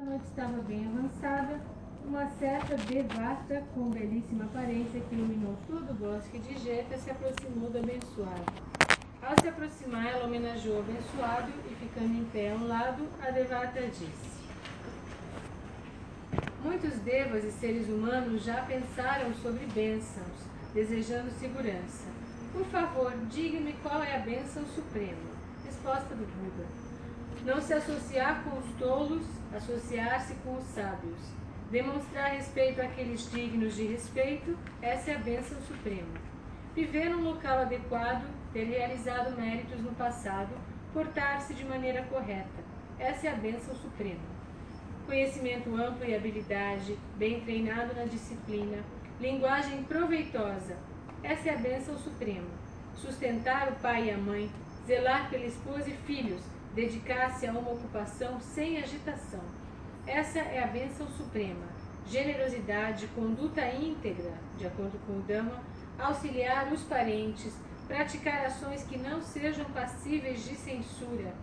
A 0.00 0.02
noite 0.02 0.24
estava 0.24 0.62
bem 0.62 0.86
avançada. 0.86 1.60
Uma 2.06 2.26
certa 2.38 2.74
devata 2.74 3.62
com 3.74 3.90
belíssima 3.90 4.44
aparência 4.44 4.98
que 4.98 5.14
iluminou 5.14 5.58
todo 5.66 5.90
o 5.90 5.94
bosque 5.94 6.38
de 6.38 6.58
Jeta 6.58 6.96
se 6.96 7.10
aproximou 7.10 7.68
do 7.68 7.80
abençoado. 7.80 8.50
Ao 9.20 9.38
se 9.38 9.48
aproximar, 9.48 10.06
ela 10.06 10.24
homenageou 10.24 10.76
o 10.76 10.78
abençoado 10.78 11.52
e, 11.70 11.74
ficando 11.74 12.14
em 12.14 12.24
pé 12.32 12.50
a 12.50 12.54
um 12.54 12.66
lado, 12.66 13.06
a 13.20 13.30
devata 13.30 13.82
disse: 13.88 14.40
Muitos 16.64 16.94
devas 17.00 17.44
e 17.44 17.52
seres 17.52 17.86
humanos 17.86 18.42
já 18.42 18.62
pensaram 18.62 19.34
sobre 19.34 19.66
bênçãos, 19.66 20.46
desejando 20.72 21.30
segurança. 21.32 22.08
Por 22.54 22.64
favor, 22.68 23.12
diga-me 23.28 23.74
qual 23.82 24.02
é 24.02 24.16
a 24.16 24.20
bênção 24.20 24.64
suprema. 24.74 25.28
Resposta 25.66 26.14
do 26.14 26.24
Buda. 26.24 26.66
Não 27.44 27.60
se 27.60 27.74
associar 27.74 28.42
com 28.42 28.58
os 28.58 28.74
tolos, 28.78 29.39
associar-se 29.54 30.34
com 30.44 30.56
os 30.56 30.64
sábios. 30.64 31.18
Demonstrar 31.70 32.32
respeito 32.32 32.80
àqueles 32.80 33.30
dignos 33.30 33.76
de 33.76 33.86
respeito, 33.86 34.58
essa 34.82 35.12
é 35.12 35.14
a 35.14 35.18
bênção 35.18 35.60
suprema. 35.62 36.18
Viver 36.74 37.10
num 37.10 37.22
local 37.22 37.60
adequado, 37.60 38.24
ter 38.52 38.64
realizado 38.64 39.36
méritos 39.36 39.80
no 39.80 39.92
passado, 39.92 40.50
portar-se 40.92 41.54
de 41.54 41.64
maneira 41.64 42.02
correta, 42.04 42.64
essa 42.98 43.28
é 43.28 43.32
a 43.32 43.36
bênção 43.36 43.74
suprema 43.76 44.40
conhecimento 45.10 45.74
amplo 45.74 46.08
e 46.08 46.14
habilidade, 46.14 46.96
bem 47.16 47.40
treinado 47.40 47.92
na 47.96 48.04
disciplina, 48.04 48.78
linguagem 49.20 49.82
proveitosa. 49.82 50.76
Essa 51.20 51.50
é 51.50 51.54
a 51.54 51.58
bênção 51.58 51.98
suprema. 51.98 52.46
Sustentar 52.94 53.68
o 53.70 53.74
pai 53.82 54.06
e 54.06 54.10
a 54.12 54.16
mãe, 54.16 54.48
zelar 54.86 55.28
pela 55.28 55.44
esposa 55.44 55.90
e 55.90 55.96
filhos, 56.06 56.40
dedicar-se 56.74 57.46
a 57.46 57.52
uma 57.52 57.72
ocupação 57.72 58.40
sem 58.40 58.78
agitação. 58.78 59.40
Essa 60.06 60.38
é 60.38 60.62
a 60.62 60.66
bênção 60.66 61.06
suprema. 61.08 61.66
Generosidade, 62.06 63.06
conduta 63.08 63.66
íntegra, 63.66 64.32
de 64.58 64.66
acordo 64.66 64.98
com 65.06 65.18
o 65.18 65.22
Dama, 65.22 65.62
auxiliar 65.98 66.72
os 66.72 66.82
parentes, 66.82 67.52
praticar 67.86 68.46
ações 68.46 68.82
que 68.84 68.96
não 68.96 69.20
sejam 69.20 69.64
passíveis 69.66 70.44
de 70.44 70.54
censura. 70.54 71.34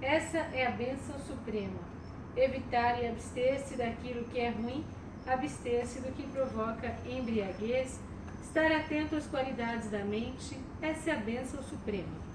Essa 0.00 0.38
é 0.52 0.66
a 0.66 0.70
bênção 0.70 1.18
suprema 1.20 1.92
evitar 2.36 3.02
e 3.02 3.08
abster-se 3.08 3.76
daquilo 3.76 4.24
que 4.24 4.38
é 4.38 4.50
ruim, 4.50 4.84
abster-se 5.26 6.00
do 6.00 6.12
que 6.14 6.26
provoca 6.28 6.94
embriaguez, 7.06 8.00
estar 8.42 8.70
atento 8.72 9.16
às 9.16 9.26
qualidades 9.26 9.90
da 9.90 10.04
mente, 10.04 10.58
essa 10.80 11.10
é 11.10 11.14
a 11.14 11.20
bênção 11.20 11.62
suprema. 11.62 12.31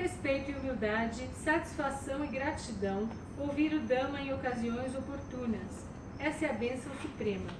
Respeito 0.00 0.50
e 0.50 0.54
humildade, 0.54 1.28
satisfação 1.44 2.24
e 2.24 2.28
gratidão, 2.28 3.06
ouvir 3.38 3.74
o 3.74 3.80
Dama 3.80 4.18
em 4.18 4.32
ocasiões 4.32 4.94
oportunas, 4.94 5.84
essa 6.18 6.46
é 6.46 6.50
a 6.50 6.54
bênção 6.54 6.90
suprema. 7.02 7.50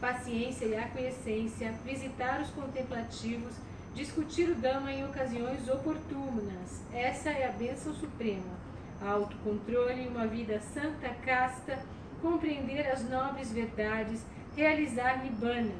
Paciência 0.00 0.64
e 0.64 0.76
aquiescência, 0.76 1.70
visitar 1.84 2.40
os 2.40 2.50
contemplativos, 2.50 3.54
discutir 3.94 4.50
o 4.50 4.56
Dama 4.56 4.92
em 4.92 5.04
ocasiões 5.04 5.68
oportunas, 5.68 6.82
essa 6.92 7.30
é 7.30 7.46
a 7.46 7.52
bênção 7.52 7.94
suprema 7.94 8.64
autocontrole, 9.00 10.08
uma 10.08 10.26
vida 10.26 10.60
santa, 10.60 11.10
casta, 11.24 11.78
compreender 12.20 12.88
as 12.88 13.08
nobres 13.08 13.52
verdades, 13.52 14.20
realizar 14.56 15.22
Nibbana. 15.22 15.74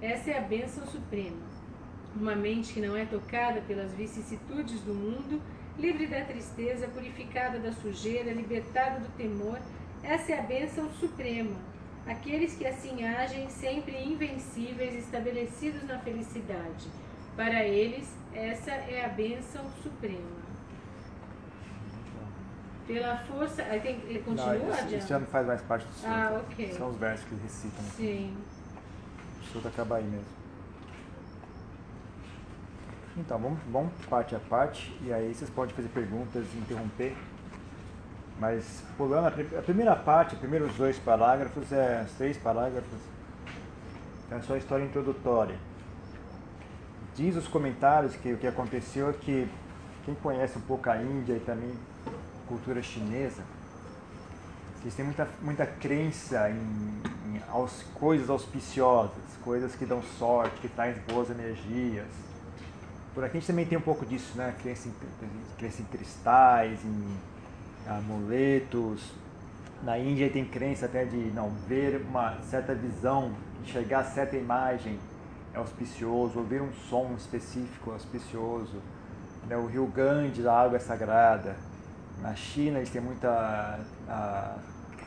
Essa 0.00 0.30
é 0.30 0.38
a 0.38 0.42
bênção 0.42 0.86
suprema. 0.86 1.44
Uma 2.14 2.34
mente 2.34 2.72
que 2.72 2.80
não 2.80 2.96
é 2.96 3.04
tocada 3.04 3.60
pelas 3.62 3.92
vicissitudes 3.92 4.80
do 4.80 4.94
mundo, 4.94 5.40
livre 5.78 6.06
da 6.06 6.24
tristeza, 6.24 6.88
purificada 6.88 7.58
da 7.58 7.72
sujeira, 7.72 8.32
libertada 8.32 9.00
do 9.00 9.08
temor, 9.16 9.58
essa 10.02 10.32
é 10.32 10.38
a 10.38 10.42
bênção 10.42 10.90
suprema. 10.92 11.56
Aqueles 12.06 12.54
que 12.54 12.66
assim 12.66 13.04
agem, 13.04 13.48
sempre 13.50 13.96
invencíveis, 14.04 14.94
estabelecidos 14.94 15.82
na 15.84 15.98
felicidade. 15.98 16.88
Para 17.34 17.64
eles, 17.64 18.08
essa 18.32 18.70
é 18.70 19.04
a 19.04 19.08
bênção 19.08 19.64
suprema. 19.82 20.46
Pela 22.86 23.16
força. 23.18 23.62
Aí 23.64 23.80
tem, 23.80 24.00
ele 24.06 24.20
continua 24.20 24.54
não? 24.54 24.96
Isso 24.96 25.08
já 25.08 25.18
não 25.18 25.26
faz 25.26 25.46
mais 25.46 25.60
parte 25.62 25.84
do 25.86 25.92
surto. 25.92 26.08
Ah, 26.08 26.40
ok. 26.48 26.72
São 26.72 26.90
os 26.90 26.96
versos 26.96 27.26
que 27.26 27.34
eles 27.34 27.42
recitam. 27.42 27.84
Sim. 27.96 28.36
O 29.40 29.44
surto 29.44 29.68
acaba 29.68 29.96
aí 29.96 30.04
mesmo. 30.04 30.35
Então, 33.16 33.38
vamos, 33.38 33.58
vamos 33.72 33.92
parte 34.10 34.36
a 34.36 34.38
parte, 34.38 34.94
e 35.02 35.10
aí 35.10 35.34
vocês 35.34 35.48
podem 35.48 35.74
fazer 35.74 35.88
perguntas, 35.88 36.44
interromper. 36.54 37.16
Mas, 38.38 38.82
pulando 38.98 39.26
a, 39.26 39.58
a 39.58 39.62
primeira 39.62 39.96
parte, 39.96 40.34
os 40.34 40.38
primeiros 40.38 40.74
dois 40.76 40.98
parágrafos, 40.98 41.72
é, 41.72 42.04
três 42.18 42.36
parágrafos, 42.36 42.98
é 44.30 44.40
só 44.40 44.52
a 44.52 44.58
história 44.58 44.84
introdutória. 44.84 45.56
Diz 47.14 47.36
os 47.36 47.48
comentários 47.48 48.14
que 48.16 48.34
o 48.34 48.36
que 48.36 48.46
aconteceu 48.46 49.08
é 49.08 49.12
que 49.14 49.48
quem 50.04 50.14
conhece 50.16 50.58
um 50.58 50.62
pouco 50.62 50.90
a 50.90 51.00
Índia 51.00 51.34
e 51.34 51.40
também 51.40 51.72
cultura 52.46 52.82
chinesa, 52.82 53.42
eles 54.82 54.94
têm 54.94 55.04
muita, 55.06 55.26
muita 55.40 55.66
crença 55.66 56.50
em, 56.50 57.34
em 57.34 57.42
aus, 57.48 57.82
coisas 57.94 58.28
auspiciosas, 58.28 59.16
coisas 59.42 59.74
que 59.74 59.86
dão 59.86 60.02
sorte, 60.18 60.60
que 60.60 60.68
trazem 60.68 61.02
boas 61.08 61.30
energias. 61.30 62.25
Por 63.16 63.24
aqui 63.24 63.38
a 63.38 63.40
gente 63.40 63.46
também 63.46 63.64
tem 63.64 63.78
um 63.78 63.80
pouco 63.80 64.04
disso, 64.04 64.36
né? 64.36 64.54
Crença 64.60 64.88
em, 64.88 64.94
crença 65.56 65.80
em 65.80 65.86
cristais, 65.86 66.78
em 66.84 67.16
amuletos. 67.88 69.10
Na 69.82 69.98
Índia 69.98 70.28
tem 70.28 70.44
crença 70.44 70.84
até 70.84 71.06
de 71.06 71.16
não 71.32 71.48
ver 71.66 72.02
uma 72.02 72.38
certa 72.42 72.74
visão, 72.74 73.32
enxergar 73.64 74.04
certa 74.04 74.36
imagem 74.36 74.98
é 75.54 75.56
auspicioso, 75.56 76.40
ouvir 76.40 76.60
um 76.60 76.70
som 76.90 77.14
específico 77.16 77.88
é 77.88 77.94
auspicioso. 77.94 78.82
Né? 79.48 79.56
O 79.56 79.64
rio 79.64 79.86
Ganges, 79.86 80.44
a 80.44 80.52
água 80.52 80.76
é 80.76 80.80
sagrada. 80.80 81.56
Na 82.20 82.34
China 82.34 82.80
eles 82.80 82.90
têm 82.90 83.00
muita 83.00 83.80
a, 84.06 84.56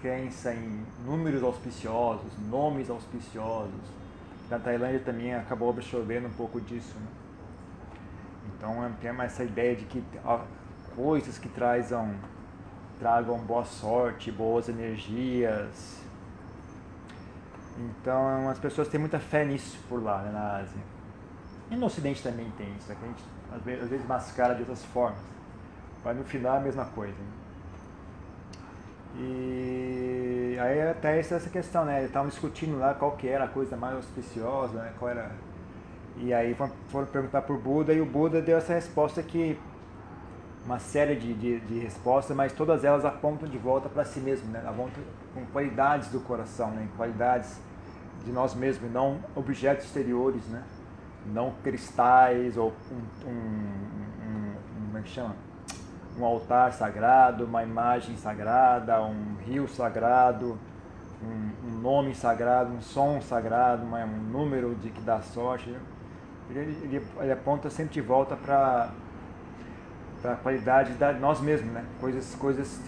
crença 0.01 0.51
em 0.51 0.83
números 1.05 1.43
auspiciosos, 1.43 2.31
nomes 2.49 2.89
auspiciosos. 2.89 3.99
Na 4.49 4.57
Tailândia 4.57 4.99
também 4.99 5.35
acabou 5.35 5.69
absorvendo 5.69 6.25
um 6.25 6.33
pouco 6.33 6.59
disso. 6.59 6.95
Né? 6.95 7.28
Então 8.59 8.85
é, 8.85 8.91
tem 9.01 9.09
essa 9.21 9.43
ideia 9.43 9.75
de 9.75 9.85
que 9.85 10.03
coisas 10.95 11.39
que 11.39 11.49
trazam, 11.49 12.13
tragam 12.99 13.39
boa 13.39 13.65
sorte, 13.65 14.31
boas 14.31 14.69
energias. 14.69 16.03
Então 17.79 18.49
as 18.49 18.59
pessoas 18.59 18.87
têm 18.89 18.99
muita 18.99 19.19
fé 19.19 19.43
nisso 19.43 19.79
por 19.89 20.03
lá, 20.03 20.21
né, 20.21 20.31
na 20.31 20.57
Ásia. 20.57 20.81
E 21.71 21.75
no 21.75 21.87
Ocidente 21.87 22.21
também 22.21 22.51
tem 22.57 22.71
isso, 22.75 22.89
né, 22.89 22.97
que 22.99 23.05
a 23.05 23.07
gente 23.07 23.23
às 23.51 23.63
vezes, 23.63 23.83
às 23.83 23.89
vezes 23.89 24.05
mascara 24.05 24.53
de 24.53 24.61
outras 24.61 24.83
formas. 24.85 25.19
Mas 26.03 26.17
no 26.17 26.23
final 26.23 26.55
é 26.55 26.57
a 26.57 26.61
mesma 26.61 26.85
coisa. 26.85 27.17
Né? 27.17 27.39
E 29.15 30.57
aí 30.59 30.81
até 30.89 31.19
essa 31.19 31.49
questão, 31.49 31.83
né? 31.85 31.97
Eles 31.97 32.09
estavam 32.09 32.29
discutindo 32.29 32.77
lá 32.77 32.93
qual 32.93 33.13
que 33.13 33.27
era 33.27 33.45
a 33.45 33.47
coisa 33.47 33.75
mais 33.75 33.95
auspiciosa, 33.95 34.81
né? 34.81 34.93
Qual 34.99 35.09
era... 35.09 35.31
E 36.19 36.33
aí 36.33 36.55
foram 36.89 37.07
perguntar 37.07 37.41
por 37.43 37.57
Buda 37.57 37.93
e 37.93 38.01
o 38.01 38.05
Buda 38.05 38.41
deu 38.41 38.57
essa 38.57 38.73
resposta 38.73 39.23
que 39.23 39.57
uma 40.65 40.77
série 40.77 41.15
de, 41.15 41.33
de, 41.33 41.59
de 41.61 41.79
respostas, 41.79 42.35
mas 42.35 42.51
todas 42.51 42.83
elas 42.83 43.05
apontam 43.05 43.47
de 43.47 43.57
volta 43.57 43.87
para 43.89 44.03
si 44.03 44.19
mesmo, 44.19 44.51
né? 44.51 44.61
Apontam 44.67 45.01
com 45.33 45.45
qualidades 45.47 46.09
do 46.09 46.19
coração, 46.19 46.71
né? 46.71 46.87
Qualidades 46.97 47.57
de 48.25 48.31
nós 48.31 48.53
mesmos, 48.53 48.91
não 48.91 49.19
objetos 49.35 49.85
exteriores, 49.85 50.45
né? 50.47 50.63
Não 51.25 51.53
cristais 51.63 52.57
ou 52.57 52.73
um, 52.91 53.29
um, 53.29 53.31
um, 53.31 54.53
um 54.75 54.85
como 54.87 54.97
é 54.97 55.01
que 55.01 55.09
chama? 55.09 55.35
um 56.19 56.25
altar 56.25 56.73
sagrado, 56.73 57.45
uma 57.45 57.63
imagem 57.63 58.17
sagrada, 58.17 59.01
um 59.01 59.35
rio 59.45 59.67
sagrado, 59.67 60.59
um, 61.23 61.67
um 61.67 61.79
nome 61.79 62.13
sagrado, 62.13 62.73
um 62.73 62.81
som 62.81 63.21
sagrado, 63.21 63.85
um 63.85 64.31
número 64.31 64.75
de 64.75 64.89
que 64.89 65.01
dá 65.01 65.21
sorte. 65.21 65.73
Ele, 66.49 66.77
ele, 66.83 67.07
ele 67.19 67.31
aponta 67.31 67.69
sempre 67.69 67.93
de 67.93 68.01
volta 68.01 68.35
para 68.35 68.91
a 70.23 70.35
qualidade 70.35 70.93
de 70.93 71.19
nós 71.19 71.39
mesmos, 71.39 71.71
né? 71.71 71.85
coisas, 71.99 72.35
coisas 72.35 72.79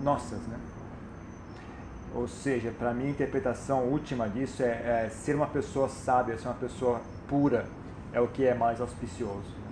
nossas. 0.00 0.40
Né? 0.46 0.58
Ou 2.14 2.28
seja, 2.28 2.70
para 2.70 2.94
mim 2.94 3.06
a 3.06 3.10
interpretação 3.10 3.84
última 3.84 4.28
disso 4.28 4.62
é, 4.62 5.04
é 5.06 5.10
ser 5.10 5.34
uma 5.34 5.46
pessoa 5.46 5.88
sábia, 5.88 6.38
ser 6.38 6.48
uma 6.48 6.54
pessoa 6.54 7.00
pura, 7.28 7.66
é 8.12 8.20
o 8.20 8.28
que 8.28 8.44
é 8.46 8.54
mais 8.54 8.80
auspicioso 8.80 9.66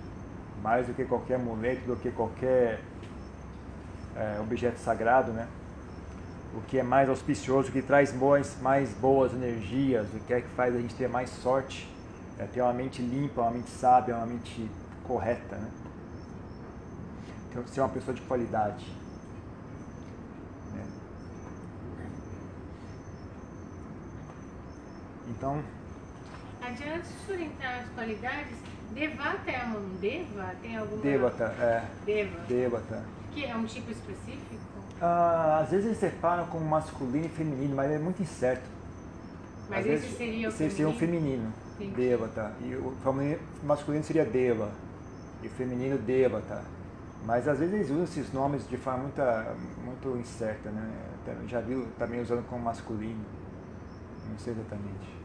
mais 0.65 0.87
do 0.87 0.95
que 0.95 1.05
qualquer 1.05 1.35
amuleto, 1.35 1.85
do 1.85 1.95
que 1.95 2.09
qualquer 2.09 2.79
é, 4.15 4.39
objeto 4.39 4.79
sagrado, 4.79 5.31
né? 5.31 5.47
O 6.55 6.61
que 6.61 6.79
é 6.79 6.83
mais 6.83 7.07
auspicioso, 7.07 7.69
o 7.69 7.71
que 7.71 7.83
traz 7.83 8.11
boas, 8.11 8.57
mais 8.59 8.91
boas 8.93 9.31
energias, 9.31 10.07
o 10.11 10.19
que 10.21 10.33
é 10.33 10.41
que 10.41 10.47
faz 10.55 10.75
a 10.75 10.79
gente 10.79 10.95
ter 10.95 11.07
mais 11.07 11.29
sorte, 11.29 11.87
é 12.37 12.45
ter 12.45 12.61
uma 12.61 12.73
mente 12.73 13.01
limpa, 13.01 13.41
uma 13.41 13.51
mente 13.51 13.69
sábia, 13.69 14.15
uma 14.15 14.25
mente 14.25 14.69
correta, 15.03 15.55
né? 15.55 15.71
Então, 17.49 17.65
ser 17.67 17.79
uma 17.79 17.89
pessoa 17.89 18.13
de 18.13 18.21
qualidade. 18.21 18.85
Né? 20.73 20.83
Então. 25.29 25.63
Adiante 26.61 27.07
sustentar 27.07 27.79
as 27.79 27.89
qualidades, 27.89 28.57
Devata 28.91 29.51
é 29.51 29.65
um 29.65 29.95
Deva? 29.99 30.55
Tem 30.61 30.77
alguma. 30.77 31.01
Devata, 31.01 31.43
é. 31.59 31.85
Deva. 32.05 32.39
Devata. 32.47 33.03
Que 33.31 33.45
é 33.45 33.55
um 33.55 33.65
tipo 33.65 33.91
específico? 33.91 34.55
Ah, 35.01 35.59
às 35.63 35.71
vezes 35.71 35.85
eles 35.85 35.97
separam 35.97 36.45
como 36.47 36.65
masculino 36.65 37.25
e 37.25 37.29
feminino, 37.29 37.75
mas 37.75 37.91
é 37.91 37.99
muito 37.99 38.21
incerto. 38.21 38.67
Mas 39.69 39.79
Às 39.79 39.85
esse 39.85 40.01
vezes, 40.01 40.17
seria 40.17 40.47
o 40.47 40.49
esse 40.49 40.69
seria 40.69 40.87
um 40.87 40.93
feminino. 40.93 41.53
Entendi. 41.79 41.95
Devata. 41.95 42.53
E 42.61 42.75
o 42.75 42.93
masculino 43.63 44.03
seria 44.03 44.25
Deva. 44.25 44.71
E 45.43 45.47
o 45.47 45.49
feminino 45.51 45.97
Devata. 45.97 46.63
Mas 47.25 47.47
às 47.47 47.57
vezes 47.59 47.73
eles 47.73 47.89
usam 47.89 48.03
esses 48.03 48.31
nomes 48.33 48.67
de 48.67 48.77
forma 48.77 48.99
muito, 49.03 49.21
muito 49.83 50.17
incerta, 50.19 50.69
né? 50.69 50.91
Já 51.47 51.59
viu 51.59 51.87
também 51.97 52.21
usando 52.21 52.47
como 52.47 52.63
masculino. 52.63 53.23
Não 54.29 54.37
sei 54.37 54.53
exatamente. 54.53 55.15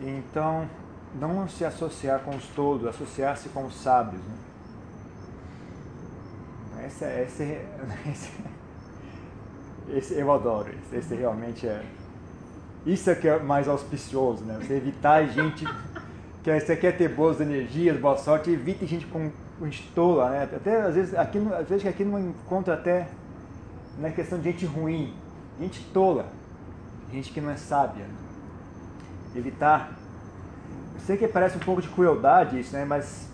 Então, 0.00 0.68
não 1.14 1.48
se 1.48 1.64
associar 1.64 2.20
com 2.20 2.34
os 2.34 2.46
tolos, 2.48 2.86
associar-se 2.86 3.48
com 3.50 3.64
os 3.64 3.74
sábios. 3.74 4.22
Né? 4.22 4.36
Esse, 6.86 7.04
é- 7.04 7.22
esse, 7.22 7.42
é- 7.44 7.68
esse, 9.88 10.14
eu 10.14 10.30
adoro, 10.30 10.70
esse, 10.70 10.96
esse 10.96 11.14
realmente 11.14 11.66
é. 11.66 11.82
Isso 12.84 13.10
é 13.10 13.14
que 13.14 13.28
é 13.28 13.38
mais 13.38 13.68
auspicioso, 13.68 14.44
né? 14.44 14.58
Você 14.60 14.74
evitar 14.74 15.24
gente 15.28 15.64
que 16.42 16.60
você 16.60 16.76
quer 16.76 16.96
ter 16.96 17.08
boas 17.08 17.40
energias, 17.40 17.98
boa 17.98 18.16
sorte, 18.16 18.50
evite 18.50 18.84
gente 18.86 19.06
com, 19.06 19.30
gente 19.62 19.90
tola, 19.94 20.30
né? 20.30 20.42
Até 20.44 20.82
às 20.82 20.94
vezes 20.94 21.14
aqui, 21.14 21.38
às 21.38 21.68
vezes 21.68 21.86
aqui 21.86 22.04
não 22.04 22.18
encontra 22.18 22.74
até 22.74 23.08
na 23.98 24.10
questão 24.10 24.38
de 24.38 24.50
gente 24.50 24.66
ruim, 24.66 25.14
gente 25.60 25.84
tola, 25.92 26.26
gente 27.12 27.32
que 27.32 27.40
não 27.40 27.50
é 27.50 27.56
sábia. 27.56 28.06
Evitar. 29.34 29.92
Eu 30.94 31.00
sei 31.00 31.16
que 31.16 31.26
parece 31.28 31.56
um 31.56 31.60
pouco 31.60 31.80
de 31.80 31.88
crueldade 31.88 32.58
isso, 32.58 32.74
né? 32.74 32.84
Mas 32.84 33.30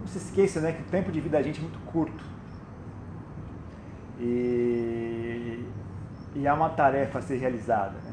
não 0.00 0.06
se 0.06 0.18
esqueça, 0.18 0.60
né, 0.60 0.72
que 0.72 0.82
o 0.82 0.84
tempo 0.86 1.10
de 1.10 1.20
vida 1.20 1.36
da 1.36 1.42
gente 1.42 1.58
é 1.58 1.62
muito 1.62 1.78
curto. 1.80 2.24
E, 4.18 5.64
e 6.34 6.46
há 6.46 6.54
uma 6.54 6.70
tarefa 6.70 7.18
a 7.18 7.22
ser 7.22 7.36
realizada, 7.36 7.94
né? 8.04 8.12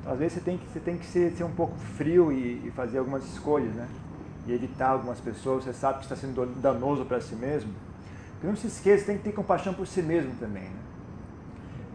Então, 0.00 0.12
às 0.12 0.18
vezes 0.18 0.34
você 0.34 0.40
tem 0.40 0.58
que, 0.58 0.66
você 0.68 0.80
tem 0.80 0.98
que 0.98 1.06
ser, 1.06 1.32
ser 1.32 1.44
um 1.44 1.52
pouco 1.52 1.76
frio 1.76 2.32
e, 2.32 2.66
e 2.66 2.72
fazer 2.74 2.98
algumas 2.98 3.24
escolhas, 3.24 3.74
né? 3.74 3.88
E 4.46 4.52
evitar 4.52 4.88
algumas 4.88 5.20
pessoas, 5.20 5.64
você 5.64 5.72
sabe 5.72 5.98
que 5.98 6.04
está 6.04 6.16
sendo 6.16 6.46
danoso 6.60 7.04
para 7.04 7.20
si 7.20 7.34
mesmo. 7.34 7.72
Porque 8.32 8.46
não 8.46 8.56
se 8.56 8.66
esqueça, 8.66 9.06
tem 9.06 9.18
que 9.18 9.24
ter 9.24 9.32
compaixão 9.32 9.74
por 9.74 9.86
si 9.86 10.02
mesmo 10.02 10.32
também, 10.40 10.64
né? 10.64 10.80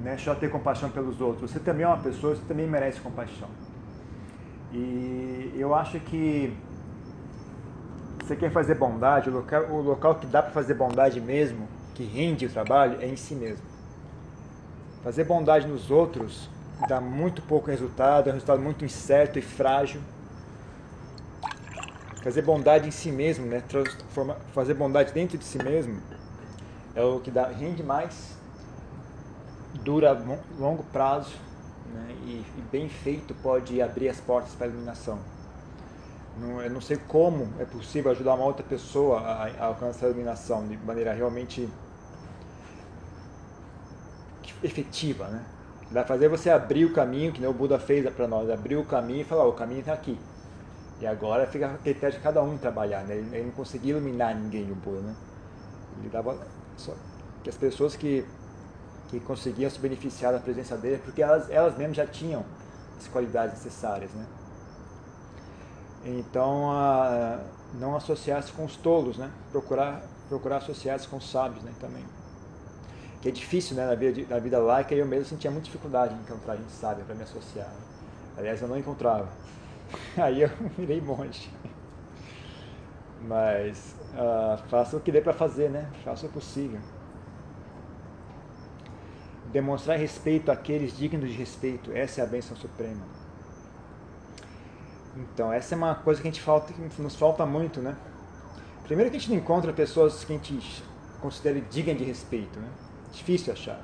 Não 0.03 0.11
é 0.11 0.17
só 0.17 0.35
ter 0.35 0.49
compaixão 0.51 0.89
pelos 0.89 1.19
outros. 1.19 1.51
Você 1.51 1.59
também 1.59 1.83
é 1.83 1.87
uma 1.87 1.97
pessoa, 1.97 2.35
você 2.35 2.43
também 2.47 2.67
merece 2.67 2.99
compaixão. 2.99 3.49
E 4.71 5.55
eu 5.57 5.73
acho 5.73 5.99
que 6.01 6.55
você 8.23 8.35
quer 8.35 8.51
fazer 8.51 8.75
bondade, 8.75 9.29
o 9.29 9.33
local, 9.33 9.63
o 9.71 9.81
local 9.81 10.15
que 10.15 10.25
dá 10.25 10.41
para 10.41 10.51
fazer 10.51 10.73
bondade 10.73 11.21
mesmo, 11.21 11.67
que 11.95 12.03
rende 12.03 12.45
o 12.45 12.49
trabalho, 12.49 13.01
é 13.01 13.07
em 13.07 13.15
si 13.15 13.33
mesmo. 13.33 13.63
Fazer 15.01 15.23
bondade 15.23 15.65
nos 15.65 15.89
outros 15.89 16.49
dá 16.89 16.99
muito 16.99 17.41
pouco 17.41 17.71
resultado, 17.71 18.27
é 18.27 18.31
um 18.31 18.33
resultado 18.33 18.61
muito 18.61 18.83
incerto 18.83 19.39
e 19.39 19.41
frágil. 19.41 20.01
Fazer 22.21 22.41
bondade 22.41 22.87
em 22.87 22.91
si 22.91 23.11
mesmo, 23.11 23.45
né? 23.45 23.63
fazer 24.53 24.73
bondade 24.73 25.13
dentro 25.13 25.37
de 25.37 25.45
si 25.45 25.57
mesmo, 25.57 26.01
é 26.95 27.01
o 27.01 27.19
que 27.19 27.31
dá, 27.31 27.47
rende 27.47 27.83
mais, 27.83 28.35
dura 29.83 30.09
a 30.09 30.13
long- 30.13 30.39
longo 30.59 30.83
prazo 30.85 31.35
né? 31.93 32.15
e, 32.25 32.45
e 32.57 32.63
bem 32.71 32.89
feito 32.89 33.33
pode 33.35 33.81
abrir 33.81 34.09
as 34.09 34.19
portas 34.19 34.53
para 34.55 34.67
a 34.67 34.69
iluminação. 34.69 35.19
Não, 36.37 36.61
eu 36.61 36.69
não 36.69 36.81
sei 36.81 36.97
como 37.07 37.47
é 37.59 37.65
possível 37.65 38.11
ajudar 38.11 38.33
uma 38.33 38.45
outra 38.45 38.65
pessoa 38.65 39.19
a, 39.21 39.45
a 39.45 39.65
alcançar 39.67 40.07
a 40.07 40.09
iluminação 40.09 40.67
de 40.67 40.75
maneira 40.77 41.13
realmente 41.13 41.69
efetiva, 44.63 45.27
né? 45.27 45.43
Vai 45.91 46.03
fazer 46.03 46.27
você 46.27 46.49
abrir 46.49 46.85
o 46.85 46.93
caminho, 46.93 47.31
que 47.31 47.39
nem 47.39 47.49
o 47.49 47.53
Buda 47.53 47.77
fez 47.79 48.09
para 48.09 48.27
nós, 48.27 48.49
abrir 48.49 48.75
o 48.75 48.85
caminho 48.85 49.21
e 49.21 49.23
falar, 49.23 49.45
"Ó, 49.45 49.49
o 49.49 49.53
caminho 49.53 49.81
está 49.81 49.93
aqui. 49.93 50.17
E 50.99 51.05
agora 51.05 51.45
fica 51.45 51.67
a 51.67 51.77
critério 51.77 52.15
de 52.17 52.23
cada 52.23 52.41
um 52.41 52.57
trabalhar, 52.57 53.03
né? 53.03 53.15
Ele, 53.15 53.35
ele 53.35 53.45
não 53.45 53.51
conseguia 53.51 53.91
iluminar 53.91 54.35
ninguém, 54.35 54.71
o 54.71 54.75
Buda, 54.75 55.01
né? 55.01 55.15
Ele 55.99 56.09
dava 56.09 56.37
só 56.77 56.93
que 57.43 57.49
as 57.49 57.57
pessoas 57.57 57.95
que 57.95 58.25
que 59.09 59.19
conseguiam 59.19 59.69
se 59.69 59.79
beneficiar 59.79 60.33
da 60.33 60.39
presença 60.39 60.75
dele, 60.75 61.01
porque 61.03 61.21
elas, 61.21 61.49
elas 61.49 61.77
mesmas 61.77 61.97
já 61.97 62.07
tinham 62.07 62.43
as 62.97 63.07
qualidades 63.07 63.63
necessárias, 63.63 64.11
né? 64.11 64.25
Então, 66.03 66.71
a, 66.71 67.39
não 67.73 67.95
associar-se 67.95 68.51
com 68.51 68.65
os 68.65 68.75
tolos, 68.75 69.17
né? 69.17 69.31
Procurar, 69.51 70.01
procurar 70.29 70.57
associar-se 70.57 71.07
com 71.07 71.17
os 71.17 71.29
sábios, 71.29 71.63
né? 71.63 71.71
Também. 71.79 72.03
Que 73.25 73.29
é 73.29 73.31
difícil, 73.31 73.75
né? 73.75 73.87
Na 73.87 73.95
vida, 73.95 74.21
na 74.29 74.37
vida 74.37 74.59
laica, 74.59 74.93
eu 74.93 75.03
mesmo 75.03 75.25
sentia 75.25 75.49
muita 75.49 75.65
dificuldade 75.65 76.13
em 76.13 76.19
encontrar 76.19 76.57
gente 76.57 76.71
sábia 76.71 77.03
para 77.03 77.15
me 77.15 77.23
associar. 77.23 77.65
né? 77.65 77.75
Aliás, 78.37 78.61
eu 78.61 78.67
não 78.67 78.77
encontrava. 78.77 79.27
Aí 80.15 80.43
eu 80.43 80.49
virei 80.77 81.01
monge. 81.01 81.51
Mas 83.27 83.95
ah, 84.15 84.59
faça 84.69 84.95
o 84.95 84.99
que 84.99 85.11
dê 85.11 85.21
para 85.21 85.33
fazer, 85.33 85.71
né? 85.71 85.89
Faça 86.03 86.27
o 86.27 86.29
possível 86.29 86.79
demonstrar 89.51 89.97
respeito 89.97 90.51
àqueles 90.51 90.95
dignos 90.95 91.31
de 91.31 91.35
respeito. 91.35 91.91
Essa 91.93 92.21
é 92.21 92.23
a 92.23 92.27
bênção 92.27 92.55
suprema. 92.55 93.01
Então, 95.17 95.51
essa 95.51 95.73
é 95.73 95.75
uma 95.75 95.95
coisa 95.95 96.21
que 96.21 96.27
a 96.27 96.31
gente 96.31 96.43
falta, 96.43 96.71
que 96.71 97.01
nos 97.01 97.15
falta 97.15 97.43
muito, 97.43 97.81
né? 97.81 97.97
Primeiro 98.83 99.09
que 99.09 99.17
a 99.17 99.19
gente 99.19 99.31
não 99.31 99.37
encontra 99.39 99.73
pessoas 99.73 100.23
que 100.23 100.31
a 100.31 100.35
gente 100.35 100.83
considere 101.19 101.61
dignas 101.61 101.97
de 101.97 102.03
respeito, 102.03 102.59
né? 102.59 102.69
Difícil 103.15 103.53
achar. 103.53 103.81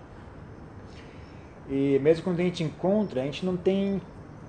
E 1.69 1.97
mesmo 1.99 2.23
quando 2.23 2.39
a 2.39 2.43
gente 2.43 2.63
encontra, 2.63 3.21
a 3.21 3.23
gente 3.23 3.45
não 3.45 3.55
tem, 3.55 4.01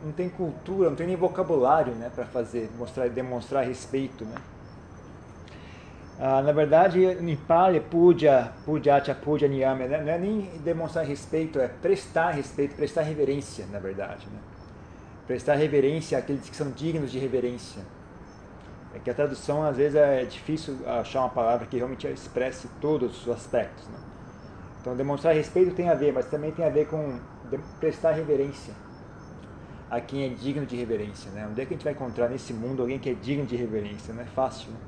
não 0.04 0.12
tem 0.12 0.28
cultura, 0.28 0.90
não 0.90 0.96
tem 0.96 1.06
nem 1.06 1.16
vocabulário, 1.16 1.94
né, 1.94 2.10
para 2.12 2.24
fazer, 2.24 2.68
mostrar, 2.76 3.08
demonstrar 3.08 3.64
respeito, 3.64 4.24
né? 4.24 4.34
Ah, 6.18 6.42
na 6.42 6.52
verdade, 6.52 7.04
em 7.04 7.36
Pali, 7.36 7.80
puja, 7.80 8.52
pujacha, 8.64 9.14
puja, 9.14 9.48
niyama, 9.48 9.86
né? 9.86 10.00
não 10.00 10.12
é 10.12 10.18
nem 10.18 10.42
demonstrar 10.62 11.04
respeito, 11.04 11.58
é 11.58 11.66
prestar 11.66 12.30
respeito, 12.30 12.76
prestar 12.76 13.02
reverência, 13.02 13.66
na 13.72 13.78
verdade. 13.78 14.26
Né? 14.26 14.38
Prestar 15.26 15.54
reverência 15.54 16.18
àqueles 16.18 16.48
que 16.48 16.54
são 16.54 16.70
dignos 16.70 17.10
de 17.10 17.18
reverência. 17.18 17.82
É 18.94 18.98
que 18.98 19.10
a 19.10 19.14
tradução, 19.14 19.64
às 19.64 19.76
vezes, 19.76 19.96
é 19.96 20.24
difícil 20.24 20.76
achar 20.86 21.20
uma 21.20 21.30
palavra 21.30 21.66
que 21.66 21.76
realmente 21.76 22.06
expresse 22.06 22.68
todos 22.80 23.26
os 23.26 23.32
aspectos. 23.32 23.88
Né? 23.88 23.98
Então, 24.82 24.96
demonstrar 24.96 25.32
respeito 25.32 25.76
tem 25.76 25.88
a 25.88 25.94
ver, 25.94 26.12
mas 26.12 26.26
também 26.26 26.50
tem 26.50 26.66
a 26.66 26.68
ver 26.68 26.88
com 26.88 27.20
prestar 27.78 28.10
reverência 28.10 28.74
a 29.88 30.00
quem 30.00 30.24
é 30.24 30.28
digno 30.28 30.66
de 30.66 30.74
reverência. 30.74 31.30
Né? 31.30 31.46
Onde 31.48 31.60
é 31.60 31.64
que 31.64 31.72
a 31.72 31.76
gente 31.76 31.84
vai 31.84 31.92
encontrar 31.92 32.28
nesse 32.28 32.52
mundo 32.52 32.82
alguém 32.82 32.98
que 32.98 33.08
é 33.08 33.14
digno 33.14 33.46
de 33.46 33.54
reverência? 33.54 34.12
Não 34.12 34.22
é 34.22 34.26
fácil, 34.26 34.72
né? 34.72 34.78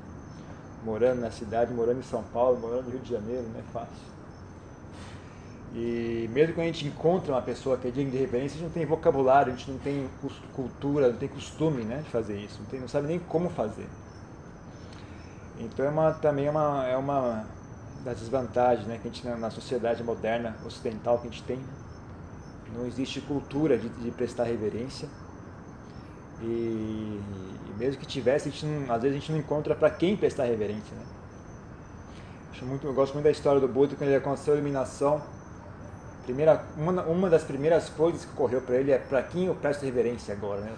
morando 0.83 1.21
na 1.21 1.31
cidade, 1.31 1.73
morando 1.73 1.99
em 1.99 2.03
São 2.03 2.21
Paulo, 2.23 2.59
morando 2.59 2.85
no 2.85 2.91
Rio 2.91 2.99
de 2.99 3.09
Janeiro, 3.09 3.43
não 3.53 3.59
é 3.59 3.63
fácil. 3.71 4.15
E 5.73 6.29
mesmo 6.33 6.55
quando 6.55 6.65
a 6.65 6.71
gente 6.71 6.87
encontra 6.87 7.31
uma 7.31 7.41
pessoa 7.41 7.77
que 7.77 7.87
é 7.87 7.91
digna 7.91 8.11
de 8.11 8.17
reverência, 8.17 8.57
a 8.57 8.59
gente 8.59 8.63
não 8.63 8.73
tem 8.73 8.85
vocabulário, 8.85 9.53
a 9.53 9.55
gente 9.55 9.71
não 9.71 9.79
tem 9.79 10.09
cultura, 10.53 11.09
não 11.09 11.17
tem 11.17 11.29
costume 11.29 11.83
né, 11.83 12.01
de 12.03 12.09
fazer 12.09 12.37
isso, 12.37 12.59
não, 12.59 12.65
tem, 12.65 12.81
não 12.81 12.87
sabe 12.89 13.07
nem 13.07 13.19
como 13.19 13.49
fazer. 13.49 13.87
Então 15.57 15.85
é 15.85 15.89
uma, 15.89 16.11
também 16.11 16.47
é 16.47 16.51
uma, 16.51 16.85
é 16.85 16.97
uma 16.97 17.45
das 18.05 18.19
desvantagens 18.19 18.87
né, 18.87 18.99
que 19.01 19.07
a 19.07 19.11
gente 19.11 19.27
na, 19.27 19.49
sociedade 19.49 20.03
moderna 20.03 20.55
ocidental 20.63 21.17
que 21.17 21.27
a 21.27 21.31
gente 21.31 21.43
tem. 21.43 21.59
Não 22.77 22.85
existe 22.85 23.19
cultura 23.19 23.77
de, 23.77 23.89
de 23.89 24.11
prestar 24.11 24.43
reverência. 24.43 25.09
E, 26.41 26.45
e 26.45 27.73
mesmo 27.77 27.99
que 27.99 28.05
tivesse, 28.05 28.65
não- 28.65 28.93
às 28.93 29.01
vezes 29.01 29.17
a 29.17 29.19
gente 29.19 29.31
não 29.31 29.39
encontra 29.39 29.73
para 29.73 29.89
quem 29.89 30.15
prestar 30.15 30.43
reverência. 30.43 30.95
Né? 30.95 31.03
Acho 32.51 32.65
muito, 32.65 32.85
eu 32.85 32.93
gosto 32.93 33.13
muito 33.13 33.23
da 33.25 33.31
história 33.31 33.59
do 33.59 33.67
Buda, 33.67 33.95
quando 33.95 34.09
ele 34.09 34.17
aconteceu 34.17 34.53
a 34.53 34.57
iluminação. 34.57 35.21
Primeira, 36.25 36.63
uma, 36.77 37.03
uma 37.03 37.29
das 37.29 37.43
primeiras 37.43 37.89
coisas 37.89 38.23
que 38.25 38.31
ocorreu 38.33 38.61
para 38.61 38.75
ele 38.75 38.91
é 38.91 38.97
para 38.99 39.23
quem 39.23 39.45
eu 39.45 39.55
presto 39.55 39.83
reverência 39.83 40.33
agora. 40.33 40.61
Né? 40.61 40.75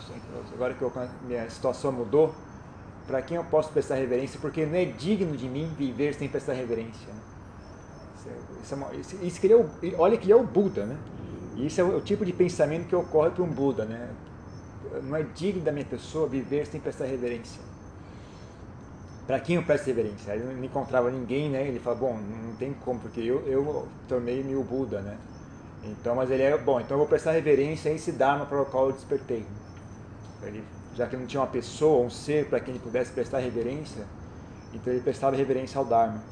Agora 0.53 0.73
que 0.73 0.81
eu, 0.81 0.91
minha 1.25 1.49
situação 1.49 1.91
mudou, 1.91 2.33
para 3.07 3.21
quem 3.21 3.37
eu 3.37 3.43
posso 3.45 3.71
prestar 3.71 3.95
reverência, 3.95 4.39
porque 4.39 4.65
não 4.65 4.75
é 4.75 4.85
digno 4.85 5.35
de 5.37 5.47
mim 5.49 5.73
viver 5.77 6.13
sem 6.13 6.27
prestar 6.29 6.53
reverência. 6.53 7.13
Né? 7.13 7.19
Isso, 8.61 8.73
é- 8.75 8.95
isso 8.97 9.15
é 9.15 9.25
isso- 9.25 9.39
que 9.39 9.47
ele 9.47 9.53
é 9.53 9.57
o, 9.57 9.69
olha 10.01 10.17
que 10.17 10.25
ele 10.25 10.33
é 10.33 10.35
o 10.35 10.43
Buda, 10.43 10.85
né? 10.85 10.97
Isso 11.55 11.79
é 11.81 11.83
o, 11.83 11.97
o 11.97 12.01
tipo 12.01 12.25
de 12.25 12.33
pensamento 12.33 12.87
que 12.87 12.95
ocorre 12.95 13.31
para 13.31 13.43
um 13.43 13.49
Buda, 13.49 13.85
né? 13.85 14.09
Não 15.03 15.15
é 15.15 15.23
digno 15.23 15.63
da 15.63 15.71
minha 15.71 15.85
pessoa 15.85 16.27
viver 16.27 16.65
sem 16.67 16.79
prestar 16.79 17.05
reverência. 17.05 17.61
Para 19.25 19.39
quem 19.41 19.57
eu 19.57 19.63
presto 19.63 19.87
reverência? 19.87 20.35
Eu 20.35 20.45
não 20.53 20.63
encontrava 20.63 21.11
ninguém, 21.11 21.49
né? 21.49 21.67
Ele 21.67 21.79
fala, 21.79 21.97
bom, 21.97 22.17
não 22.17 22.55
tem 22.55 22.73
como, 22.73 22.99
porque 22.99 23.19
eu, 23.19 23.45
eu 23.45 23.87
tornei-me 24.07 24.55
o 24.55 24.63
Buda, 24.63 25.01
né? 25.01 25.17
Então, 25.83 26.15
mas 26.15 26.31
ele 26.31 26.43
é 26.43 26.57
bom, 26.57 26.79
então 26.79 26.95
eu 26.95 26.99
vou 26.99 27.07
prestar 27.07 27.31
reverência 27.33 27.91
a 27.91 27.93
esse 27.93 28.11
Dharma 28.11 28.45
para 28.45 28.61
o 28.61 28.65
qual 28.65 28.87
eu 28.87 28.93
despertei. 28.93 29.45
Ele, 30.41 30.63
já 30.97 31.05
que 31.05 31.15
não 31.15 31.27
tinha 31.27 31.39
uma 31.39 31.47
pessoa, 31.47 32.03
um 32.03 32.09
ser 32.09 32.47
para 32.47 32.59
quem 32.59 32.73
ele 32.73 32.83
pudesse 32.83 33.11
prestar 33.11 33.37
reverência, 33.37 34.03
então 34.73 34.91
ele 34.91 35.01
prestava 35.01 35.35
reverência 35.35 35.77
ao 35.77 35.85
Dharma. 35.85 36.23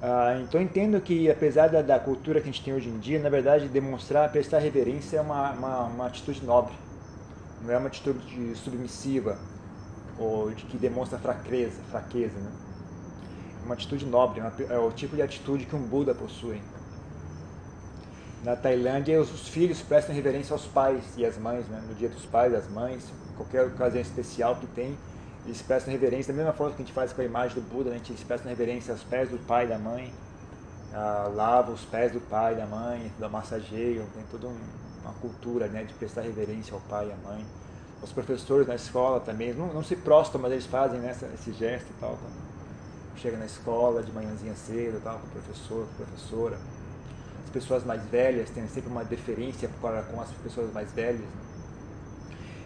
Ah, 0.00 0.38
então 0.40 0.60
entendo 0.60 1.00
que, 1.00 1.28
apesar 1.28 1.68
da, 1.68 1.82
da, 1.82 1.98
cultura 1.98 2.40
que 2.40 2.48
a 2.48 2.52
gente 2.52 2.62
tem 2.62 2.72
hoje 2.72 2.88
em 2.88 2.98
dia, 2.98 3.18
na 3.18 3.28
verdade, 3.28 3.68
demonstrar, 3.68 4.30
prestar 4.30 4.58
reverência 4.58 5.16
é 5.16 5.20
uma, 5.20 5.50
uma, 5.50 5.80
uma 5.84 6.06
atitude 6.06 6.44
nobre, 6.44 6.74
não 7.62 7.74
é 7.74 7.76
uma 7.76 7.88
atitude 7.88 8.54
submissiva 8.54 9.38
ou 10.16 10.50
de 10.50 10.64
que 10.64 10.76
demonstra 10.76 11.18
fraqueza, 11.18 11.80
fraqueza, 11.90 12.38
né? 12.38 12.50
É 13.60 13.64
uma 13.64 13.74
atitude 13.74 14.06
nobre, 14.06 14.40
é 14.70 14.78
o 14.78 14.92
tipo 14.92 15.16
de 15.16 15.22
atitude 15.22 15.64
que 15.64 15.74
um 15.74 15.82
Buda 15.82 16.14
possui. 16.14 16.60
Na 18.44 18.54
Tailândia, 18.54 19.18
os 19.18 19.48
filhos 19.48 19.80
prestam 19.80 20.14
reverência 20.14 20.52
aos 20.52 20.66
pais 20.66 21.02
e 21.16 21.24
às 21.24 21.38
mães, 21.38 21.66
né? 21.66 21.82
no 21.88 21.94
dia 21.94 22.10
dos 22.10 22.26
pais, 22.26 22.52
das 22.52 22.68
mães, 22.68 23.02
qualquer 23.38 23.62
ocasião 23.62 24.02
especial 24.02 24.54
que 24.56 24.66
tem, 24.66 24.98
eles 25.46 25.62
prestam 25.62 25.90
reverência, 25.90 26.30
da 26.30 26.36
mesma 26.36 26.52
forma 26.52 26.74
que 26.74 26.82
a 26.82 26.84
gente 26.84 26.94
faz 26.94 27.10
com 27.10 27.22
a 27.22 27.24
imagem 27.24 27.54
do 27.54 27.62
Buda, 27.62 27.88
né? 27.88 27.96
a 27.96 27.98
gente 28.06 28.22
presta 28.26 28.46
reverência 28.46 28.92
aos 28.92 29.02
pés 29.02 29.30
do 29.30 29.38
pai 29.46 29.64
e 29.64 29.68
da 29.68 29.78
mãe, 29.78 30.12
ah, 30.92 31.30
lava 31.34 31.72
os 31.72 31.86
pés 31.86 32.12
do 32.12 32.20
pai 32.20 32.52
e 32.52 32.56
da 32.56 32.66
mãe, 32.66 33.10
da 33.18 33.30
massageio, 33.30 34.06
tem 34.14 34.22
toda 34.30 34.46
um, 34.46 34.58
uma 35.02 35.14
cultura 35.14 35.66
né? 35.68 35.84
de 35.84 35.94
prestar 35.94 36.20
reverência 36.20 36.74
ao 36.74 36.80
pai 36.80 37.08
e 37.08 37.12
à 37.12 37.16
mãe. 37.26 37.46
Os 38.02 38.12
professores 38.12 38.68
na 38.68 38.74
escola 38.74 39.20
também, 39.20 39.54
não, 39.54 39.72
não 39.72 39.82
se 39.82 39.96
prostam, 39.96 40.38
mas 40.38 40.52
eles 40.52 40.66
fazem 40.66 41.00
né, 41.00 41.16
esse 41.32 41.50
gesto 41.54 41.86
e 41.88 41.94
tal. 41.98 42.10
Quando 42.10 43.16
chega 43.16 43.38
na 43.38 43.46
escola 43.46 44.02
de 44.02 44.12
manhãzinha 44.12 44.54
cedo, 44.54 45.00
tal, 45.02 45.18
com 45.18 45.28
o 45.28 45.30
professor, 45.30 45.86
com 45.96 46.02
a 46.02 46.06
professora 46.06 46.58
pessoas 47.54 47.84
mais 47.84 48.02
velhas, 48.06 48.50
tem 48.50 48.66
sempre 48.66 48.90
uma 48.90 49.04
deferência 49.04 49.70
com 49.80 50.20
as 50.20 50.30
pessoas 50.42 50.72
mais 50.72 50.90
velhas. 50.92 51.22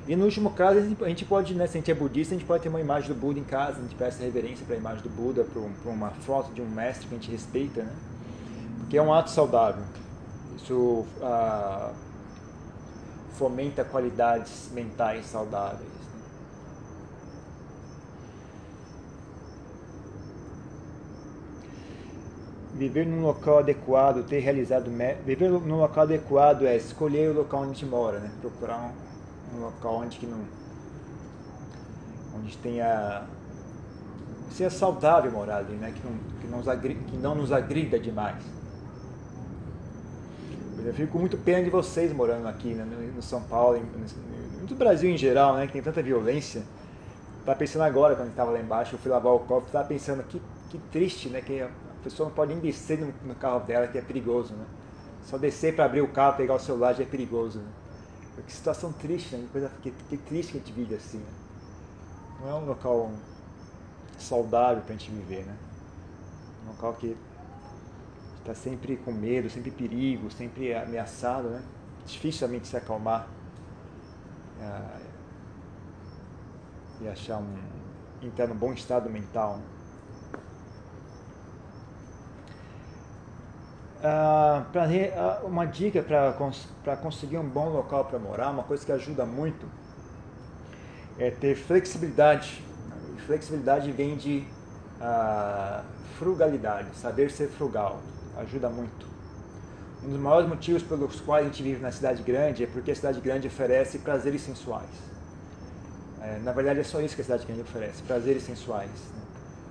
E 0.08 0.16
no 0.16 0.24
último 0.24 0.50
caso, 0.50 0.78
a 1.02 1.08
gente 1.08 1.26
pode, 1.26 1.54
né, 1.54 1.66
se 1.66 1.76
a 1.76 1.80
gente 1.80 1.90
é 1.90 1.94
budista, 1.94 2.34
a 2.34 2.38
gente 2.38 2.46
pode 2.46 2.62
ter 2.62 2.70
uma 2.70 2.80
imagem 2.80 3.08
do 3.10 3.14
Buda 3.14 3.38
em 3.38 3.44
casa, 3.44 3.78
a 3.78 3.82
gente 3.82 3.94
presta 3.94 4.24
reverência 4.24 4.64
para 4.64 4.74
a 4.74 4.78
imagem 4.78 5.02
do 5.02 5.10
Buda, 5.10 5.44
para 5.44 5.90
uma 5.92 6.10
foto 6.10 6.50
de 6.54 6.62
um 6.62 6.68
mestre 6.68 7.06
que 7.06 7.14
a 7.14 7.18
gente 7.18 7.30
respeita, 7.30 7.82
né? 7.82 7.92
Porque 8.78 8.96
é 8.96 9.02
um 9.02 9.12
ato 9.12 9.28
saudável. 9.28 9.84
Isso 10.56 11.04
ah, 11.20 11.92
fomenta 13.34 13.84
qualidades 13.84 14.70
mentais 14.72 15.26
saudáveis. 15.26 15.98
Viver 22.78 23.04
num 23.04 23.22
local 23.22 23.58
adequado, 23.58 24.24
ter 24.24 24.38
realizado. 24.38 24.88
Viver 25.26 25.50
num 25.50 25.80
local 25.80 26.04
adequado 26.04 26.64
é 26.64 26.76
escolher 26.76 27.28
o 27.28 27.34
local 27.34 27.62
onde 27.62 27.70
a 27.70 27.74
gente 27.74 27.86
mora, 27.86 28.20
né? 28.20 28.30
Procurar 28.40 28.78
um, 28.78 29.56
um 29.56 29.62
local 29.62 29.96
onde 29.96 30.16
que 30.16 30.26
não. 30.26 30.38
onde 32.36 32.56
tenha. 32.58 33.24
seja 34.52 34.70
saudável 34.70 35.32
morar 35.32 35.56
ali, 35.56 35.74
né? 35.74 35.92
Que 35.92 36.06
não, 36.06 36.16
que 36.40 36.46
não, 36.46 36.58
nos, 36.58 36.68
agrida, 36.68 37.00
que 37.04 37.16
não 37.16 37.34
nos 37.34 37.50
agrida 37.50 37.98
demais. 37.98 38.44
Eu 40.84 40.94
fico 40.94 41.14
com 41.14 41.18
muito 41.18 41.36
pena 41.36 41.64
de 41.64 41.70
vocês 41.70 42.12
morando 42.12 42.46
aqui, 42.46 42.74
né? 42.74 42.86
no, 43.12 43.20
São 43.20 43.42
Paulo, 43.42 43.82
no, 44.70 44.76
Brasil 44.76 45.10
em 45.10 45.18
geral, 45.18 45.56
né? 45.56 45.66
Que 45.66 45.72
tem 45.72 45.82
tanta 45.82 46.00
violência. 46.00 46.62
Estava 47.40 47.58
pensando 47.58 47.82
agora, 47.82 48.14
quando 48.14 48.28
estava 48.28 48.52
lá 48.52 48.60
embaixo, 48.60 48.94
eu 48.94 49.00
fui 49.00 49.10
lavar 49.10 49.32
o 49.32 49.40
copo, 49.40 49.66
estava 49.66 49.88
pensando 49.88 50.22
que, 50.22 50.40
que 50.70 50.78
triste, 50.92 51.28
né? 51.28 51.40
Que 51.40 51.66
pessoa 52.10 52.28
não 52.28 52.34
pode 52.34 52.52
nem 52.52 52.60
descer 52.60 52.98
no, 52.98 53.12
no 53.24 53.34
carro 53.34 53.60
dela, 53.60 53.86
que 53.86 53.98
é 53.98 54.02
perigoso, 54.02 54.54
né? 54.54 54.64
Só 55.24 55.36
descer 55.36 55.74
para 55.74 55.84
abrir 55.84 56.00
o 56.00 56.08
carro, 56.08 56.36
pegar 56.36 56.54
o 56.54 56.58
celular 56.58 56.94
já 56.94 57.02
é 57.02 57.06
perigoso, 57.06 57.58
né? 57.58 57.70
Que 58.46 58.52
situação 58.52 58.92
triste, 58.92 59.36
né? 59.36 59.46
Coisa 59.50 59.70
que, 59.82 59.90
que 59.90 60.16
triste 60.16 60.52
que 60.52 60.58
a 60.58 60.60
gente 60.60 60.72
vive 60.72 60.94
assim, 60.94 61.18
né? 61.18 61.32
Não 62.40 62.48
é 62.50 62.54
um 62.54 62.66
local 62.66 63.10
saudável 64.18 64.82
para 64.82 64.94
a 64.94 64.96
gente 64.96 65.10
viver, 65.10 65.44
né? 65.44 65.56
Um 66.64 66.70
local 66.70 66.94
que 66.94 67.16
está 68.40 68.54
sempre 68.54 68.96
com 68.96 69.12
medo, 69.12 69.50
sempre 69.50 69.70
perigo, 69.70 70.30
sempre 70.30 70.74
ameaçado, 70.74 71.48
né? 71.48 71.62
Dificilmente 72.06 72.68
se 72.68 72.76
acalmar 72.76 73.28
é, 74.60 75.00
e 77.02 77.08
achar 77.08 77.38
um 77.38 77.56
entrar 78.22 78.46
num 78.46 78.56
bom 78.56 78.72
estado 78.72 79.08
mental. 79.10 79.58
Né? 79.58 79.77
Ah, 84.02 84.64
pra, 84.70 84.84
ah, 84.84 85.40
uma 85.44 85.64
dica 85.64 86.02
para 86.02 86.96
conseguir 86.96 87.36
um 87.38 87.48
bom 87.48 87.68
local 87.68 88.04
para 88.04 88.18
morar, 88.18 88.50
uma 88.50 88.62
coisa 88.62 88.84
que 88.86 88.92
ajuda 88.92 89.26
muito, 89.26 89.66
é 91.18 91.30
ter 91.30 91.56
flexibilidade. 91.56 92.62
Flexibilidade 93.26 93.90
vem 93.90 94.16
de 94.16 94.46
ah, 95.00 95.82
frugalidade, 96.18 96.94
saber 96.96 97.30
ser 97.30 97.48
frugal, 97.48 98.00
ajuda 98.36 98.68
muito. 98.68 99.06
Um 100.04 100.10
dos 100.10 100.20
maiores 100.20 100.48
motivos 100.48 100.82
pelos 100.84 101.20
quais 101.20 101.44
a 101.44 101.48
gente 101.48 101.62
vive 101.62 101.82
na 101.82 101.90
cidade 101.90 102.22
grande 102.22 102.62
é 102.62 102.66
porque 102.68 102.92
a 102.92 102.94
cidade 102.94 103.20
grande 103.20 103.48
oferece 103.48 103.98
prazeres 103.98 104.42
sensuais. 104.42 104.88
É, 106.22 106.38
na 106.38 106.52
verdade 106.52 106.80
é 106.80 106.84
só 106.84 107.00
isso 107.00 107.16
que 107.16 107.22
a 107.22 107.24
cidade 107.24 107.44
grande 107.46 107.62
oferece, 107.62 108.02
prazeres 108.02 108.44
sensuais. 108.44 108.90
Né? 108.90 109.27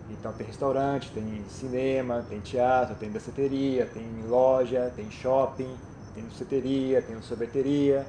Então 0.09 0.31
tem 0.33 0.47
restaurante, 0.47 1.11
tem 1.11 1.43
cinema, 1.49 2.25
tem 2.29 2.39
teatro, 2.39 2.95
tem 2.95 3.11
danceteria, 3.11 3.85
tem 3.85 4.07
loja, 4.27 4.91
tem 4.95 5.11
shopping, 5.11 5.75
tem 6.13 6.23
danceteria, 6.23 7.01
tem 7.01 7.21
sorveteria, 7.21 8.05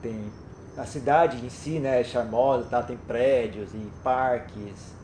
tem 0.00 0.32
a 0.76 0.84
cidade 0.84 1.44
em 1.44 1.50
si, 1.50 1.78
né, 1.78 2.00
é 2.00 2.04
charmosa, 2.04 2.64
tá? 2.64 2.82
tem 2.82 2.96
prédios 2.96 3.74
e 3.74 3.90
parques, 4.02 4.94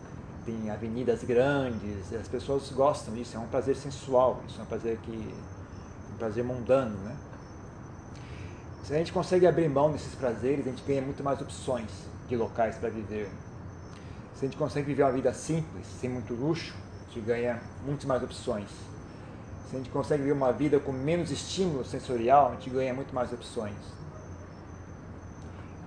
tem 0.44 0.70
avenidas 0.70 1.22
grandes, 1.22 2.12
as 2.14 2.26
pessoas 2.26 2.70
gostam 2.70 3.14
disso, 3.14 3.36
é 3.36 3.40
um 3.40 3.46
prazer 3.46 3.76
sensual, 3.76 4.40
isso 4.48 4.58
é 4.58 4.62
um 4.62 4.66
prazer 4.66 4.98
que 4.98 5.34
um 6.14 6.16
prazer 6.16 6.42
mundano, 6.42 6.96
né? 7.04 7.14
Se 8.82 8.94
a 8.94 8.96
gente 8.96 9.12
consegue 9.12 9.46
abrir 9.46 9.68
mão 9.68 9.92
desses 9.92 10.14
prazeres, 10.14 10.66
a 10.66 10.70
gente 10.70 10.82
ganha 10.82 11.02
muito 11.02 11.22
mais 11.22 11.38
opções 11.42 11.90
de 12.26 12.34
locais 12.34 12.76
para 12.76 12.88
viver. 12.88 13.28
Se 14.38 14.44
a 14.44 14.48
gente 14.48 14.56
consegue 14.56 14.86
viver 14.86 15.02
uma 15.02 15.10
vida 15.10 15.34
simples, 15.34 15.84
sem 16.00 16.08
muito 16.08 16.32
luxo, 16.32 16.72
a 17.02 17.04
gente 17.06 17.26
ganha 17.26 17.60
muitas 17.84 18.04
mais 18.04 18.22
opções. 18.22 18.68
Se 19.68 19.74
a 19.74 19.78
gente 19.78 19.90
consegue 19.90 20.22
viver 20.22 20.34
uma 20.34 20.52
vida 20.52 20.78
com 20.78 20.92
menos 20.92 21.32
estímulo 21.32 21.84
sensorial, 21.84 22.52
a 22.52 22.54
gente 22.54 22.70
ganha 22.70 22.94
muito 22.94 23.12
mais 23.12 23.32
opções. 23.32 23.74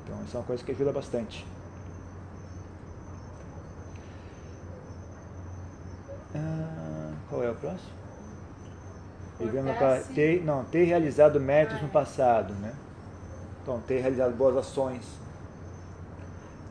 Então, 0.03 0.21
isso 0.25 0.35
é 0.35 0.39
uma 0.41 0.45
coisa 0.45 0.61
que 0.61 0.71
ajuda 0.73 0.91
bastante. 0.91 1.47
Ah, 6.35 7.13
qual 7.29 7.43
é 7.43 7.51
o 7.51 7.55
próximo? 7.55 7.89
Vivendo 9.39 9.77
para 9.77 10.01
ter, 10.13 10.43
não, 10.43 10.65
ter 10.65 10.83
realizado 10.83 11.39
méritos 11.39 11.81
no 11.81 11.87
passado, 11.87 12.53
né? 12.55 12.75
Então, 13.61 13.79
ter 13.79 14.01
realizado 14.01 14.35
boas 14.35 14.57
ações, 14.57 15.05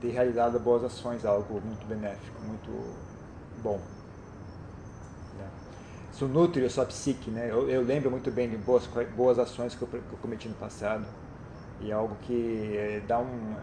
ter 0.01 0.11
realizado 0.11 0.59
boas 0.59 0.83
ações, 0.85 1.25
algo 1.25 1.61
muito 1.61 1.87
benéfico, 1.87 2.41
muito 2.43 2.71
bom. 3.63 3.79
Né? 5.39 5.49
Isso 6.13 6.27
nutre 6.27 6.65
a 6.65 6.71
sua 6.71 6.87
psique, 6.87 7.31
né? 7.31 7.51
Eu, 7.51 7.69
eu, 7.69 7.83
lembro 7.83 8.11
muito 8.11 8.31
bem 8.31 8.49
de 8.49 8.57
boas, 8.57 8.89
boas 9.17 9.39
ações 9.39 9.75
que 9.75 9.83
eu, 9.83 9.89
que 9.89 9.97
eu 9.97 10.19
cometi 10.23 10.49
no 10.49 10.55
passado 10.55 11.07
e 11.81 11.91
é 11.91 11.95
algo 11.95 12.17
que 12.23 12.77
é, 12.77 13.03
dá 13.07 13.19
um 13.19 13.55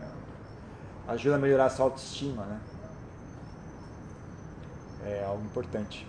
ajuda 1.07 1.35
a 1.35 1.39
melhorar 1.39 1.65
a 1.65 1.69
sua 1.69 1.85
autoestima, 1.85 2.45
né? 2.45 2.59
É 5.05 5.23
algo 5.23 5.43
importante 5.45 6.05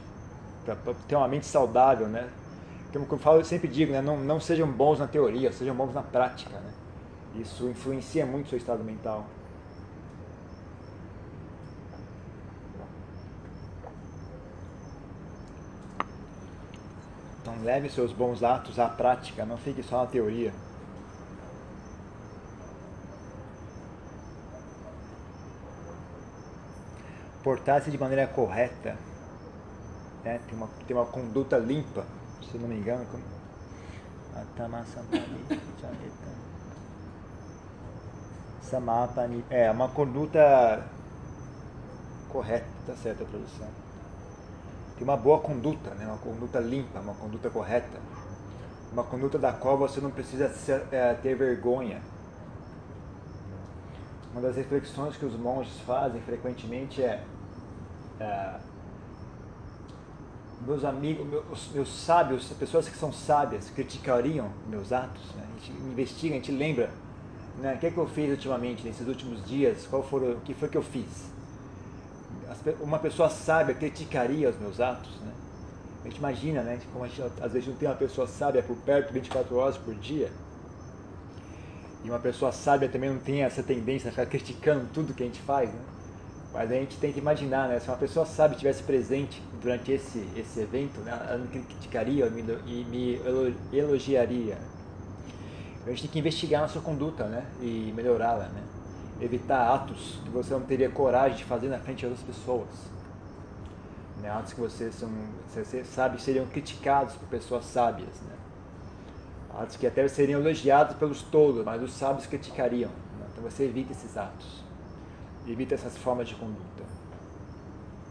para 0.65 0.77
ter 1.07 1.17
uma 1.17 1.29
mente 1.29 1.47
saudável, 1.47 2.09
né? 2.09 2.29
Como 2.93 3.07
eu 3.11 3.19
falo, 3.19 3.39
eu 3.39 3.45
sempre 3.45 3.69
digo, 3.69 3.93
né? 3.93 4.01
Não, 4.01 4.19
não 4.19 4.41
sejam 4.41 4.71
bons 4.71 4.99
na 4.99 5.07
teoria, 5.07 5.53
sejam 5.53 5.75
bons 5.75 5.95
na 5.95 6.03
prática, 6.03 6.59
né? 6.59 6.73
Isso 7.37 7.69
influencia 7.69 8.27
muito 8.27 8.47
o 8.47 8.49
seu 8.49 8.59
estado 8.59 8.83
mental. 8.83 9.27
Então 17.41 17.48
leve 17.63 17.89
seus 17.91 18.13
bons 18.13 18.43
atos 18.43 18.79
à 18.79 18.89
prática, 18.89 19.45
não 19.45 19.57
fique 19.57 19.83
só 19.83 20.03
na 20.03 20.07
teoria. 20.07 20.53
Portar-se 27.43 27.91
de 27.91 27.99
maneira 27.99 28.27
correta, 28.27 28.97
né? 30.25 30.41
tem, 30.47 30.57
uma, 30.57 30.69
tem 30.87 30.97
uma 30.97 31.07
conduta 31.07 31.57
limpa, 31.57 32.05
se 32.51 32.59
não 32.59 32.69
me 32.69 32.77
engano. 32.77 33.07
Como... 33.07 33.23
Samapani. 38.63 39.45
É, 39.49 39.71
uma 39.71 39.89
conduta 39.89 40.85
correta, 42.29 42.67
tá 42.87 42.95
certa 42.97 43.25
a 43.25 43.27
tradução 43.27 43.88
tem 44.99 45.07
uma 45.07 45.17
boa 45.17 45.39
conduta, 45.39 45.91
né? 45.95 46.05
uma 46.07 46.19
conduta 46.19 46.59
limpa, 46.59 46.99
uma 46.99 47.15
conduta 47.15 47.49
correta. 47.49 48.01
uma 48.93 49.05
conduta 49.05 49.39
da 49.39 49.53
qual 49.53 49.79
você 49.79 50.01
não 50.01 50.11
precisa 50.11 50.53
é, 50.91 51.15
ter 51.15 51.37
vergonha. 51.37 52.03
Uma 54.33 54.43
das 54.43 54.57
reflexões 54.57 55.17
que 55.17 55.25
os 55.25 55.39
monges 55.39 55.79
fazem 55.81 56.21
frequentemente 56.23 57.03
é, 57.03 57.23
é 58.19 58.55
meus 60.67 60.85
amigos, 60.85 61.27
meus, 61.27 61.71
meus, 61.73 62.05
sábios, 62.05 62.53
pessoas 62.59 62.89
que 62.89 62.99
são 62.99 63.13
sábias, 63.13 63.71
criticariam 63.71 64.51
meus 64.69 64.93
atos. 64.93 65.23
Né? 65.37 65.45
A 65.47 65.59
gente 65.61 65.73
investiga, 65.81 66.35
a 66.35 66.39
gente 66.39 66.51
lembra 66.51 66.91
né? 67.59 67.75
o 67.75 67.79
que, 67.79 67.87
é 67.87 67.91
que 67.93 67.99
eu 67.99 68.09
fiz 68.09 68.31
ultimamente, 68.31 68.85
nesses 68.85 69.07
últimos 69.07 69.45
dias, 69.45 69.87
qual 69.87 70.03
foram, 70.03 70.33
o 70.33 70.41
que 70.41 70.55
foi 70.55 70.69
que 70.69 70.77
eu 70.77 70.83
fiz. 70.83 71.38
Uma 72.81 72.99
pessoa 72.99 73.29
sábia 73.29 73.75
criticaria 73.75 74.49
os 74.49 74.59
meus 74.59 74.81
atos. 74.81 75.11
Né? 75.21 75.33
A 76.05 76.09
gente 76.09 76.19
imagina, 76.19 76.63
né? 76.63 76.79
Como 76.93 77.05
a 77.05 77.09
gente, 77.09 77.23
às 77.41 77.53
vezes 77.53 77.69
não 77.69 77.77
tem 77.77 77.89
uma 77.89 77.95
pessoa 77.95 78.27
sábia 78.27 78.63
por 78.63 78.77
perto 78.77 79.13
24 79.13 79.57
horas 79.57 79.77
por 79.77 79.95
dia. 79.95 80.31
E 82.05 82.11
uma 82.11 82.19
pessoa 82.19 82.53
sábia 82.53 82.89
também 82.89 83.11
não 83.11 83.19
tem 83.19 83.43
essa 83.43 83.63
tendência 83.63 84.09
a 84.09 84.11
ficar 84.11 84.27
criticando 84.27 84.87
tudo 84.95 85.13
que 85.13 85.23
a 85.23 85.27
gente 85.27 85.41
faz, 85.41 85.69
né? 85.69 85.81
Mas 86.53 86.71
a 86.71 86.75
gente 86.75 86.97
tem 86.97 87.13
que 87.13 87.19
imaginar, 87.19 87.69
né? 87.69 87.79
Se 87.79 87.89
uma 87.89 87.97
pessoa 87.97 88.25
sábia 88.25 88.55
estivesse 88.55 88.83
presente 88.83 89.43
durante 89.61 89.93
esse, 89.93 90.27
esse 90.37 90.61
evento, 90.61 91.01
né? 91.01 91.11
ela 91.29 91.39
me 91.39 91.49
criticaria 91.49 92.27
e 92.67 92.85
me 92.85 93.21
elogiaria. 93.73 94.57
A 95.85 95.91
gente 95.91 96.03
tem 96.03 96.11
que 96.11 96.19
investigar 96.19 96.65
a 96.65 96.69
sua 96.69 96.83
conduta, 96.83 97.25
né? 97.25 97.45
E 97.61 97.93
melhorá-la, 97.95 98.49
né? 98.49 98.63
Evitar 99.21 99.75
atos 99.75 100.21
que 100.25 100.31
você 100.31 100.53
não 100.55 100.61
teria 100.61 100.91
coragem 100.91 101.39
de 101.39 101.45
fazer 101.45 101.69
na 101.69 101.79
frente 101.79 101.99
de 101.99 102.07
outras 102.07 102.25
pessoas 102.25 102.69
né? 104.21 104.31
atos 104.31 104.53
que 104.53 104.61
você, 104.61 104.91
são, 104.93 105.09
você 105.49 105.85
sabe 105.85 106.21
seriam 106.21 106.47
criticados 106.47 107.15
por 107.15 107.29
pessoas 107.29 107.65
sábias, 107.65 108.21
né? 108.23 108.37
atos 109.59 109.77
que 109.77 109.87
até 109.87 110.07
seriam 110.09 110.41
elogiados 110.41 110.97
pelos 110.97 111.23
tolos, 111.23 111.65
mas 111.65 111.83
os 111.83 111.93
sábios 111.93 112.27
criticariam. 112.27 112.91
Né? 112.91 113.27
Então 113.33 113.43
você 113.43 113.65
evita 113.65 113.93
esses 113.93 114.17
atos, 114.17 114.63
evita 115.47 115.75
essas 115.75 115.97
formas 115.97 116.29
de 116.29 116.35
conduta. 116.35 116.85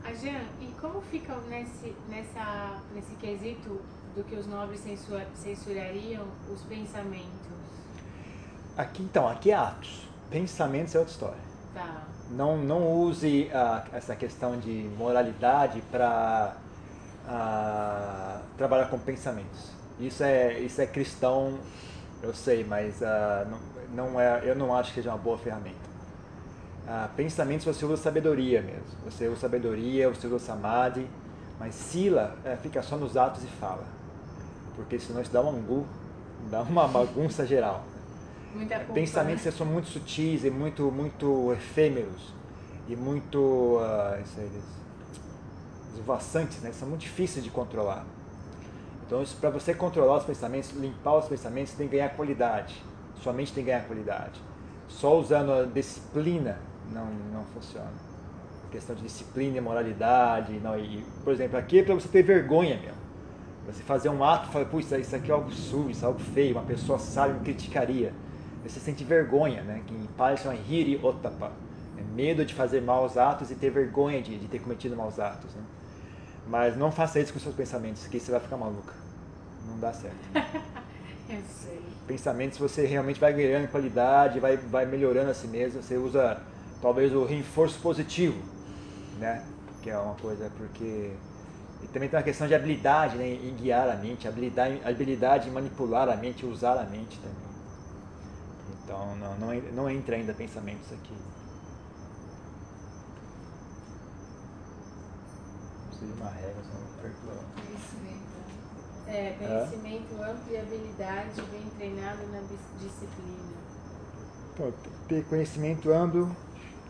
A 0.04 0.14
Jean, 0.14 0.42
e 0.62 0.68
como 0.80 1.02
fica 1.02 1.36
nesse, 1.50 1.94
nessa, 2.08 2.82
nesse 2.96 3.14
quesito 3.16 3.82
do 4.16 4.24
que 4.24 4.36
os 4.36 4.48
nobres 4.48 4.80
censura, 4.80 5.28
censurariam 5.36 6.26
os 6.52 6.62
pensamentos? 6.64 7.58
Aqui 8.78 9.04
então, 9.04 9.28
aqui 9.28 9.52
é 9.52 9.56
atos. 9.56 10.08
Pensamentos 10.30 10.94
é 10.96 11.00
outra 11.00 11.14
história. 11.14 11.40
Tá 11.74 12.08
não, 12.30 12.58
não 12.58 12.92
use 12.92 13.50
uh, 13.54 13.96
essa 13.96 14.16
questão 14.16 14.58
de 14.60 14.90
moralidade 14.98 15.82
para 15.92 16.56
ah, 17.28 18.42
trabalhar 18.58 18.90
com 18.90 18.98
pensamentos. 19.00 19.72
Isso 20.00 20.24
é, 20.24 20.60
isso 20.60 20.82
é 20.82 20.86
cristão, 20.86 21.58
eu 22.22 22.34
sei, 22.34 22.64
mas 22.64 23.02
uh, 23.02 23.48
não, 23.94 24.12
não 24.12 24.22
é, 24.22 24.42
eu 24.44 24.56
não 24.56 24.76
acho 24.76 24.90
que 24.90 24.96
seja 24.96 25.10
uma 25.10 25.18
boa 25.18 25.38
ferramenta. 25.38 25.76
pensamentos 27.16 27.66
você 27.66 27.86
usa 27.86 27.98
sabedoria 27.98 28.62
mesmo. 28.62 28.86
Você 29.06 29.28
usa 29.28 29.42
sabedoria, 29.42 30.10
você 30.10 30.28
usa 30.28 30.40
samadhi, 30.40 31.08
mas 31.60 31.74
sila 31.76 32.36
é, 32.46 32.56
fica 32.56 32.82
só 32.82 32.96
nos 32.96 33.18
atos 33.18 33.44
e 33.44 33.48
fala. 33.48 33.84
Porque 34.76 35.00
senão 35.00 35.22
isso 35.22 35.32
dá 35.32 35.42
um 35.42 35.50
angu, 35.50 35.86
dá 36.52 36.62
uma 36.62 36.88
bagunça 36.88 37.46
geral. 37.46 37.84
Muita 38.58 38.80
culpa, 38.80 38.94
pensamentos 38.94 39.46
né? 39.46 39.52
são 39.52 39.68
muito 39.68 39.88
sutis 39.88 40.44
e 40.44 40.50
muito, 40.50 40.92
muito 40.92 41.54
efêmeros 41.54 42.34
e 42.90 42.96
muito 42.96 43.38
uh, 43.38 44.20
esvoaçantes, 45.94 46.62
né? 46.62 46.72
são 46.72 46.88
muito 46.88 47.02
difíceis 47.02 47.46
de 47.46 47.52
controlar. 47.52 48.04
Então, 49.06 49.24
para 49.40 49.52
você 49.52 49.76
controlar 49.76 50.18
os 50.18 50.26
pensamentos, 50.26 50.72
limpar 50.72 51.18
os 51.18 51.28
pensamentos, 51.28 51.72
você 51.72 51.78
tem 51.78 51.88
que 51.88 51.96
ganhar 51.96 52.10
qualidade. 52.10 52.84
Sua 53.22 53.32
mente 53.32 53.54
tem 53.54 53.64
que 53.64 53.70
ganhar 53.70 53.86
qualidade. 53.86 54.42
Só 54.88 55.18
usando 55.18 55.54
a 55.54 55.64
disciplina 55.64 56.58
não, 56.92 57.06
não 57.32 57.44
funciona. 57.54 57.92
A 58.68 58.72
questão 58.72 58.96
de 58.96 59.04
disciplina 59.04 59.58
e 59.58 59.62
moralidade. 59.62 60.60
Não, 60.60 60.78
e, 60.78 61.06
por 61.24 61.32
exemplo, 61.32 61.58
aqui 61.58 61.80
é 61.80 61.84
para 61.84 61.94
você 61.94 62.08
ter 62.08 62.24
vergonha 62.24 62.76
mesmo. 62.78 62.98
Você 63.68 63.84
fazer 63.84 64.10
um 64.10 64.24
ato 64.24 64.50
e 64.50 64.52
falar, 64.52 64.66
puxa, 64.66 64.98
isso 64.98 65.16
aqui 65.16 65.30
é 65.30 65.34
algo 65.34 65.52
sujo, 65.52 65.90
isso 65.90 66.04
é 66.04 66.08
algo 66.08 66.20
feio, 66.20 66.56
uma 66.56 66.64
pessoa 66.64 66.98
sabe 66.98 67.34
me 67.34 67.42
criticaria 67.42 68.14
você 68.70 68.80
sente 68.80 69.04
vergonha, 69.04 69.62
né? 69.64 69.82
que 69.86 69.94
em 69.94 70.06
Pali 70.18 70.38
chama 70.38 70.56
Hiri 70.56 71.00
Otapa. 71.04 71.52
É 71.98 72.02
medo 72.16 72.46
de 72.46 72.54
fazer 72.54 72.82
maus 72.82 73.18
atos 73.18 73.50
e 73.50 73.56
ter 73.56 73.72
vergonha 73.72 74.22
de, 74.22 74.38
de 74.38 74.48
ter 74.48 74.60
cometido 74.60 74.96
maus 74.96 75.20
atos. 75.20 75.54
Né? 75.54 75.62
Mas 76.48 76.78
não 76.78 76.92
faça 76.92 77.20
isso 77.20 77.34
com 77.34 77.40
seus 77.40 77.56
pensamentos, 77.56 78.06
que 78.08 78.20
você 78.20 78.32
vai 78.32 78.40
ficar 78.40 78.58
maluca. 78.58 78.94
Não 79.68 79.80
dá 79.80 79.92
certo. 79.94 80.18
Eu 81.30 81.42
sei. 81.50 81.82
Pensamentos 82.08 82.58
você 82.58 82.86
realmente 82.86 83.20
vai 83.20 83.34
ganhando 83.34 83.70
qualidade, 83.70 84.40
vai, 84.40 84.56
vai 84.56 84.86
melhorando 84.86 85.30
a 85.30 85.34
si 85.34 85.48
mesmo. 85.48 85.84
Você 85.84 85.98
usa 85.98 86.42
talvez 86.82 87.14
o 87.14 87.26
reforço 87.26 87.80
positivo, 87.82 88.42
né? 89.20 89.44
Que 89.82 89.90
é 89.90 89.98
uma 89.98 90.16
coisa 90.16 90.50
porque 90.58 91.12
e 91.84 91.88
também 91.88 92.10
tem 92.10 92.18
uma 92.18 92.24
questão 92.24 92.48
de 92.48 92.56
habilidade 92.56 93.18
né, 93.18 93.28
em 93.28 93.54
guiar 93.56 93.90
a 93.90 93.96
mente, 93.96 94.28
habilidade, 94.28 94.82
habilidade 94.84 95.50
em 95.50 95.52
manipular 95.52 96.10
a 96.10 96.16
mente, 96.16 96.46
usar 96.46 96.74
a 96.74 96.84
mente 96.84 97.20
também. 97.20 97.38
Então 98.88 99.18
não, 99.18 99.38
não, 99.38 99.54
não 99.74 99.90
entra 99.90 100.16
ainda 100.16 100.34
pensamentos 100.34 100.94
aqui. 100.94 101.14
Precisa 105.90 106.14
de 106.14 106.22
uma 106.22 106.30
regra, 106.30 106.56
senão 106.64 106.88
Conhecimento. 107.54 108.28
É, 109.06 109.36
conhecimento 109.38 110.22
é? 110.22 110.32
amplo 110.32 110.54
e 110.54 110.58
habilidade 110.58 111.42
bem 111.52 111.70
treinado 111.78 112.28
na 112.28 112.40
disciplina. 112.80 113.58
Então, 114.54 114.74
ter 115.10 115.26
conhecimento 115.26 115.92
amplo 115.92 116.34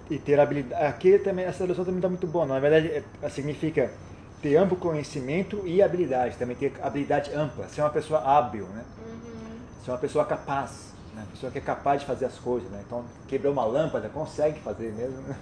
e 0.08 0.20
ter 0.20 0.40
habilidade. 0.40 0.86
Aqui 0.86 1.18
também, 1.18 1.46
essa 1.46 1.58
tradução 1.58 1.84
também 1.84 1.98
está 1.98 2.10
muito 2.10 2.28
boa. 2.28 2.46
Na 2.46 2.60
verdade, 2.60 2.90
é, 3.24 3.30
significa 3.30 3.92
ter 4.40 4.56
amplo 4.56 4.78
conhecimento 4.78 5.66
e 5.66 5.82
habilidade. 5.82 6.38
Também 6.38 6.56
ter 6.56 6.74
habilidade 6.80 7.34
ampla. 7.34 7.68
Ser 7.68 7.82
uma 7.82 7.90
pessoa 7.90 8.20
hábil, 8.20 8.68
né? 8.68 8.86
Uhum. 9.00 9.60
Ser 9.84 9.92
uma 9.92 9.98
pessoa 9.98 10.26
capaz. 10.26 10.96
Né? 11.18 11.24
A 11.28 11.32
pessoa 11.32 11.52
que 11.52 11.58
é 11.58 11.62
capaz 11.62 12.02
de 12.02 12.08
fazer 12.08 12.26
as 12.26 12.38
coisas. 12.38 12.70
Né? 12.70 12.84
Então, 12.86 13.04
quebrou 13.28 13.52
uma 13.52 13.66
lâmpada, 13.66 14.08
consegue 14.10 14.60
fazer 14.62 14.94
mesmo. 14.94 15.24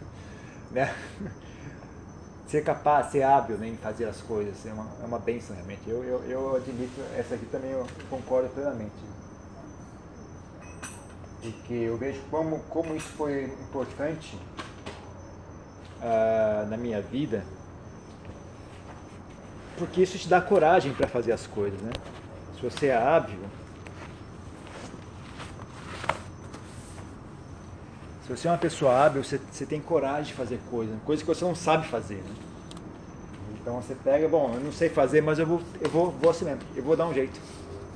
Né? 0.71 0.93
Ser 2.47 2.63
capaz, 2.63 3.11
ser 3.11 3.21
hábil 3.21 3.55
né, 3.57 3.67
em 3.69 3.77
fazer 3.77 4.05
as 4.05 4.19
coisas 4.19 4.65
é 4.65 4.73
uma, 4.73 4.87
é 5.01 5.05
uma 5.05 5.19
benção 5.19 5.55
realmente. 5.55 5.81
Eu, 5.87 6.03
eu, 6.03 6.23
eu 6.25 6.55
admito, 6.55 6.99
essa 7.15 7.35
aqui 7.35 7.45
também 7.45 7.71
eu 7.71 7.87
concordo 8.09 8.49
plenamente. 8.49 8.91
Porque 11.41 11.73
eu 11.73 11.97
vejo 11.97 12.19
como, 12.29 12.59
como 12.63 12.95
isso 12.95 13.07
foi 13.09 13.45
importante 13.45 14.37
uh, 16.01 16.67
na 16.67 16.75
minha 16.75 17.01
vida. 17.01 17.45
Porque 19.77 20.01
isso 20.01 20.17
te 20.17 20.27
dá 20.27 20.41
coragem 20.41 20.93
para 20.93 21.07
fazer 21.07 21.31
as 21.31 21.47
coisas, 21.47 21.79
né? 21.79 21.91
Se 22.55 22.61
você 22.61 22.87
é 22.87 22.97
hábil, 22.97 23.39
Se 28.25 28.35
você 28.35 28.47
é 28.47 28.51
uma 28.51 28.57
pessoa 28.57 29.05
hábil, 29.05 29.23
você, 29.23 29.39
você 29.51 29.67
tem 29.67 29.79
coragem 29.79 30.23
de 30.23 30.33
fazer 30.33 30.59
coisas, 30.71 30.95
coisas 31.05 31.21
que 31.21 31.27
você 31.27 31.45
não 31.45 31.53
sabe 31.53 31.87
fazer. 31.87 32.15
Né? 32.15 32.35
Então 33.61 33.79
você 33.79 33.93
pega, 33.93 34.27
bom, 34.27 34.51
eu 34.51 34.61
não 34.61 34.71
sei 34.71 34.89
fazer, 34.89 35.21
mas 35.21 35.37
eu 35.37 35.45
vou, 35.45 35.61
eu 35.79 35.89
vou, 35.91 36.09
vou 36.09 36.31
assim 36.31 36.43
mesmo, 36.43 36.61
eu 36.75 36.81
vou 36.81 36.97
dar 36.97 37.05
um 37.05 37.13
jeito, 37.13 37.39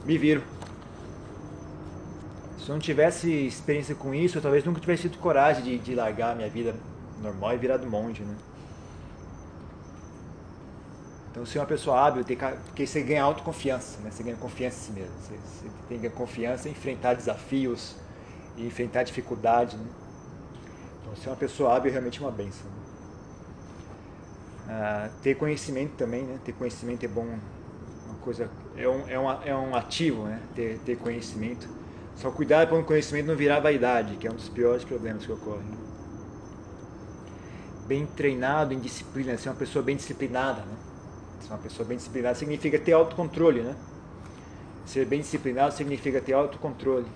me 0.06 0.20
viro. 0.20 0.44
Se 2.60 2.70
eu 2.70 2.74
não 2.74 2.80
tivesse 2.80 3.28
experiência 3.48 3.96
com 3.96 4.14
isso, 4.14 4.38
eu 4.38 4.42
talvez 4.42 4.64
nunca 4.64 4.80
tivesse 4.80 5.10
tido 5.10 5.18
coragem 5.18 5.64
de, 5.64 5.80
de 5.80 5.96
largar 5.96 6.34
a 6.34 6.36
minha 6.36 6.50
vida 6.50 6.76
normal 7.24 7.56
e 7.56 7.58
virar 7.58 7.78
do 7.78 7.88
monge, 7.88 8.22
né? 8.22 8.36
Então, 11.32 11.44
ser 11.44 11.58
uma 11.58 11.66
pessoa 11.66 12.00
hábil, 12.00 12.24
tem 12.24 12.38
que 12.76 12.86
você 12.86 13.02
ganha 13.02 13.24
autoconfiança, 13.24 14.00
né? 14.02 14.12
Você 14.12 14.22
ganha 14.22 14.36
confiança 14.36 14.78
em 14.78 14.82
si 14.82 14.92
mesmo. 14.92 15.16
Você, 15.22 15.34
você 15.36 15.98
tem 15.98 16.10
confiança 16.12 16.68
em 16.68 16.72
enfrentar 16.72 17.16
desafios 17.16 17.96
e 18.58 18.68
enfrentar 18.68 19.04
dificuldades, 19.04 19.80
né? 19.80 19.86
Então, 21.10 21.16
ser 21.16 21.30
uma 21.30 21.36
pessoa 21.36 21.76
hábil 21.76 21.90
é 21.90 21.94
realmente 21.94 22.20
uma 22.20 22.32
benção. 22.32 22.68
Né? 22.68 22.90
Ah, 24.70 25.10
ter 25.24 25.36
conhecimento 25.36 25.96
também, 25.96 26.24
né? 26.24 26.40
Ter 26.46 26.54
conhecimento 26.54 27.04
é 27.04 27.08
bom, 27.08 27.26
uma 28.06 28.16
coisa, 28.22 28.50
é 28.78 28.88
um, 28.88 29.10
é 29.10 29.20
um, 29.20 29.32
é 29.44 29.56
um 29.56 29.76
ativo, 29.76 30.26
né? 30.26 30.40
Ter, 30.56 30.80
ter 30.86 30.98
conhecimento. 30.98 31.68
Só 32.16 32.30
cuidar 32.30 32.68
para 32.68 32.78
o 32.78 32.84
conhecimento 32.84 33.26
não 33.28 33.36
virar 33.36 33.60
vaidade, 33.60 34.18
que 34.18 34.28
é 34.28 34.32
um 34.32 34.36
dos 34.36 34.50
piores 34.50 34.84
problemas 34.84 35.26
que 35.26 35.32
ocorrem. 35.32 35.66
Bem 37.88 38.06
treinado 38.06 38.74
em 38.74 38.80
disciplina, 38.80 39.36
ser 39.38 39.50
uma 39.50 39.56
pessoa 39.56 39.82
bem 39.82 39.96
disciplinada, 39.96 40.62
né? 40.62 40.76
Ser 41.40 41.50
uma 41.50 41.58
pessoa 41.58 41.88
bem 41.88 41.98
disciplinada 41.98 42.36
significa 42.36 42.78
ter 42.78 42.92
autocontrole, 42.94 43.62
né? 43.62 43.76
Ser 44.86 45.06
bem 45.06 45.22
disciplinado 45.22 45.74
significa 45.74 46.22
ter 46.22 46.34
autocontrole. 46.34 47.08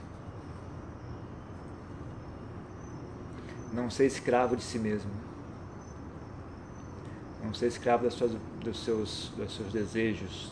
não 3.73 3.89
ser 3.89 4.05
escravo 4.05 4.55
de 4.55 4.63
si 4.63 4.77
mesmo. 4.77 5.11
Não 7.43 7.53
ser 7.53 7.67
escravo 7.67 8.03
das 8.03 8.13
suas, 8.13 8.31
dos, 8.63 8.83
seus, 8.83 9.31
dos 9.35 9.55
seus 9.55 9.73
desejos, 9.73 10.51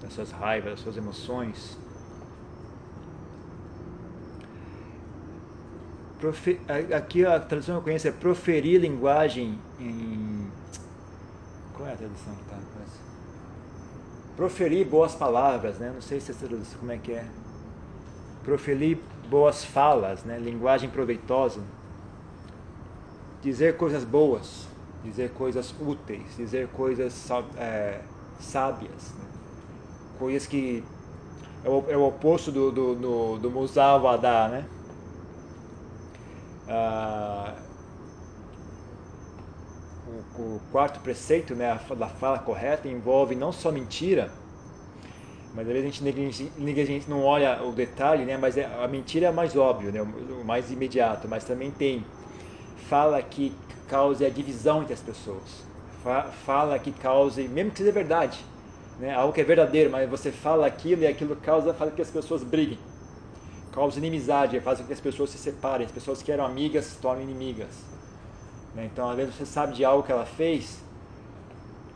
das 0.00 0.12
suas 0.12 0.30
raivas, 0.30 0.72
das 0.72 0.80
suas 0.80 0.96
emoções. 0.96 1.76
Profe, 6.18 6.60
aqui 6.96 7.26
a 7.26 7.40
tradução 7.40 7.74
que 7.74 7.80
eu 7.80 7.84
conheço 7.84 8.08
é 8.08 8.12
proferir 8.12 8.80
linguagem 8.80 9.58
em. 9.80 10.50
Qual 11.74 11.88
é 11.88 11.92
a 11.92 11.96
tradução 11.96 12.34
que 12.36 12.42
está? 12.42 12.62
Proferir 14.36 14.86
boas 14.86 15.14
palavras, 15.14 15.78
né? 15.78 15.90
Não 15.92 16.00
sei 16.00 16.18
se 16.20 16.30
essa 16.30 16.46
tradução, 16.46 16.78
como 16.78 16.92
é 16.92 16.96
que 16.96 17.12
é. 17.12 17.26
Proferir 18.42 18.98
boas 19.28 19.64
falas, 19.64 20.24
né? 20.24 20.38
Linguagem 20.38 20.88
proveitosa. 20.88 21.60
Dizer 23.42 23.76
coisas 23.76 24.04
boas, 24.04 24.66
dizer 25.04 25.30
coisas 25.32 25.74
úteis, 25.80 26.36
dizer 26.36 26.68
coisas 26.68 27.28
é, 27.58 28.00
sábias, 28.38 29.12
né? 29.18 29.24
coisas 30.18 30.46
que 30.46 30.84
é 31.64 31.68
o, 31.68 31.84
é 31.88 31.96
o 31.96 32.06
oposto 32.06 32.52
do, 32.52 32.70
do, 32.70 32.94
do, 32.94 33.38
do 33.38 33.50
né? 34.50 34.64
Ah, 36.68 37.54
o, 40.06 40.42
o, 40.42 40.60
quarto 40.70 41.00
preceito, 41.00 41.54
né, 41.54 41.70
a, 41.70 41.94
da 41.94 42.08
fala 42.08 42.38
correta, 42.38 42.88
envolve 42.88 43.34
não 43.34 43.52
só 43.52 43.70
mentira, 43.70 44.30
mas 45.54 45.66
às 45.66 45.72
vezes 45.72 45.82
a 45.82 45.90
gente 45.90 46.04
negligencia, 46.58 47.14
não 47.14 47.24
olha 47.24 47.62
o 47.62 47.72
detalhe, 47.72 48.24
né, 48.24 48.36
mas 48.36 48.56
é, 48.56 48.64
a 48.64 48.88
mentira 48.88 49.26
é 49.26 49.32
mais 49.32 49.56
óbvio, 49.56 49.92
né, 49.92 50.00
o 50.00 50.44
mais 50.44 50.70
imediato, 50.70 51.28
mas 51.28 51.44
também 51.44 51.70
tem 51.70 52.04
fala 52.92 53.22
que 53.22 53.54
cause 53.88 54.22
a 54.22 54.28
divisão 54.28 54.82
entre 54.82 54.92
as 54.92 55.00
pessoas, 55.00 55.64
fala 56.44 56.78
que 56.78 56.92
cause, 56.92 57.48
mesmo 57.48 57.70
que 57.70 57.78
seja 57.78 57.90
verdade, 57.90 58.44
né, 59.00 59.14
algo 59.14 59.32
que 59.32 59.40
é 59.40 59.44
verdadeiro, 59.44 59.90
mas 59.90 60.10
você 60.10 60.30
fala 60.30 60.66
aquilo 60.66 61.02
e 61.02 61.06
aquilo 61.06 61.34
causa 61.36 61.72
faz 61.72 61.88
com 61.88 61.96
que 61.96 62.02
as 62.02 62.10
pessoas 62.10 62.44
briguem 62.44 62.78
causa 63.72 63.98
inimizade, 63.98 64.60
faz 64.60 64.78
com 64.78 64.86
que 64.86 64.92
as 64.92 65.00
pessoas 65.00 65.30
se 65.30 65.38
separem, 65.38 65.86
as 65.86 65.92
pessoas 65.92 66.22
que 66.22 66.30
eram 66.30 66.44
amigas 66.44 66.84
se 66.84 66.98
tornem 66.98 67.24
inimigas. 67.24 67.82
Né? 68.74 68.88
Então, 68.92 69.08
às 69.08 69.16
vezes 69.16 69.34
você 69.34 69.46
sabe 69.46 69.72
de 69.72 69.84
algo 69.84 70.02
que 70.02 70.12
ela 70.12 70.26
fez 70.26 70.84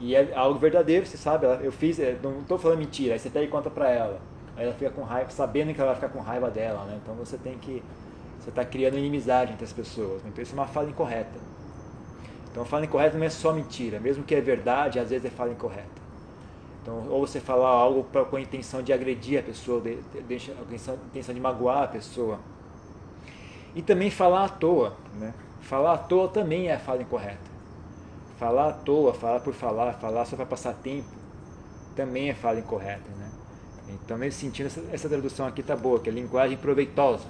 e 0.01 0.15
é 0.15 0.33
algo 0.35 0.59
verdadeiro, 0.59 1.05
você 1.05 1.19
sabe, 1.19 1.47
eu 1.63 1.73
fiz, 1.73 1.99
é, 1.99 2.17
não 2.23 2.41
estou 2.41 2.59
falando 2.59 2.79
mentira, 2.79 3.13
aí 3.13 3.19
você 3.19 3.29
e 3.29 3.47
conta 3.49 3.69
para 3.69 3.91
ela. 3.91 4.19
Aí 4.57 4.65
ela 4.65 4.73
fica 4.73 4.91
com 4.91 5.03
raiva, 5.03 5.29
sabendo 5.31 5.75
que 5.75 5.81
ela 5.81 5.93
vai 5.93 6.01
ficar 6.01 6.09
com 6.09 6.21
raiva 6.21 6.51
dela, 6.51 6.85
né? 6.85 6.99
Então 7.03 7.15
você 7.15 7.37
tem 7.37 7.59
que, 7.59 7.83
você 8.41 8.51
está 8.51 8.65
criando 8.65 8.99
inimizade 8.99 9.53
entre 9.53 9.65
as 9.65 9.73
pessoas. 9.73 10.23
Então 10.27 10.43
isso 10.43 10.53
é 10.53 10.59
uma 10.59 10.67
fala 10.67 10.89
incorreta. 10.89 11.39
Então 12.51 12.65
fala 12.65 12.85
incorreta 12.85 13.19
não 13.19 13.27
é 13.27 13.31
só 13.31 13.53
mentira, 13.53 14.01
mesmo 14.01 14.25
que 14.25 14.35
é 14.35 14.41
verdade, 14.41 14.99
às 14.99 15.11
vezes 15.11 15.27
é 15.27 15.31
fala 15.31 15.53
incorreta. 15.53 16.07
Então, 16.87 17.05
ou 17.11 17.27
você 17.27 17.41
falar 17.41 17.69
algo 17.69 18.05
com 18.05 18.37
a 18.37 18.41
intenção 18.41 18.81
de 18.81 18.93
agredir 18.93 19.41
a 19.41 19.43
pessoa, 19.43 19.81
de, 19.81 19.97
de, 19.97 20.39
de, 20.39 20.53
a 20.53 20.95
intenção 20.95 21.35
de 21.35 21.41
magoar 21.41 21.83
a 21.83 21.89
pessoa. 21.89 22.39
E 23.75 23.83
também 23.83 24.09
falar 24.09 24.45
à 24.45 24.49
toa. 24.49 24.97
Né? 25.19 25.35
Falar 25.63 25.95
à 25.95 25.99
toa 25.99 26.29
também 26.29 26.69
é 26.69 26.79
fala 26.79 27.03
incorreta. 27.03 27.51
Falar 28.39 28.69
à 28.69 28.73
toa, 28.73 29.13
falar 29.13 29.41
por 29.41 29.53
falar, 29.53 29.95
falar 29.95 30.25
só 30.27 30.37
para 30.37 30.47
passar 30.47 30.75
tempo, 30.75 31.09
também 31.97 32.31
é 32.31 32.35
fala 32.35 32.61
incorreta. 32.61 33.11
Né? 33.19 33.31
Então, 33.89 34.17
nesse 34.17 34.39
sentido, 34.39 34.67
essa, 34.67 34.85
essa 34.93 35.09
tradução 35.09 35.45
aqui 35.45 35.63
está 35.63 35.75
boa, 35.75 35.99
que 35.99 36.09
é 36.09 36.13
linguagem 36.13 36.57
proveitosa. 36.57 37.27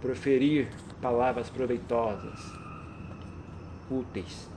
Proferir 0.00 0.68
palavras 1.00 1.50
proveitosas, 1.50 2.38
úteis 3.90 4.48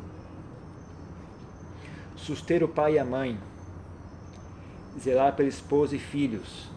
suster 2.21 2.63
o 2.63 2.67
pai 2.67 2.93
e 2.93 2.99
a 2.99 3.05
mãe, 3.05 3.37
zelar 4.99 5.35
pela 5.35 5.49
esposa 5.49 5.95
e 5.95 5.99
filhos, 5.99 6.69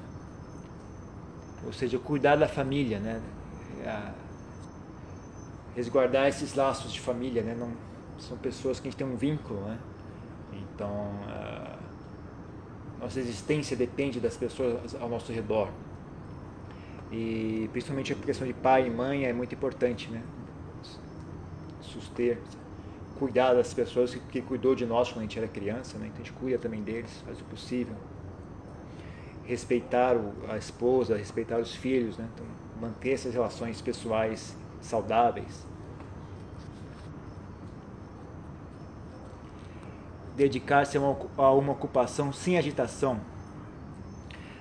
ou 1.64 1.72
seja, 1.72 1.98
cuidar 1.98 2.36
da 2.36 2.48
família, 2.48 2.98
né? 2.98 3.22
resguardar 5.76 6.28
esses 6.28 6.54
laços 6.54 6.92
de 6.92 7.00
família, 7.00 7.42
né? 7.42 7.54
Não, 7.54 7.72
são 8.18 8.38
pessoas 8.38 8.78
que 8.78 8.88
a 8.88 8.90
gente 8.90 8.98
tem 8.98 9.06
um 9.06 9.16
vínculo, 9.16 9.60
né? 9.62 9.78
Então, 10.52 11.10
nossa 13.00 13.18
existência 13.18 13.76
depende 13.76 14.20
das 14.20 14.36
pessoas 14.36 14.94
ao 14.94 15.08
nosso 15.08 15.32
redor. 15.32 15.68
E 17.16 17.68
principalmente 17.70 18.12
a 18.12 18.16
questão 18.16 18.44
de 18.44 18.52
pai 18.52 18.88
e 18.88 18.90
mãe 18.90 19.24
é 19.24 19.32
muito 19.32 19.54
importante, 19.54 20.10
né? 20.10 20.20
Suster, 21.80 22.38
cuidar 23.16 23.54
das 23.54 23.72
pessoas 23.72 24.12
que, 24.12 24.18
que, 24.18 24.42
cuidou 24.42 24.74
de 24.74 24.84
nós 24.84 25.12
quando 25.12 25.18
a 25.18 25.22
gente 25.22 25.38
era 25.38 25.46
criança, 25.46 25.96
né? 25.96 26.06
então 26.06 26.16
a 26.20 26.24
gente 26.24 26.32
cuida 26.32 26.58
também 26.58 26.82
deles, 26.82 27.22
faz 27.24 27.40
o 27.40 27.44
possível. 27.44 27.94
Respeitar 29.44 30.16
o, 30.16 30.32
a 30.48 30.56
esposa, 30.56 31.16
respeitar 31.16 31.58
os 31.58 31.72
filhos, 31.72 32.18
né? 32.18 32.28
então, 32.34 32.44
manter 32.80 33.12
essas 33.12 33.32
relações 33.32 33.80
pessoais 33.80 34.56
saudáveis. 34.80 35.64
Dedicar-se 40.36 40.96
a, 40.96 41.00
uma, 41.00 41.72
ocupação 41.72 42.32
sem 42.32 42.58
agitação. 42.58 43.20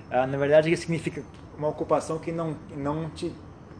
Ah, 0.08 0.24
na 0.24 0.38
verdade, 0.38 0.70
isso 0.70 0.82
significa 0.82 1.24
uma 1.56 1.68
ocupação 1.68 2.18
que 2.18 2.32
não, 2.32 2.56
não 2.76 3.10
te 3.10 3.32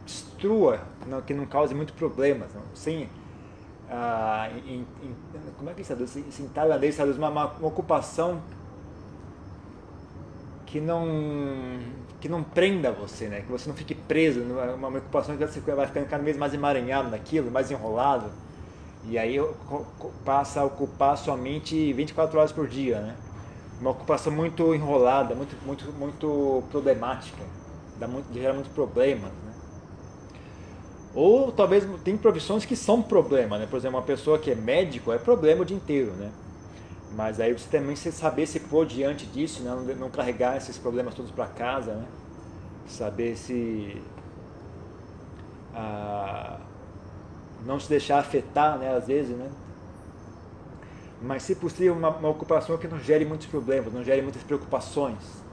destrua, 0.05 0.81
não, 1.07 1.21
que 1.21 1.33
não 1.33 1.45
cause 1.45 1.73
muito 1.73 1.93
problemas, 1.93 2.53
não, 2.53 2.61
sem 2.73 3.09
ah, 3.89 4.49
em, 4.65 4.79
em, 5.03 5.15
como 5.57 5.69
é 5.69 5.73
que 5.73 5.83
se 5.83 5.87
traduz? 5.87 6.15
Em 6.17 6.47
tailandês 6.47 6.95
traduz 6.95 7.17
uma, 7.17 7.29
uma, 7.29 7.45
uma, 7.45 7.67
ocupação 7.67 8.41
que 10.65 10.79
não 10.79 11.79
que 12.19 12.27
não 12.27 12.43
prenda 12.43 12.91
você, 12.91 13.27
né? 13.27 13.41
Que 13.41 13.51
você 13.51 13.69
não 13.69 13.75
fique 13.75 13.93
preso, 13.93 14.39
numa, 14.39 14.73
uma 14.73 14.97
ocupação 14.97 15.37
que 15.37 15.45
você 15.45 15.59
vai 15.59 15.85
ficando 15.85 16.07
cada 16.07 16.23
vez 16.23 16.35
mais 16.35 16.53
emaranhado 16.53 17.09
naquilo, 17.09 17.51
mais 17.51 17.69
enrolado. 17.69 18.31
E 19.07 19.19
aí 19.19 19.37
passa 20.25 20.61
a 20.61 20.63
ocupar 20.63 21.15
somente 21.15 21.93
24 21.93 22.39
horas 22.39 22.51
por 22.51 22.67
dia, 22.67 22.99
né? 22.99 23.15
Uma 23.79 23.91
ocupação 23.91 24.33
muito 24.33 24.73
enrolada, 24.73 25.35
muito 25.35 25.55
muito 25.63 25.93
muito 25.93 26.63
problemática, 26.71 27.43
dá 27.99 28.07
muito 28.07 28.33
gera 28.33 28.53
muitos 28.53 28.71
problemas. 28.71 29.31
Ou 31.13 31.51
talvez 31.51 31.87
tem 32.03 32.17
profissões 32.17 32.65
que 32.65 32.75
são 32.75 33.01
problema, 33.01 33.57
né? 33.57 33.65
Por 33.65 33.77
exemplo, 33.77 33.97
uma 33.97 34.05
pessoa 34.05 34.37
que 34.37 34.51
é 34.51 34.55
médico 34.55 35.13
é 35.13 35.17
problema 35.17 35.61
o 35.61 35.65
dia 35.65 35.77
inteiro, 35.77 36.11
né? 36.11 36.29
Mas 37.15 37.39
aí 37.39 37.53
você 37.53 37.69
também 37.69 37.95
você 37.95 38.11
saber 38.11 38.45
se 38.45 38.59
pôr 38.59 38.85
diante 38.85 39.25
disso, 39.25 39.63
né? 39.63 39.69
não, 39.69 39.95
não 39.95 40.09
carregar 40.09 40.57
esses 40.57 40.77
problemas 40.77 41.13
todos 41.13 41.31
para 41.31 41.47
casa, 41.47 41.93
né? 41.93 42.05
Saber 42.85 43.37
se 43.37 44.01
ah, 45.73 46.59
não 47.65 47.79
se 47.79 47.87
deixar 47.87 48.19
afetar, 48.19 48.77
né? 48.77 48.93
Às 48.93 49.07
vezes, 49.07 49.37
né? 49.37 49.49
Mas 51.21 51.43
se 51.43 51.55
possível 51.55 51.93
uma, 51.93 52.09
uma 52.09 52.29
ocupação 52.29 52.77
que 52.77 52.89
não 52.89 52.99
gere 52.99 53.23
muitos 53.23 53.47
problemas, 53.47 53.93
não 53.93 54.03
gere 54.03 54.21
muitas 54.21 54.43
preocupações 54.43 55.44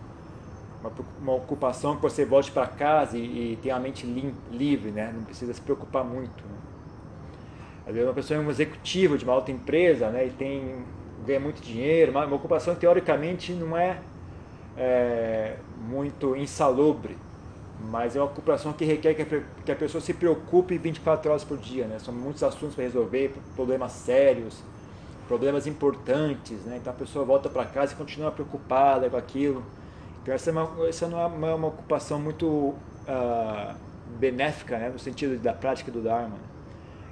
uma, 0.82 0.92
uma 1.20 1.34
ocupação 1.34 1.96
que 1.96 2.02
você 2.02 2.24
volte 2.24 2.50
para 2.50 2.66
casa 2.66 3.16
e, 3.16 3.52
e 3.52 3.58
tenha 3.62 3.76
a 3.76 3.80
mente 3.80 4.04
lim, 4.04 4.34
livre, 4.50 4.90
né? 4.90 5.12
não 5.14 5.22
precisa 5.24 5.54
se 5.54 5.60
preocupar 5.60 6.04
muito. 6.04 6.42
Né? 6.44 6.54
Às 7.86 7.94
vezes 7.94 8.08
uma 8.08 8.14
pessoa 8.14 8.38
é 8.38 8.42
um 8.42 8.50
executivo 8.50 9.16
de 9.16 9.24
uma 9.24 9.32
alta 9.32 9.50
empresa 9.50 10.10
né? 10.10 10.26
e 10.26 10.30
tem, 10.30 10.84
ganha 11.24 11.40
muito 11.40 11.62
dinheiro, 11.62 12.10
uma, 12.10 12.26
uma 12.26 12.36
ocupação 12.36 12.74
teoricamente 12.74 13.52
não 13.52 13.76
é, 13.76 13.98
é, 14.76 15.56
muito 15.88 16.36
insalubre, 16.36 17.16
mas 17.90 18.16
é 18.16 18.20
uma 18.20 18.26
ocupação 18.26 18.72
que 18.72 18.84
requer 18.84 19.14
que 19.14 19.22
a, 19.22 19.42
que 19.64 19.72
a 19.72 19.76
pessoa 19.76 20.00
se 20.00 20.12
preocupe 20.12 20.76
24 20.78 21.30
horas 21.30 21.44
por 21.44 21.58
dia. 21.58 21.86
Né? 21.86 21.98
São 21.98 22.12
muitos 22.12 22.42
assuntos 22.42 22.74
para 22.74 22.84
resolver, 22.84 23.32
problemas 23.54 23.92
sérios, 23.92 24.62
problemas 25.28 25.66
importantes, 25.66 26.58
né? 26.64 26.78
então 26.80 26.92
a 26.92 26.96
pessoa 26.96 27.24
volta 27.24 27.48
para 27.48 27.64
casa 27.64 27.92
e 27.92 27.96
continua 27.96 28.32
preocupada 28.32 29.08
com 29.08 29.16
aquilo 29.16 29.64
então 30.22 30.32
essa, 30.32 30.50
é 30.50 30.52
uma, 30.52 30.88
essa 30.88 31.08
não 31.08 31.20
é 31.20 31.26
uma, 31.26 31.54
uma 31.54 31.68
ocupação 31.68 32.18
muito 32.20 32.46
uh, 32.46 33.74
benéfica, 34.18 34.78
né, 34.78 34.88
no 34.88 34.98
sentido 34.98 35.36
da 35.42 35.52
prática 35.52 35.90
do 35.90 36.00
Dharma, 36.00 36.36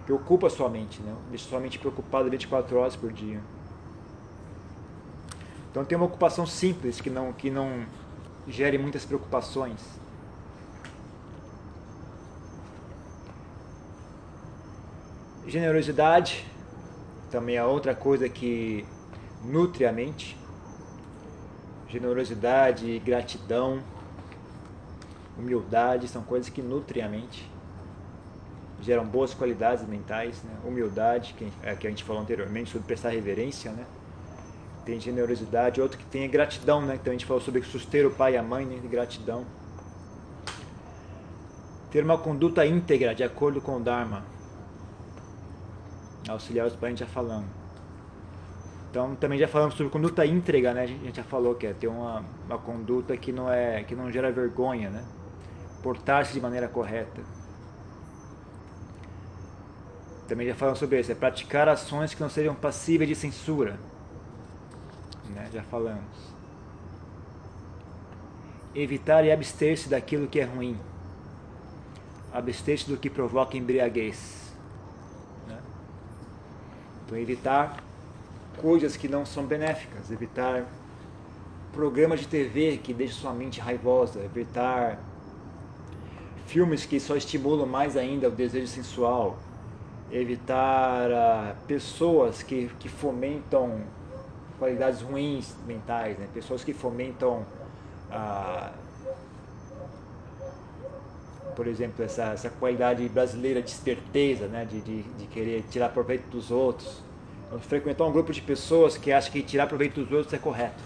que 0.07 0.12
ocupa 0.12 0.46
a 0.46 0.51
sua 0.51 0.68
mente, 0.68 1.03
né, 1.03 1.12
deixa 1.29 1.49
sua 1.49 1.59
mente 1.59 1.79
preocupada 1.79 2.31
24 2.31 2.79
horas 2.79 2.94
por 2.94 3.12
dia. 3.12 3.40
Então 5.70 5.85
tem 5.85 5.96
uma 5.96 6.07
ocupação 6.07 6.46
simples 6.46 7.01
que 7.01 7.11
não, 7.11 7.33
que 7.33 7.51
não 7.51 7.85
gere 8.46 8.79
muitas 8.79 9.05
preocupações. 9.05 9.81
Generosidade 15.46 16.46
também 17.29 17.57
é 17.57 17.64
outra 17.64 17.94
coisa 17.94 18.29
que 18.29 18.85
nutre 19.44 19.85
a 19.85 19.92
mente 19.92 20.39
generosidade, 21.90 22.98
gratidão, 23.00 23.83
humildade 25.37 26.07
são 26.07 26.22
coisas 26.22 26.48
que 26.48 26.62
nutrem 26.62 27.03
a 27.03 27.09
mente, 27.09 27.50
geram 28.81 29.05
boas 29.05 29.35
qualidades 29.35 29.87
mentais, 29.87 30.42
né? 30.42 30.53
humildade, 30.64 31.35
que, 31.37 31.53
é, 31.62 31.74
que 31.74 31.87
a 31.87 31.90
gente 31.90 32.05
falou 32.05 32.22
anteriormente 32.22 32.70
sobre 32.70 32.87
prestar 32.87 33.11
reverência, 33.11 33.72
né? 33.72 33.85
tem 34.85 35.00
generosidade, 35.00 35.81
outro 35.81 35.98
que 35.98 36.05
tem 36.07 36.29
gratidão, 36.31 36.81
né? 36.81 36.94
então 36.94 37.11
a 37.11 37.14
gente 37.14 37.26
falou 37.26 37.42
sobre 37.42 37.62
suster 37.62 38.07
o 38.07 38.11
pai 38.11 38.35
e 38.35 38.37
a 38.37 38.42
mãe, 38.42 38.64
né? 38.64 38.81
gratidão. 38.88 39.44
Ter 41.90 42.05
uma 42.05 42.16
conduta 42.16 42.64
íntegra 42.64 43.14
de 43.14 43.24
acordo 43.24 43.61
com 43.61 43.76
o 43.76 43.81
Dharma. 43.81 44.22
Auxiliar 46.29 46.68
os 46.68 46.76
parentes 46.76 47.00
já 47.00 47.07
falamos. 47.07 47.60
Então 48.90 49.14
também 49.14 49.38
já 49.38 49.46
falamos 49.46 49.76
sobre 49.76 49.92
conduta 49.92 50.26
íntegra, 50.26 50.74
né? 50.74 50.83
A 50.83 50.87
gente 50.87 51.16
já 51.16 51.22
falou 51.22 51.55
que 51.55 51.64
é 51.64 51.72
ter 51.72 51.87
uma, 51.87 52.24
uma 52.44 52.59
conduta 52.59 53.16
que 53.16 53.31
não 53.31 53.50
é 53.50 53.85
que 53.85 53.94
não 53.94 54.11
gera 54.11 54.33
vergonha, 54.33 54.90
né? 54.90 55.05
Portar-se 55.81 56.33
de 56.33 56.40
maneira 56.40 56.68
correta. 56.68 57.22
Também 60.26 60.46
já 60.46 60.55
falamos 60.57 60.79
sobre 60.81 60.98
isso, 61.00 61.11
é 61.11 61.14
praticar 61.14 61.68
ações 61.68 62.14
que 62.14 62.20
não 62.20 62.29
sejam 62.29 62.55
passíveis 62.55 63.09
de 63.09 63.14
censura. 63.14 63.79
Né? 65.29 65.48
Já 65.53 65.62
falamos. 65.62 66.35
Evitar 68.74 69.24
e 69.24 69.33
abster-se 69.33 69.88
daquilo 69.88 70.26
que 70.29 70.40
é 70.40 70.44
ruim. 70.44 70.79
Abster-se 72.33 72.88
do 72.88 72.96
que 72.96 73.11
provoca 73.11 73.57
embriaguez. 73.57 74.53
Né? 75.48 75.59
Então 77.05 77.18
evitar 77.18 77.89
coisas 78.61 78.96
que 78.96 79.09
não 79.09 79.25
são 79.25 79.46
benéficas, 79.46 80.11
evitar 80.11 80.66
programas 81.73 82.20
de 82.20 82.29
TV 82.29 82.77
que 82.77 82.92
deixam 82.92 83.20
sua 83.23 83.33
mente 83.33 83.59
raivosa, 83.59 84.20
evitar 84.23 84.99
filmes 86.46 86.85
que 86.85 87.01
só 87.01 87.16
estimulam 87.16 87.66
mais 87.66 87.96
ainda 87.96 88.29
o 88.29 88.31
desejo 88.31 88.66
sensual, 88.66 89.38
evitar 90.12 91.11
uh, 91.11 91.57
pessoas 91.66 92.42
que, 92.42 92.70
que 92.79 92.88
fomentam 92.88 93.81
qualidades 94.59 95.01
ruins 95.01 95.55
mentais, 95.66 96.18
né? 96.18 96.29
pessoas 96.35 96.62
que 96.62 96.75
fomentam, 96.75 97.46
uh, 98.11 98.70
por 101.57 101.66
exemplo, 101.66 102.05
essa, 102.05 102.25
essa 102.25 102.51
qualidade 102.51 103.09
brasileira 103.09 103.62
de 103.62 103.70
esperteza, 103.70 104.49
né? 104.49 104.66
de, 104.66 104.81
de, 104.83 105.03
de 105.03 105.27
querer 105.29 105.64
tirar 105.70 105.88
proveito 105.90 106.29
dos 106.29 106.51
outros 106.51 107.10
frequentar 107.58 108.04
um 108.04 108.12
grupo 108.12 108.32
de 108.32 108.40
pessoas 108.40 108.96
que 108.96 109.10
acham 109.10 109.32
que 109.32 109.42
tirar 109.42 109.66
proveito 109.66 110.00
dos 110.02 110.12
outros 110.12 110.32
é 110.32 110.38
correto. 110.38 110.82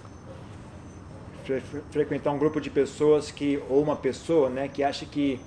frequentar 1.90 2.30
um 2.32 2.38
grupo 2.38 2.60
de 2.60 2.70
pessoas 2.70 3.30
que, 3.30 3.62
ou 3.68 3.82
uma 3.82 3.96
pessoa, 3.96 4.48
né, 4.48 4.66
que 4.68 4.82
acha 4.82 5.04
que 5.04 5.38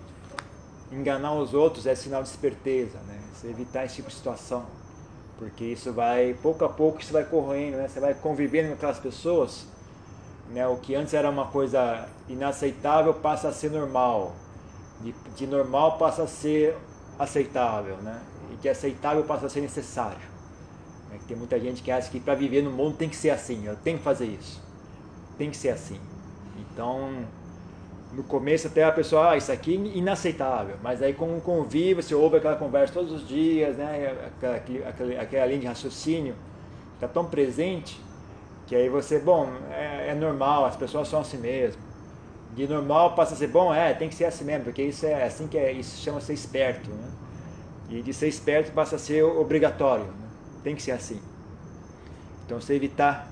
enganar 0.91 1.34
os 1.34 1.53
outros 1.53 1.88
é 1.88 1.95
sinal 1.95 2.21
de 2.21 2.30
esperteza, 2.30 2.99
né? 3.08 3.19
Você 3.34 3.47
evitar 3.47 3.86
esse 3.86 3.95
tipo 3.95 4.10
de 4.10 4.15
situação. 4.15 4.65
Porque 5.38 5.63
isso 5.63 5.91
vai, 5.91 6.36
pouco 6.41 6.63
a 6.65 6.69
pouco, 6.69 7.01
isso 7.01 7.13
vai 7.13 7.23
correndo, 7.23 7.77
né? 7.77 7.88
Você 7.88 7.99
vai 7.99 8.13
convivendo 8.13 8.69
com 8.69 8.73
aquelas 8.75 8.99
pessoas, 8.99 9.67
né? 10.49 10.67
O 10.67 10.77
que 10.77 10.95
antes 10.95 11.13
era 11.13 11.30
uma 11.30 11.47
coisa 11.47 12.08
inaceitável 12.30 13.13
passa 13.13 13.49
a 13.49 13.53
ser 13.53 13.71
normal. 13.71 14.34
De, 15.01 15.13
de 15.36 15.45
normal 15.45 15.97
passa 15.97 16.23
a 16.23 16.27
ser 16.27 16.75
aceitável, 17.19 17.97
né? 17.97 18.19
E 18.53 18.56
de 18.56 18.69
aceitável 18.69 19.23
passa 19.23 19.47
a 19.47 19.49
ser 19.49 19.62
necessário. 19.62 20.37
É 21.13 21.17
tem 21.28 21.38
muita 21.38 21.60
gente 21.60 21.82
que 21.82 21.91
acha 21.91 22.10
que 22.10 22.20
para 22.20 22.36
viver 22.36 22.62
no 22.62 22.72
mundo 22.72 22.98
tem 22.98 23.10
que 23.10 23.15
ser 23.15 23.30
assim, 23.30 23.65
eu 23.65 23.76
tenho 23.76 23.98
que 23.98 24.04
fazer 24.04 24.26
isso. 24.26 24.62
Tem 25.38 25.50
que 25.50 25.58
ser 25.58 25.70
assim. 25.70 26.00
Então, 26.60 27.26
no 28.13 28.24
começo 28.24 28.67
até 28.67 28.84
a 28.84 28.91
pessoa, 28.91 29.32
ah, 29.32 29.38
isso 29.38 29.52
aqui 29.52 29.76
é 29.76 29.98
inaceitável, 29.98 30.78
mas 30.82 31.02
aí 31.02 31.13
com 31.13 31.38
o 31.38 31.41
convívio, 31.41 32.02
você 32.02 32.15
ouve 32.15 32.38
aquela 32.38 32.56
conversa 32.56 32.93
todos 32.93 33.12
os 33.12 33.28
dias, 33.28 33.78
né, 33.78 34.15
aquela, 34.28 34.56
aquela, 34.56 35.22
aquela 35.22 35.46
linha 35.46 35.60
de 35.60 35.67
raciocínio 35.67 36.36
está 36.96 37.08
tão 37.08 37.26
presente 37.26 38.00
que 38.67 38.76
aí 38.76 38.89
você, 38.89 39.17
bom, 39.17 39.50
é, 39.72 40.10
é, 40.10 40.15
normal, 40.15 40.65
as 40.65 40.76
pessoas 40.76 41.08
são 41.08 41.22
assim 41.22 41.38
mesmo. 41.38 41.82
De 42.54 42.67
normal 42.67 43.15
passa 43.15 43.34
a 43.34 43.38
ser 43.38 43.48
bom, 43.48 43.74
é, 43.74 43.93
tem 43.93 44.10
que 44.10 44.15
ser 44.15 44.26
assim 44.26 44.43
mesmo, 44.43 44.65
porque 44.65 44.82
isso 44.82 45.06
é 45.06 45.24
assim 45.24 45.48
que 45.48 45.58
é, 45.58 45.72
isso 45.72 46.02
chama 46.02 46.20
ser 46.20 46.34
esperto, 46.34 46.89
né? 46.89 47.10
E 47.89 48.02
de 48.02 48.13
ser 48.13 48.28
esperto 48.28 48.74
passa 48.74 48.98
a 48.98 49.00
ser 49.00 49.24
obrigatório. 49.24 50.04
Né? 50.04 50.27
Tem 50.63 50.76
que 50.76 50.82
ser 50.82 50.91
assim. 50.91 51.22
Então, 52.46 52.60
você 52.60 52.74
evitar, 52.74 53.30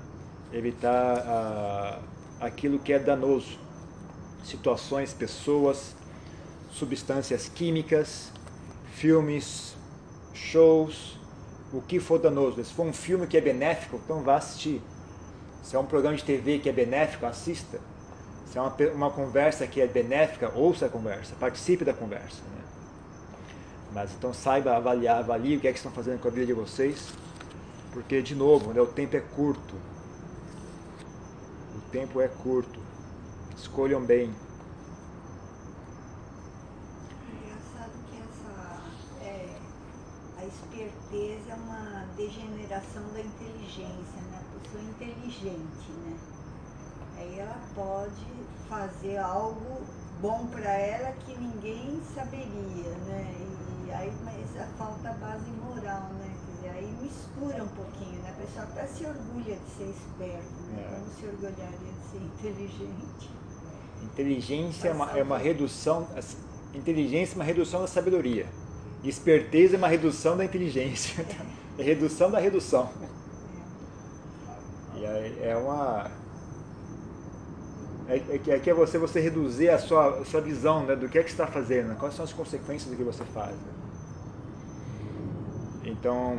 evitar 0.51 1.17
ah, 1.25 1.99
aquilo 2.39 2.79
que 2.79 2.93
é 2.93 2.99
danoso. 2.99 3.57
Situações, 4.43 5.13
pessoas, 5.13 5.95
substâncias 6.71 7.47
químicas, 7.47 8.31
filmes, 8.93 9.75
shows, 10.33 11.17
o 11.73 11.81
que 11.81 11.99
for 11.99 12.19
danoso. 12.19 12.63
Se 12.63 12.73
for 12.73 12.85
um 12.85 12.93
filme 12.93 13.25
que 13.27 13.37
é 13.37 13.41
benéfico, 13.41 13.99
então 14.03 14.21
vá 14.21 14.35
assistir. 14.35 14.81
Se 15.63 15.75
é 15.75 15.79
um 15.79 15.85
programa 15.85 16.15
de 16.15 16.23
TV 16.23 16.59
que 16.59 16.69
é 16.69 16.73
benéfico, 16.73 17.25
assista. 17.25 17.79
Se 18.51 18.57
é 18.57 18.61
uma, 18.61 18.75
uma 18.93 19.09
conversa 19.09 19.65
que 19.65 19.81
é 19.81 19.87
benéfica, 19.87 20.51
ouça 20.55 20.85
a 20.85 20.89
conversa, 20.89 21.33
participe 21.39 21.83
da 21.83 21.93
conversa. 21.93 22.41
Né? 22.43 22.64
Mas 23.95 24.13
então 24.13 24.31
saiba 24.31 24.77
avaliar, 24.77 25.17
avalie 25.17 25.57
o 25.57 25.59
que 25.59 25.67
é 25.67 25.71
que 25.71 25.79
estão 25.79 25.91
fazendo 25.91 26.21
com 26.21 26.27
a 26.27 26.31
vida 26.31 26.45
de 26.45 26.53
vocês 26.53 27.11
porque, 27.95 28.21
de 28.21 28.35
novo, 28.35 28.73
né, 28.73 28.81
o 28.81 28.87
tempo 28.87 29.15
é 29.15 29.21
curto. 29.21 29.73
O 31.73 31.79
tempo 31.89 32.19
é 32.19 32.27
curto. 32.27 32.77
Escolham 33.55 34.03
bem. 34.03 34.35
Engraçado 37.31 37.93
que 38.09 38.17
essa, 38.19 39.23
é, 39.23 39.47
a 40.39 40.45
esperteza 40.45 41.51
é 41.51 41.55
uma 41.55 42.05
degeneração 42.17 43.03
da 43.13 43.21
inteligência, 43.21 44.21
né? 44.29 44.41
A 44.41 44.59
pessoa 44.59 44.83
inteligente, 44.83 45.91
né? 46.03 46.17
Aí 47.15 47.39
ela 47.39 47.61
pode 47.73 48.25
fazer 48.67 49.19
algo 49.19 49.85
bom 50.21 50.47
para 50.47 50.73
ela 50.73 51.13
que 51.13 51.33
ninguém 51.39 52.01
saberia, 52.13 52.91
né? 53.07 53.54
Aí 53.97 54.11
mas 54.23 54.67
falta 54.77 55.13
base 55.13 55.49
moral, 55.51 56.09
né? 56.19 56.35
E 56.63 56.67
aí 56.67 56.97
mistura 57.01 57.63
um 57.63 57.67
pouquinho, 57.67 58.21
né? 58.21 58.33
A 58.35 58.41
pessoa 58.41 58.63
até 58.63 58.85
se 58.87 59.05
orgulha 59.05 59.55
de 59.55 59.71
ser 59.77 59.89
esperto, 59.89 60.61
né? 60.69 60.83
É. 60.83 60.95
Como 60.95 61.05
se 61.13 61.25
orgulharia 61.25 61.67
de 61.69 62.11
ser 62.11 62.17
inteligente. 62.17 63.29
Inteligência 64.03 64.89
é 64.89 64.91
uma, 64.91 65.11
é 65.17 65.23
uma 65.23 65.37
redução, 65.37 66.07
inteligência 66.73 67.33
é 67.33 67.35
uma 67.35 67.43
redução 67.43 67.81
da 67.81 67.87
sabedoria. 67.87 68.47
Esperteza 69.03 69.75
é 69.75 69.77
uma 69.77 69.87
redução 69.87 70.35
da 70.35 70.43
inteligência. 70.43 71.25
É, 71.77 71.81
é 71.81 71.83
redução 71.83 72.29
da 72.29 72.39
redução. 72.39 72.89
É. 73.01 74.99
E 74.99 75.05
aí 75.05 75.43
é 75.43 75.55
uma. 75.55 76.11
É, 78.07 78.17
é, 78.17 78.41
é 78.49 78.59
que 78.59 78.69
é 78.69 78.73
você, 78.73 78.97
você 78.97 79.19
reduzir 79.19 79.69
a 79.69 79.79
sua, 79.79 80.19
a 80.19 80.25
sua 80.25 80.41
visão 80.41 80.85
né, 80.85 80.95
do 80.95 81.07
que 81.07 81.17
é 81.17 81.23
que 81.23 81.29
você 81.29 81.33
está 81.33 81.47
fazendo, 81.47 81.89
né? 81.89 81.95
quais 81.99 82.13
são 82.13 82.23
as 82.23 82.33
consequências 82.33 82.89
do 82.89 82.97
que 82.97 83.03
você 83.03 83.23
faz. 83.25 83.55
Né? 83.55 83.84
Então, 85.99 86.37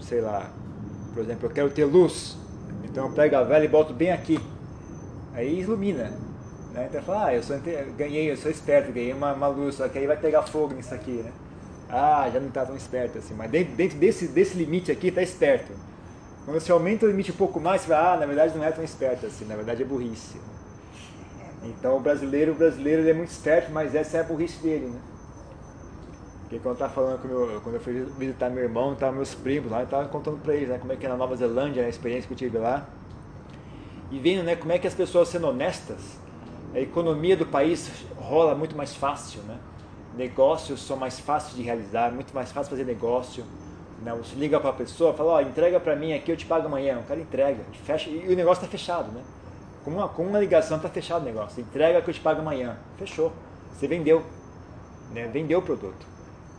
sei 0.00 0.20
lá, 0.20 0.50
por 1.12 1.22
exemplo, 1.22 1.46
eu 1.46 1.50
quero 1.50 1.70
ter 1.70 1.84
luz, 1.84 2.36
então 2.84 3.06
eu 3.06 3.12
pego 3.12 3.36
a 3.36 3.42
vela 3.42 3.64
e 3.64 3.68
boto 3.68 3.92
bem 3.92 4.12
aqui. 4.12 4.38
Aí 5.32 5.60
ilumina. 5.60 6.12
Né? 6.72 6.88
Então 6.90 7.02
fala, 7.02 7.26
ah, 7.26 7.34
eu 7.34 7.42
sou, 7.42 7.56
ganhei, 7.96 8.30
eu 8.30 8.36
sou 8.36 8.50
esperto, 8.50 8.92
ganhei 8.92 9.12
uma, 9.12 9.32
uma 9.32 9.46
luz, 9.46 9.76
só 9.76 9.88
que 9.88 9.98
aí 9.98 10.06
vai 10.06 10.16
pegar 10.16 10.42
fogo 10.42 10.74
nisso 10.74 10.94
aqui, 10.94 11.12
né? 11.12 11.32
Ah, 11.88 12.28
já 12.32 12.40
não 12.40 12.48
está 12.48 12.66
tão 12.66 12.76
esperto 12.76 13.18
assim, 13.18 13.34
mas 13.34 13.50
dentro, 13.50 13.96
desse, 13.96 14.26
desse 14.26 14.56
limite 14.56 14.90
aqui 14.90 15.08
está 15.08 15.22
esperto. 15.22 15.72
Quando 16.44 16.60
você 16.60 16.72
aumenta 16.72 17.06
o 17.06 17.08
limite 17.08 17.30
um 17.30 17.36
pouco 17.36 17.60
mais, 17.60 17.82
você 17.82 17.88
vai, 17.88 17.98
ah, 17.98 18.16
na 18.18 18.26
verdade 18.26 18.56
não 18.56 18.64
é 18.64 18.70
tão 18.70 18.82
esperto 18.82 19.26
assim, 19.26 19.44
na 19.44 19.54
verdade 19.54 19.82
é 19.82 19.84
burrice. 19.84 20.40
Então 21.62 21.96
o 21.96 22.00
brasileiro, 22.00 22.52
o 22.52 22.54
brasileiro 22.54 23.02
ele 23.02 23.10
é 23.10 23.14
muito 23.14 23.30
esperto, 23.30 23.70
mas 23.70 23.94
essa 23.94 24.16
é 24.16 24.20
a 24.20 24.24
burrice 24.24 24.60
dele, 24.60 24.86
né? 24.86 24.98
Porque 26.44 26.58
quando 26.58 26.74
eu 26.74 26.78
tava 26.78 26.92
falando 26.92 27.20
com 27.20 27.28
meu, 27.28 27.60
quando 27.62 27.74
eu 27.76 27.80
fui 27.80 28.06
visitar 28.18 28.50
meu 28.50 28.62
irmão, 28.62 28.92
estavam 28.92 29.16
meus 29.16 29.34
primos 29.34 29.70
lá, 29.70 29.80
eu 29.80 29.86
tava 29.86 30.08
contando 30.08 30.38
para 30.38 30.54
eles, 30.54 30.68
né, 30.68 30.78
como 30.78 30.92
é 30.92 30.96
que 30.96 31.04
é 31.04 31.08
na 31.08 31.16
Nova 31.16 31.34
Zelândia, 31.36 31.82
né, 31.82 31.86
a 31.86 31.90
experiência 31.90 32.26
que 32.28 32.34
eu 32.34 32.38
tive 32.38 32.58
lá. 32.58 32.86
E 34.10 34.18
vendo, 34.18 34.44
né, 34.44 34.54
como 34.54 34.70
é 34.70 34.78
que 34.78 34.86
as 34.86 34.94
pessoas 34.94 35.28
sendo 35.28 35.48
honestas, 35.48 36.18
a 36.74 36.80
economia 36.80 37.36
do 37.36 37.46
país 37.46 37.90
rola 38.16 38.54
muito 38.54 38.76
mais 38.76 38.94
fácil, 38.94 39.42
né? 39.42 39.58
Negócios 40.16 40.84
são 40.84 40.96
mais 40.96 41.18
fáceis 41.18 41.56
de 41.56 41.62
realizar, 41.62 42.12
muito 42.12 42.34
mais 42.34 42.52
fácil 42.52 42.70
fazer 42.70 42.84
negócio. 42.84 43.44
Né? 44.02 44.12
Você 44.14 44.34
liga 44.36 44.60
para 44.60 44.70
a 44.70 44.72
pessoa, 44.72 45.14
fala, 45.14 45.32
ó, 45.32 45.36
oh, 45.36 45.40
entrega 45.40 45.80
para 45.80 45.96
mim 45.96 46.12
aqui, 46.12 46.30
eu 46.30 46.36
te 46.36 46.46
pago 46.46 46.66
amanhã. 46.66 46.98
O 46.98 47.04
cara 47.04 47.20
entrega, 47.20 47.62
fecha 47.84 48.10
e 48.10 48.32
o 48.32 48.36
negócio 48.36 48.64
está 48.64 48.70
fechado, 48.70 49.10
né? 49.12 49.22
Com 49.84 49.90
uma, 49.90 50.08
com 50.08 50.24
uma 50.24 50.38
ligação 50.38 50.76
está 50.76 50.88
fechado 50.88 51.22
o 51.22 51.24
negócio. 51.24 51.60
Entrega 51.60 52.00
que 52.00 52.10
eu 52.10 52.14
te 52.14 52.20
pago 52.20 52.40
amanhã. 52.40 52.76
Fechou. 52.96 53.32
Você 53.72 53.86
vendeu, 53.86 54.24
né? 55.12 55.28
Vendeu 55.28 55.58
o 55.58 55.62
produto. 55.62 56.13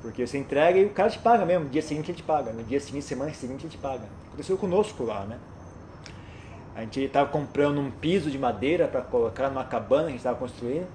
Porque 0.06 0.28
você 0.28 0.38
entrega 0.38 0.78
e 0.78 0.86
o 0.86 0.92
cara 0.92 1.10
te 1.10 1.18
paga 1.18 1.44
mesmo, 1.48 1.64
no 1.64 1.72
dia 1.72 1.82
seguinte 1.82 2.12
ele 2.12 2.18
te 2.18 2.22
paga, 2.22 2.54
no 2.54 2.64
dia 2.64 2.80
seguinte, 2.80 3.06
semana 3.06 3.34
seguinte 3.34 3.64
ele 3.64 3.72
te 3.72 3.78
paga. 3.80 4.04
Aconteceu 4.28 4.56
conosco 4.56 5.04
lá, 5.04 5.26
né? 5.26 5.40
A 6.76 6.82
gente 6.82 7.00
estava 7.02 7.28
comprando 7.28 7.80
um 7.80 7.90
piso 7.90 8.30
de 8.30 8.38
madeira 8.38 8.88
para 8.88 9.02
colocar 9.02 9.50
numa 9.50 9.64
cabana 9.64 10.04
que 10.04 10.10
a 10.10 10.12
gente 10.12 10.20
estava 10.20 10.38
construindo. 10.38 10.86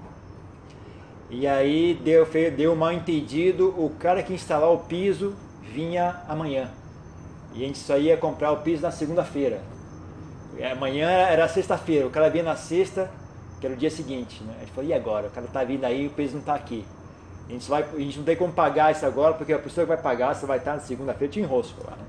E 1.29 1.44
aí 1.44 2.01
deu, 2.05 2.25
deu 2.57 2.77
mal 2.77 2.92
entendido, 2.92 3.70
o 3.70 3.90
cara 3.99 4.23
que 4.23 4.33
instalar 4.33 4.70
o 4.70 4.79
piso 4.79 5.35
vinha 5.61 6.23
amanhã. 6.29 6.70
E 7.53 7.64
a 7.64 7.66
gente 7.66 7.79
só 7.79 7.99
ia 7.99 8.16
comprar 8.16 8.53
o 8.53 8.59
piso 8.59 8.83
na 8.83 8.92
segunda-feira. 8.92 9.61
Amanhã 10.70 11.09
era 11.09 11.49
sexta-feira, 11.49 12.07
o 12.07 12.11
cara 12.11 12.31
vinha 12.31 12.44
na 12.44 12.55
sexta, 12.55 13.11
que 13.61 13.66
era 13.66 13.75
o 13.75 13.79
dia 13.79 13.90
seguinte. 13.90 14.40
Né? 14.44 14.55
A 14.57 14.61
gente 14.61 14.70
falou, 14.70 14.88
e 14.88 14.94
agora? 14.94 15.27
O 15.27 15.31
cara 15.31 15.46
está 15.46 15.64
vindo 15.64 15.85
aí 15.85 16.05
e 16.05 16.07
o 16.07 16.11
piso 16.11 16.35
não 16.35 16.40
está 16.40 16.55
aqui. 16.55 16.85
A 17.51 17.53
gente, 17.53 17.69
vai, 17.69 17.83
a 17.83 17.99
gente 17.99 18.19
não 18.19 18.25
tem 18.25 18.37
como 18.37 18.53
pagar 18.53 18.93
isso 18.93 19.05
agora, 19.05 19.35
porque 19.35 19.53
a 19.53 19.59
pessoa 19.59 19.85
que 19.85 19.89
vai 19.89 20.01
pagar, 20.01 20.35
você 20.35 20.47
vai 20.47 20.59
estar 20.59 20.75
na 20.75 20.81
segunda-feira, 20.81 21.33
te 21.33 21.41
enrosco 21.41 21.83
lá. 21.85 21.97
Né? 21.97 22.05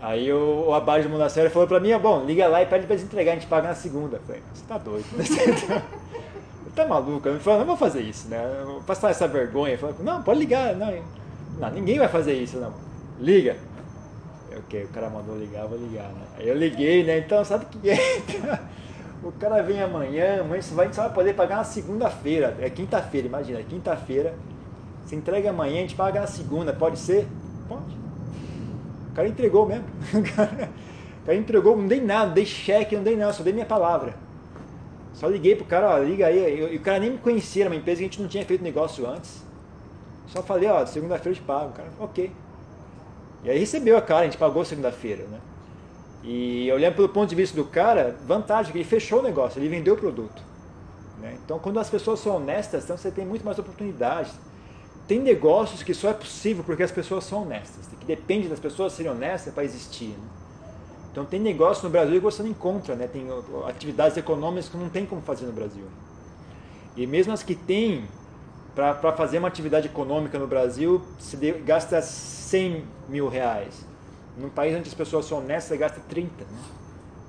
Aí 0.00 0.32
o, 0.32 0.66
o 0.68 0.74
abade 0.74 1.02
do 1.02 1.10
monastério 1.10 1.50
falou 1.50 1.66
pra 1.66 1.80
mim, 1.80 1.90
ah, 1.90 1.98
bom, 1.98 2.24
liga 2.24 2.46
lá 2.46 2.62
e 2.62 2.66
pede 2.66 2.86
pra 2.86 2.94
eles 2.94 3.04
entregar, 3.04 3.32
a 3.32 3.34
gente 3.34 3.48
paga 3.48 3.66
na 3.66 3.74
segunda. 3.74 4.18
Eu 4.18 4.20
falei, 4.20 4.42
você 4.54 4.64
tá 4.68 4.78
doido, 4.78 5.06
né? 5.16 5.24
tá 6.76 6.86
maluco? 6.86 7.28
Ele 7.28 7.40
falou, 7.40 7.60
não 7.60 7.66
vou 7.66 7.76
fazer 7.76 8.02
isso, 8.02 8.28
né? 8.28 8.62
vou 8.64 8.80
passar 8.82 9.10
essa 9.10 9.26
vergonha. 9.26 9.76
Eu 9.80 9.94
não, 9.98 10.22
pode 10.22 10.38
ligar, 10.38 10.76
não, 10.76 11.02
não, 11.58 11.70
ninguém 11.70 11.98
vai 11.98 12.08
fazer 12.08 12.34
isso, 12.34 12.58
não. 12.58 12.72
Liga. 13.18 13.56
Ok, 14.56 14.84
o 14.84 14.88
cara 14.88 15.10
mandou 15.10 15.36
ligar, 15.36 15.62
eu 15.62 15.68
vou 15.68 15.78
ligar, 15.78 16.04
né? 16.04 16.22
Aí 16.38 16.48
eu 16.48 16.56
liguei, 16.56 17.02
né? 17.02 17.18
Então, 17.18 17.44
sabe 17.44 17.64
o 17.64 17.68
que 17.68 17.90
é? 17.90 17.96
O 19.26 19.32
cara 19.32 19.60
vem 19.60 19.82
amanhã, 19.82 20.42
amanhã 20.42 20.62
você 20.62 20.72
vai, 20.72 20.86
você 20.86 21.00
vai 21.00 21.12
poder 21.12 21.34
pagar 21.34 21.56
na 21.56 21.64
segunda-feira. 21.64 22.56
É 22.60 22.70
quinta-feira, 22.70 23.26
imagina, 23.26 23.60
quinta-feira. 23.60 24.32
Você 25.04 25.16
entrega 25.16 25.50
amanhã, 25.50 25.78
a 25.78 25.80
gente 25.80 25.96
paga 25.96 26.20
na 26.20 26.28
segunda, 26.28 26.72
pode 26.72 26.96
ser? 26.96 27.26
Pode. 27.68 27.96
O 29.10 29.14
cara 29.16 29.26
entregou 29.26 29.66
mesmo. 29.66 29.84
O 31.22 31.26
cara 31.26 31.40
entregou, 31.40 31.76
não 31.76 31.88
dei 31.88 32.00
nada, 32.00 32.26
não 32.26 32.34
dei 32.34 32.46
cheque, 32.46 32.94
não 32.94 33.02
dei 33.02 33.16
nada, 33.16 33.32
só 33.32 33.42
dei 33.42 33.52
minha 33.52 33.66
palavra. 33.66 34.14
Só 35.12 35.26
liguei 35.26 35.56
pro 35.56 35.64
cara, 35.64 35.96
ó, 35.96 35.98
liga 35.98 36.28
aí. 36.28 36.72
E 36.72 36.76
o 36.76 36.80
cara 36.80 37.00
nem 37.00 37.10
me 37.10 37.18
conhecia, 37.18 37.64
era 37.64 37.70
uma 37.70 37.74
empresa 37.74 37.98
que 37.98 38.04
a 38.04 38.06
gente 38.06 38.22
não 38.22 38.28
tinha 38.28 38.44
feito 38.44 38.62
negócio 38.62 39.04
antes. 39.04 39.42
Só 40.28 40.40
falei, 40.40 40.68
ó, 40.68 40.86
segunda-feira 40.86 41.30
eu 41.30 41.42
te 41.42 41.44
pago. 41.44 41.70
O 41.70 41.72
cara, 41.72 41.88
ok. 41.98 42.30
E 43.42 43.50
aí 43.50 43.58
recebeu 43.58 43.96
a 43.96 44.02
cara, 44.02 44.20
a 44.20 44.24
gente 44.26 44.38
pagou 44.38 44.64
segunda-feira, 44.64 45.24
né? 45.24 45.40
E 46.26 46.68
olhando 46.72 46.96
pelo 46.96 47.08
ponto 47.08 47.28
de 47.30 47.36
vista 47.36 47.56
do 47.56 47.64
cara, 47.64 48.16
vantagem, 48.26 48.72
que 48.72 48.78
ele 48.78 48.84
fechou 48.84 49.20
o 49.20 49.22
negócio, 49.22 49.60
ele 49.60 49.68
vendeu 49.68 49.94
o 49.94 49.96
produto. 49.96 50.42
Né? 51.20 51.38
Então, 51.44 51.56
quando 51.60 51.78
as 51.78 51.88
pessoas 51.88 52.18
são 52.18 52.36
honestas, 52.36 52.82
então 52.82 52.96
você 52.96 53.12
tem 53.12 53.24
muito 53.24 53.44
mais 53.44 53.56
oportunidades. 53.60 54.32
Tem 55.06 55.20
negócios 55.20 55.84
que 55.84 55.94
só 55.94 56.10
é 56.10 56.12
possível 56.12 56.64
porque 56.64 56.82
as 56.82 56.90
pessoas 56.90 57.22
são 57.22 57.42
honestas, 57.42 57.86
que 58.00 58.04
depende 58.04 58.48
das 58.48 58.58
pessoas 58.58 58.92
serem 58.92 59.12
honestas 59.12 59.54
para 59.54 59.62
existir. 59.62 60.08
Né? 60.08 60.28
Então, 61.12 61.24
tem 61.24 61.38
negócios 61.38 61.84
no 61.84 61.90
Brasil 61.90 62.14
que 62.16 62.24
você 62.24 62.42
não 62.42 62.50
encontra, 62.50 62.96
né? 62.96 63.06
tem 63.06 63.28
atividades 63.68 64.16
econômicas 64.16 64.68
que 64.68 64.76
não 64.76 64.88
tem 64.88 65.06
como 65.06 65.22
fazer 65.22 65.46
no 65.46 65.52
Brasil. 65.52 65.84
E 66.96 67.06
mesmo 67.06 67.32
as 67.32 67.44
que 67.44 67.54
tem, 67.54 68.04
para 68.74 69.12
fazer 69.12 69.38
uma 69.38 69.46
atividade 69.46 69.86
econômica 69.86 70.40
no 70.40 70.48
Brasil, 70.48 71.00
se 71.20 71.36
gasta 71.64 72.02
100 72.02 72.84
mil 73.08 73.28
reais. 73.28 73.86
Num 74.36 74.50
país 74.50 74.76
onde 74.76 74.88
as 74.88 74.94
pessoas 74.94 75.24
são 75.24 75.38
honestas, 75.38 75.64
você 75.64 75.76
gasta 75.76 76.00
30. 76.08 76.44
Né? 76.44 76.50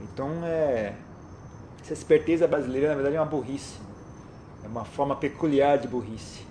Então, 0.02 0.30
é, 0.43 0.93
essa 1.82 1.93
esperteza 1.93 2.48
brasileira, 2.48 2.89
na 2.89 2.96
verdade, 2.96 3.15
é 3.15 3.20
uma 3.20 3.26
burrice. 3.26 3.80
É 4.63 4.67
uma 4.67 4.84
forma 4.84 5.15
peculiar 5.15 5.78
de 5.78 5.88
burrice. 5.88 6.46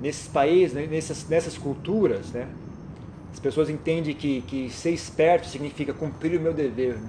Nesses 0.00 0.26
países, 0.26 0.74
né, 0.74 0.86
nessas, 0.86 1.28
nessas 1.28 1.56
culturas, 1.56 2.32
né, 2.32 2.48
as 3.32 3.38
pessoas 3.38 3.70
entendem 3.70 4.14
que, 4.14 4.42
que 4.42 4.68
ser 4.68 4.90
esperto 4.90 5.46
significa 5.46 5.94
cumprir 5.94 6.40
o 6.40 6.42
meu 6.42 6.52
dever. 6.52 6.96
Né? 6.96 7.08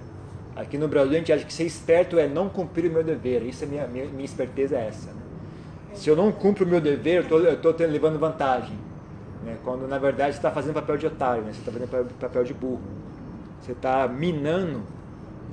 Aqui 0.55 0.77
no 0.77 0.87
Brasil 0.87 1.13
a 1.13 1.17
gente 1.17 1.33
acha 1.33 1.43
que 1.43 1.53
ser 1.53 1.65
esperto 1.65 2.19
é 2.19 2.27
não 2.27 2.47
cumprir 2.47 2.91
o 2.91 2.93
meu 2.93 3.03
dever. 3.03 3.41
Isso 3.41 3.63
é 3.63 3.67
minha, 3.67 3.87
minha, 3.87 4.05
minha 4.05 4.25
esperteza 4.25 4.77
é 4.77 4.87
essa. 4.87 5.11
Né? 5.11 5.21
Se 5.95 6.07
eu 6.07 6.15
não 6.15 6.31
cumpro 6.31 6.65
o 6.65 6.67
meu 6.67 6.79
dever, 6.79 7.25
eu 7.31 7.53
estou 7.53 7.73
levando 7.79 8.19
vantagem. 8.19 8.77
Né? 9.43 9.57
Quando 9.63 9.87
na 9.87 9.97
verdade 9.97 10.33
você 10.33 10.39
está 10.39 10.51
fazendo 10.51 10.73
papel 10.73 10.97
de 10.97 11.07
otário, 11.07 11.43
né? 11.43 11.53
você 11.53 11.59
está 11.59 11.71
fazendo 11.71 12.19
papel 12.19 12.43
de 12.43 12.53
burro. 12.53 12.81
Você 13.61 13.73
está 13.73 14.07
minando 14.07 14.81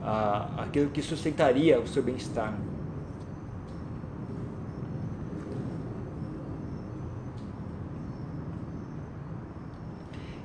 ah, 0.02 0.48
aquilo 0.58 0.90
que 0.90 1.02
sustentaria 1.02 1.78
o 1.78 1.86
seu 1.86 2.02
bem-estar. 2.02 2.54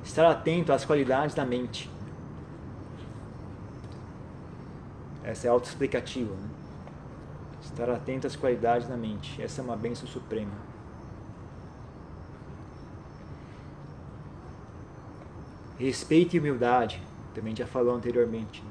Estar 0.04 0.30
atento 0.30 0.72
às 0.72 0.84
qualidades 0.84 1.34
da 1.34 1.44
mente. 1.44 1.90
Essa 5.22 5.48
é 5.48 5.50
autoexplicativa. 5.50 6.32
Né? 6.32 6.48
Estar 7.60 7.90
atento 7.90 8.26
às 8.26 8.36
qualidades 8.36 8.88
da 8.88 8.96
mente. 8.96 9.42
Essa 9.42 9.60
é 9.60 9.64
uma 9.64 9.76
bênção 9.76 10.06
suprema. 10.06 10.65
Respeito 15.78 16.34
e 16.34 16.38
humildade, 16.38 17.02
também 17.34 17.54
já 17.54 17.66
falou 17.66 17.94
anteriormente. 17.94 18.62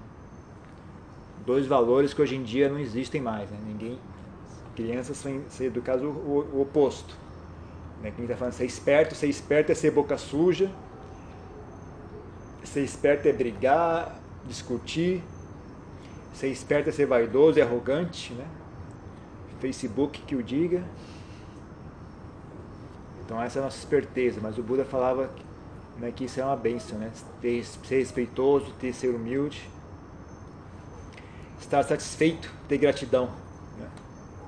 Dois 1.45 1.67
valores 1.67 2.13
que 2.13 2.21
hoje 2.21 2.35
em 2.35 2.43
dia 2.43 2.67
não 2.67 2.79
existem 2.79 3.21
mais. 3.21 3.49
Né? 3.51 3.57
Ninguém, 3.67 3.99
crianças 4.75 5.17
são, 5.17 5.41
são 5.49 5.65
educadas 5.65 6.03
o, 6.03 6.07
o, 6.07 6.61
oposto. 6.61 7.15
Né? 8.01 8.11
Quem 8.15 8.25
está 8.25 8.35
falando 8.35 8.53
ser 8.53 8.65
esperto, 8.65 9.13
ser 9.13 9.27
esperto 9.27 9.71
é 9.71 9.75
ser 9.75 9.91
boca 9.91 10.17
suja, 10.17 10.71
ser 12.63 12.81
esperto 12.81 13.27
é 13.27 13.31
brigar, 13.31 14.19
discutir, 14.47 15.23
ser 16.33 16.47
esperto 16.47 16.89
é 16.89 16.91
ser 16.91 17.05
vaidoso 17.05 17.59
e 17.59 17.61
arrogante, 17.61 18.33
né? 18.33 18.45
Facebook 19.59 20.21
que 20.21 20.35
o 20.35 20.43
diga. 20.43 20.83
Então 23.23 23.41
essa 23.41 23.59
é 23.59 23.61
a 23.61 23.65
nossa 23.65 23.77
esperteza, 23.77 24.39
mas 24.41 24.57
o 24.57 24.63
Buda 24.63 24.83
falava 24.85 25.29
né, 25.97 26.11
que 26.11 26.25
isso 26.25 26.39
é 26.39 26.45
uma 26.45 26.55
benção, 26.55 26.97
né? 26.97 27.11
Ter, 27.41 27.63
ser 27.63 27.99
respeitoso, 27.99 28.73
ter 28.79 28.93
ser 28.93 29.09
humilde, 29.09 29.69
estar 31.59 31.83
satisfeito, 31.83 32.51
ter 32.67 32.77
gratidão. 32.77 33.29
Né? 33.77 33.87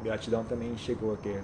Gratidão 0.03 0.43
também 0.43 0.77
chegou 0.77 1.13
aqui. 1.13 1.39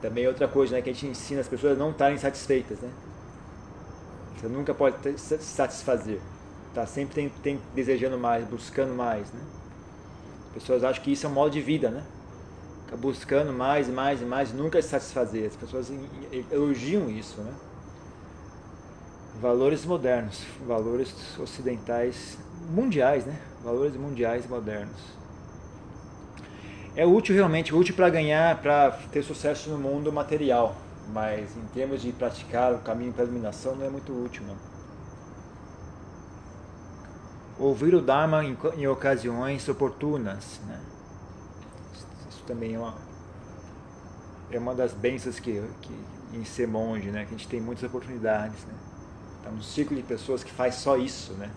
Também 0.00 0.26
outra 0.26 0.46
coisa 0.46 0.76
né, 0.76 0.82
que 0.82 0.90
a 0.90 0.92
gente 0.92 1.06
ensina 1.06 1.40
as 1.40 1.48
pessoas 1.48 1.72
a 1.72 1.76
não 1.76 1.90
estarem 1.90 2.18
satisfeitas. 2.18 2.78
Né? 2.78 2.90
Você 4.36 4.48
nunca 4.48 4.74
pode 4.74 5.18
se 5.18 5.38
satisfazer. 5.38 6.20
Tá 6.74 6.86
sempre 6.86 7.14
tem, 7.14 7.28
tem, 7.42 7.60
desejando 7.74 8.18
mais, 8.18 8.46
buscando 8.46 8.94
mais. 8.94 9.32
Né? 9.32 9.40
As 10.48 10.54
pessoas 10.54 10.84
acham 10.84 11.02
que 11.02 11.12
isso 11.12 11.26
é 11.26 11.28
um 11.28 11.32
modo 11.32 11.50
de 11.50 11.60
vida, 11.60 11.90
né? 11.90 12.04
Buscando 12.96 13.52
mais 13.52 13.88
e 13.88 13.92
mais 13.92 14.22
e 14.22 14.24
mais, 14.24 14.52
nunca 14.52 14.80
se 14.80 14.88
satisfazer. 14.88 15.46
As 15.46 15.56
pessoas 15.56 15.92
elogiam 16.50 17.10
isso, 17.10 17.40
né? 17.42 17.52
Valores 19.40 19.84
modernos, 19.84 20.44
valores 20.66 21.14
ocidentais, 21.38 22.38
mundiais, 22.70 23.24
né? 23.24 23.38
Valores 23.62 23.94
mundiais 23.94 24.48
modernos. 24.48 25.00
É 26.96 27.06
útil 27.06 27.34
realmente, 27.36 27.72
útil 27.72 27.94
para 27.94 28.10
ganhar, 28.10 28.60
para 28.60 28.90
ter 29.12 29.22
sucesso 29.22 29.70
no 29.70 29.78
mundo 29.78 30.12
material, 30.12 30.74
mas 31.12 31.56
em 31.56 31.66
termos 31.72 32.02
de 32.02 32.10
praticar 32.10 32.74
o 32.74 32.78
caminho 32.78 33.12
para 33.12 33.22
a 33.22 33.26
iluminação 33.26 33.76
não 33.76 33.86
é 33.86 33.88
muito 33.88 34.12
útil, 34.12 34.42
não. 34.44 34.56
Ouvir 37.56 37.94
o 37.94 38.00
Dharma 38.00 38.44
em, 38.44 38.56
em 38.76 38.86
ocasiões 38.88 39.68
oportunas, 39.68 40.60
né? 40.66 40.80
Também 42.48 42.74
é 42.74 42.78
uma, 42.78 42.94
é 44.50 44.58
uma 44.58 44.74
das 44.74 44.92
bênçãos 44.92 45.38
que, 45.38 45.62
que 45.82 45.92
em 46.32 46.44
ser 46.44 46.66
monge, 46.66 47.10
né? 47.10 47.26
Que 47.26 47.34
a 47.34 47.38
gente 47.38 47.46
tem 47.46 47.60
muitas 47.60 47.84
oportunidades, 47.84 48.64
né? 48.64 48.74
Está 49.38 49.50
num 49.50 49.62
ciclo 49.62 49.94
de 49.94 50.02
pessoas 50.02 50.42
que 50.42 50.50
faz 50.50 50.76
só 50.76 50.96
isso, 50.96 51.34
né? 51.34 51.50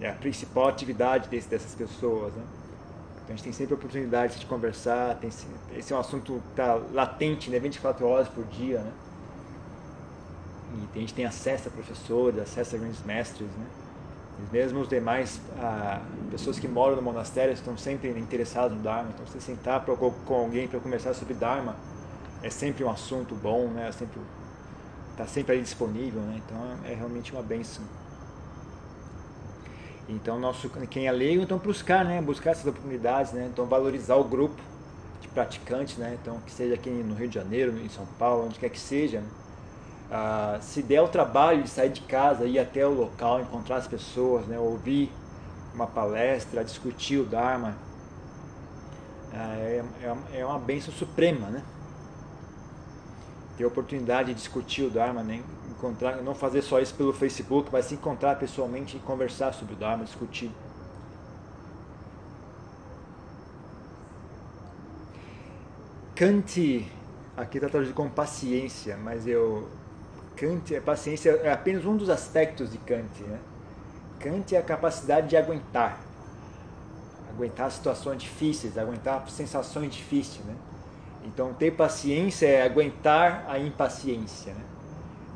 É 0.00 0.10
a 0.10 0.14
principal 0.14 0.68
atividade 0.68 1.28
desse, 1.28 1.48
dessas 1.48 1.74
pessoas, 1.74 2.34
né? 2.34 2.42
Então 3.14 3.28
a 3.28 3.36
gente 3.36 3.44
tem 3.44 3.52
sempre 3.52 3.74
a 3.74 3.76
oportunidade 3.76 4.38
de 4.38 4.46
conversar, 4.46 5.16
tem, 5.16 5.30
esse 5.76 5.92
é 5.92 5.96
um 5.96 6.00
assunto 6.00 6.42
que 6.42 6.50
está 6.50 6.74
latente, 6.92 7.48
né? 7.48 7.58
24 7.58 8.06
horas 8.06 8.28
por 8.28 8.44
dia, 8.44 8.80
né? 8.80 8.92
E 10.94 10.98
a 10.98 11.00
gente 11.00 11.14
tem 11.14 11.24
acesso 11.24 11.68
a 11.68 11.70
professores, 11.70 12.38
acesso 12.40 12.74
a 12.74 12.78
grandes 12.78 13.02
mestres, 13.04 13.48
né? 13.48 13.66
Mesmo 14.52 14.80
os 14.80 14.88
demais 14.88 15.40
ah, 15.58 16.00
pessoas 16.30 16.58
que 16.58 16.68
moram 16.68 16.96
no 16.96 17.02
monastério 17.02 17.52
estão 17.52 17.76
sempre 17.76 18.10
interessados 18.10 18.76
no 18.76 18.82
Dharma. 18.82 19.10
Então, 19.14 19.26
você 19.26 19.40
sentar 19.40 19.84
pra, 19.84 19.96
com 19.96 20.34
alguém 20.34 20.68
para 20.68 20.78
conversar 20.78 21.14
sobre 21.14 21.34
Dharma 21.34 21.74
é 22.42 22.50
sempre 22.50 22.84
um 22.84 22.90
assunto 22.90 23.34
bom, 23.34 23.68
né? 23.68 23.88
É 23.88 23.92
sempre 23.92 24.20
está 25.12 25.26
sempre 25.26 25.54
ali 25.54 25.62
disponível, 25.62 26.20
né? 26.20 26.40
Então 26.44 26.58
é 26.84 26.94
realmente 26.94 27.32
uma 27.32 27.42
benção. 27.42 27.84
Então 30.08 30.38
nosso 30.38 30.68
quem 30.90 31.06
é 31.08 31.12
leigo 31.12 31.42
então 31.42 31.58
buscar, 31.58 32.04
né? 32.04 32.20
Buscar 32.20 32.50
essas 32.50 32.66
oportunidades, 32.66 33.32
né? 33.32 33.48
Então 33.50 33.66
valorizar 33.66 34.16
o 34.16 34.24
grupo 34.24 34.60
de 35.20 35.28
praticantes, 35.28 35.96
né? 35.96 36.16
Então 36.20 36.38
que 36.40 36.52
seja 36.52 36.74
aqui 36.74 36.90
no 36.90 37.14
Rio 37.14 37.28
de 37.28 37.34
Janeiro, 37.34 37.76
em 37.78 37.88
São 37.88 38.06
Paulo, 38.18 38.46
onde 38.46 38.58
quer 38.58 38.68
que 38.68 38.78
seja. 38.78 39.20
Né? 39.20 39.26
Ah, 40.10 40.58
se 40.60 40.82
der 40.82 41.02
o 41.02 41.08
trabalho 41.08 41.62
de 41.62 41.70
sair 41.70 41.90
de 41.90 42.00
casa, 42.02 42.44
ir 42.44 42.58
até 42.58 42.86
o 42.86 42.92
local, 42.92 43.40
encontrar 43.40 43.76
as 43.76 43.88
pessoas, 43.88 44.46
né, 44.46 44.58
ouvir 44.58 45.10
uma 45.74 45.86
palestra, 45.86 46.64
discutir 46.64 47.18
o 47.18 47.24
Dharma, 47.24 47.76
ah, 49.32 49.56
é, 49.56 49.84
é, 50.02 50.40
é 50.40 50.46
uma 50.46 50.58
bênção 50.58 50.92
suprema, 50.92 51.48
né? 51.48 51.62
Ter 53.56 53.64
a 53.64 53.68
oportunidade 53.68 54.28
de 54.28 54.34
discutir 54.34 54.82
o 54.82 54.90
Dharma, 54.90 55.22
né? 55.22 55.42
encontrar, 55.76 56.22
não 56.22 56.34
fazer 56.34 56.62
só 56.62 56.80
isso 56.80 56.94
pelo 56.94 57.12
Facebook, 57.12 57.68
mas 57.70 57.86
se 57.86 57.94
encontrar 57.94 58.36
pessoalmente 58.36 58.96
e 58.96 59.00
conversar 59.00 59.52
sobre 59.52 59.74
o 59.74 59.76
Dharma, 59.76 60.04
discutir. 60.04 60.50
Kant, 66.14 66.90
aqui 67.36 67.58
está 67.58 67.68
traduzido 67.68 67.94
como 67.94 68.10
paciência, 68.10 68.96
mas 68.96 69.26
eu 69.26 69.68
Kant, 70.36 70.76
a 70.76 70.80
paciência 70.80 71.30
é 71.30 71.50
apenas 71.50 71.84
um 71.84 71.96
dos 71.96 72.10
aspectos 72.10 72.70
de 72.70 72.78
Kant, 72.78 73.22
né? 73.22 73.38
Kant 74.20 74.54
é 74.54 74.58
a 74.58 74.62
capacidade 74.62 75.28
de 75.28 75.36
aguentar, 75.36 75.98
aguentar 77.30 77.70
situações 77.70 78.22
difíceis, 78.22 78.76
aguentar 78.76 79.28
sensações 79.30 79.92
difíceis, 79.92 80.44
né? 80.44 80.54
Então, 81.24 81.52
ter 81.54 81.72
paciência 81.72 82.46
é 82.46 82.62
aguentar 82.62 83.44
a 83.48 83.58
impaciência, 83.58 84.52
né? 84.52 84.60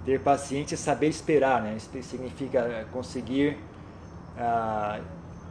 Ter 0.04 0.20
paciência 0.20 0.74
é 0.74 0.78
saber 0.78 1.08
esperar, 1.08 1.62
né? 1.62 1.76
Isso 1.76 1.90
significa 2.02 2.86
conseguir 2.92 3.58
ah, 4.38 5.00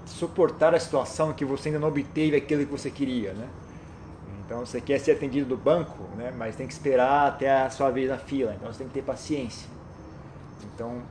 suportar 0.06 0.74
a 0.74 0.80
situação 0.80 1.34
que 1.34 1.46
você 1.46 1.70
ainda 1.70 1.80
não 1.80 1.90
obteve 1.90 2.36
aquilo 2.38 2.66
que 2.66 2.72
você 2.72 2.90
queria, 2.90 3.34
né? 3.34 3.48
Então 4.50 4.66
você 4.66 4.82
quer 4.82 5.00
ser 5.00 5.12
atendido 5.12 5.48
do 5.48 5.56
banco, 5.56 6.04
né? 6.18 6.34
mas 6.36 6.56
tem 6.56 6.66
que 6.66 6.74
esperar 6.74 7.28
até 7.28 7.66
a 7.66 7.70
sua 7.70 7.92
vez 7.92 8.10
na 8.10 8.18
fila. 8.18 8.56
Então 8.56 8.74
você 8.74 8.80
tem 8.80 8.88
que 8.88 8.96
ter 8.96 9.04
paciência. 9.04 9.70
Então, 10.74 11.04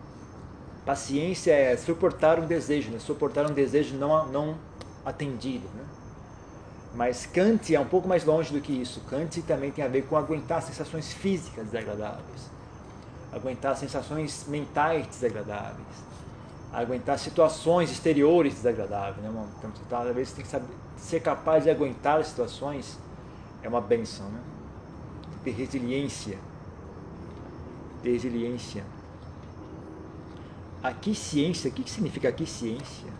paciência 0.84 1.53
é 1.53 1.76
suportar 1.76 2.41
um 2.41 2.47
desejo, 2.49 2.91
né? 2.91 2.99
suportar 2.99 3.49
um 3.49 3.55
desejo 3.55 3.95
não, 3.95 4.26
não 4.26 4.59
atendido. 5.07 5.68
Né? 5.68 5.84
Mas 6.97 7.26
Kant 7.26 7.72
é 7.72 7.78
um 7.78 7.86
pouco 7.86 8.09
mais 8.09 8.24
longe 8.24 8.53
do 8.53 8.61
que 8.61 8.72
isso. 8.72 9.03
Kant 9.03 9.41
também 9.43 9.70
tem 9.70 9.84
a 9.84 9.89
ver 9.89 10.03
com 10.03 10.16
aguentar 10.16 10.61
sensações 10.61 11.12
físicas 11.12 11.66
desagradáveis, 11.66 12.51
aguentar 13.32 13.76
sensações 13.76 14.47
mentais 14.49 15.07
desagradáveis, 15.07 15.86
aguentar 16.72 17.16
situações 17.20 17.93
exteriores 17.93 18.55
desagradáveis. 18.55 19.18
Né? 19.18 19.47
Então, 19.59 19.70
talvez 19.89 20.30
você 20.30 20.34
tem 20.34 20.45
que 20.45 20.51
saber, 20.51 20.74
ser 20.97 21.20
capaz 21.20 21.62
de 21.62 21.70
aguentar 21.70 22.18
as 22.18 22.26
situações 22.26 22.99
é 23.62 23.68
uma 23.68 23.80
benção, 23.80 24.28
né? 24.30 24.40
Ter 25.44 25.50
resiliência. 25.52 26.38
Ter 28.02 28.12
resiliência. 28.12 28.84
Aqui 30.82 31.14
ciência, 31.14 31.70
o 31.70 31.74
que, 31.74 31.82
que 31.82 31.90
significa 31.90 32.28
aqui 32.28 32.46
ciência? 32.46 33.12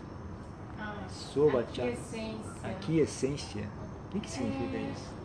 Ah, 0.79 0.95
Soba, 1.09 1.59
aqui 1.61 1.81
essência. 1.81 2.39
Aqui 2.63 2.99
essência. 2.99 3.63
O 4.07 4.11
que, 4.11 4.19
que 4.21 4.29
significa 4.29 4.77
É. 4.77 4.91
isso? 4.91 5.19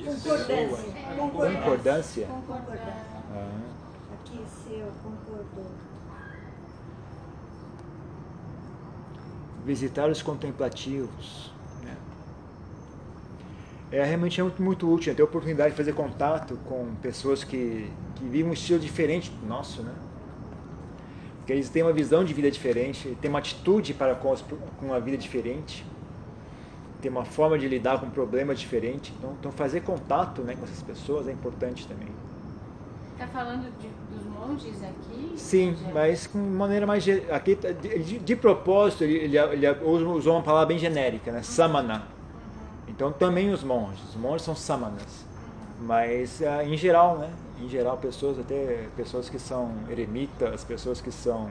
Concordância. 0.00 1.16
Concordância. 1.16 2.26
Concordância. 2.26 2.26
Concordância. 2.26 3.06
Ah, 3.32 3.60
Aqueceu, 4.14 4.92
concordou. 5.02 5.70
visitar 9.64 10.08
os 10.10 10.22
contemplativos. 10.22 11.52
É 13.92 14.04
realmente 14.04 14.40
é 14.40 14.44
muito, 14.44 14.62
muito 14.62 14.92
útil 14.92 15.12
né? 15.12 15.16
ter 15.16 15.22
a 15.22 15.24
oportunidade 15.24 15.70
de 15.70 15.76
fazer 15.76 15.92
contato 15.94 16.56
com 16.68 16.94
pessoas 17.02 17.42
que, 17.42 17.90
que 18.14 18.24
vivem 18.24 18.50
um 18.50 18.52
estilo 18.52 18.78
diferente 18.78 19.30
do 19.30 19.46
nosso, 19.46 19.82
né? 19.82 19.92
Porque 21.38 21.52
eles 21.52 21.68
têm 21.68 21.82
uma 21.82 21.92
visão 21.92 22.24
de 22.24 22.32
vida 22.32 22.48
diferente, 22.50 23.16
têm 23.20 23.28
uma 23.28 23.40
atitude 23.40 23.92
para 23.92 24.14
com, 24.14 24.32
uma 24.80 25.00
vida 25.00 25.16
diferente, 25.16 25.84
têm 27.02 27.10
uma 27.10 27.24
forma 27.24 27.58
de 27.58 27.66
lidar 27.66 27.98
com 27.98 28.08
problemas 28.08 28.60
diferente. 28.60 29.12
Então, 29.18 29.34
então 29.40 29.50
fazer 29.50 29.80
contato 29.80 30.42
né, 30.42 30.54
com 30.54 30.64
essas 30.64 30.82
pessoas 30.82 31.26
é 31.26 31.32
importante 31.32 31.88
também. 31.88 32.08
Tá 33.18 33.26
falando 33.26 33.64
de, 33.80 33.88
dos 34.14 34.24
monges 34.32 34.82
aqui? 34.84 35.32
Sim, 35.36 35.76
mas 35.92 36.26
com 36.28 36.38
maneira 36.38 36.86
mais. 36.86 37.04
Aqui, 37.30 37.56
tá- 37.56 37.72
de, 37.72 37.98
de- 37.98 38.18
de 38.20 38.36
propósito, 38.36 39.02
ele, 39.02 39.36
ele, 39.36 39.66
ele 39.66 40.04
usou 40.04 40.34
uma 40.34 40.42
palavra 40.42 40.66
bem 40.66 40.78
genérica, 40.78 41.32
né? 41.32 41.42
Samana. 41.42 42.19
Então 43.00 43.10
também 43.10 43.50
os 43.50 43.64
monges. 43.64 44.10
Os 44.10 44.14
monges 44.14 44.42
são 44.42 44.54
samanas. 44.54 45.24
Mas 45.80 46.42
ah, 46.42 46.62
em 46.62 46.76
geral, 46.76 47.16
né? 47.16 47.32
Em 47.58 47.66
geral, 47.66 47.96
pessoas, 47.96 48.38
até 48.38 48.88
pessoas 48.94 49.26
que 49.30 49.38
são 49.38 49.72
eremitas, 49.88 50.64
pessoas 50.64 51.00
que 51.00 51.10
são. 51.10 51.48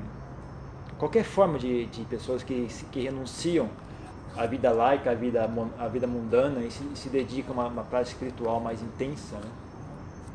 qualquer 0.99 1.23
forma 1.23 1.57
de, 1.57 1.87
de 1.87 2.05
pessoas 2.05 2.43
que, 2.43 2.67
que 2.91 3.01
renunciam 3.01 3.67
à 4.37 4.45
vida 4.45 4.69
laica, 4.69 5.09
à 5.09 5.15
vida, 5.15 5.49
à 5.79 5.87
vida 5.87 6.05
mundana 6.05 6.59
e 6.59 6.69
se, 6.69 6.83
se 6.93 7.09
dedicam 7.09 7.53
a 7.53 7.61
uma, 7.61 7.67
uma 7.67 7.83
prática 7.83 8.13
espiritual 8.13 8.59
mais 8.59 8.83
intensa, 8.83 9.37
né? 9.37 9.49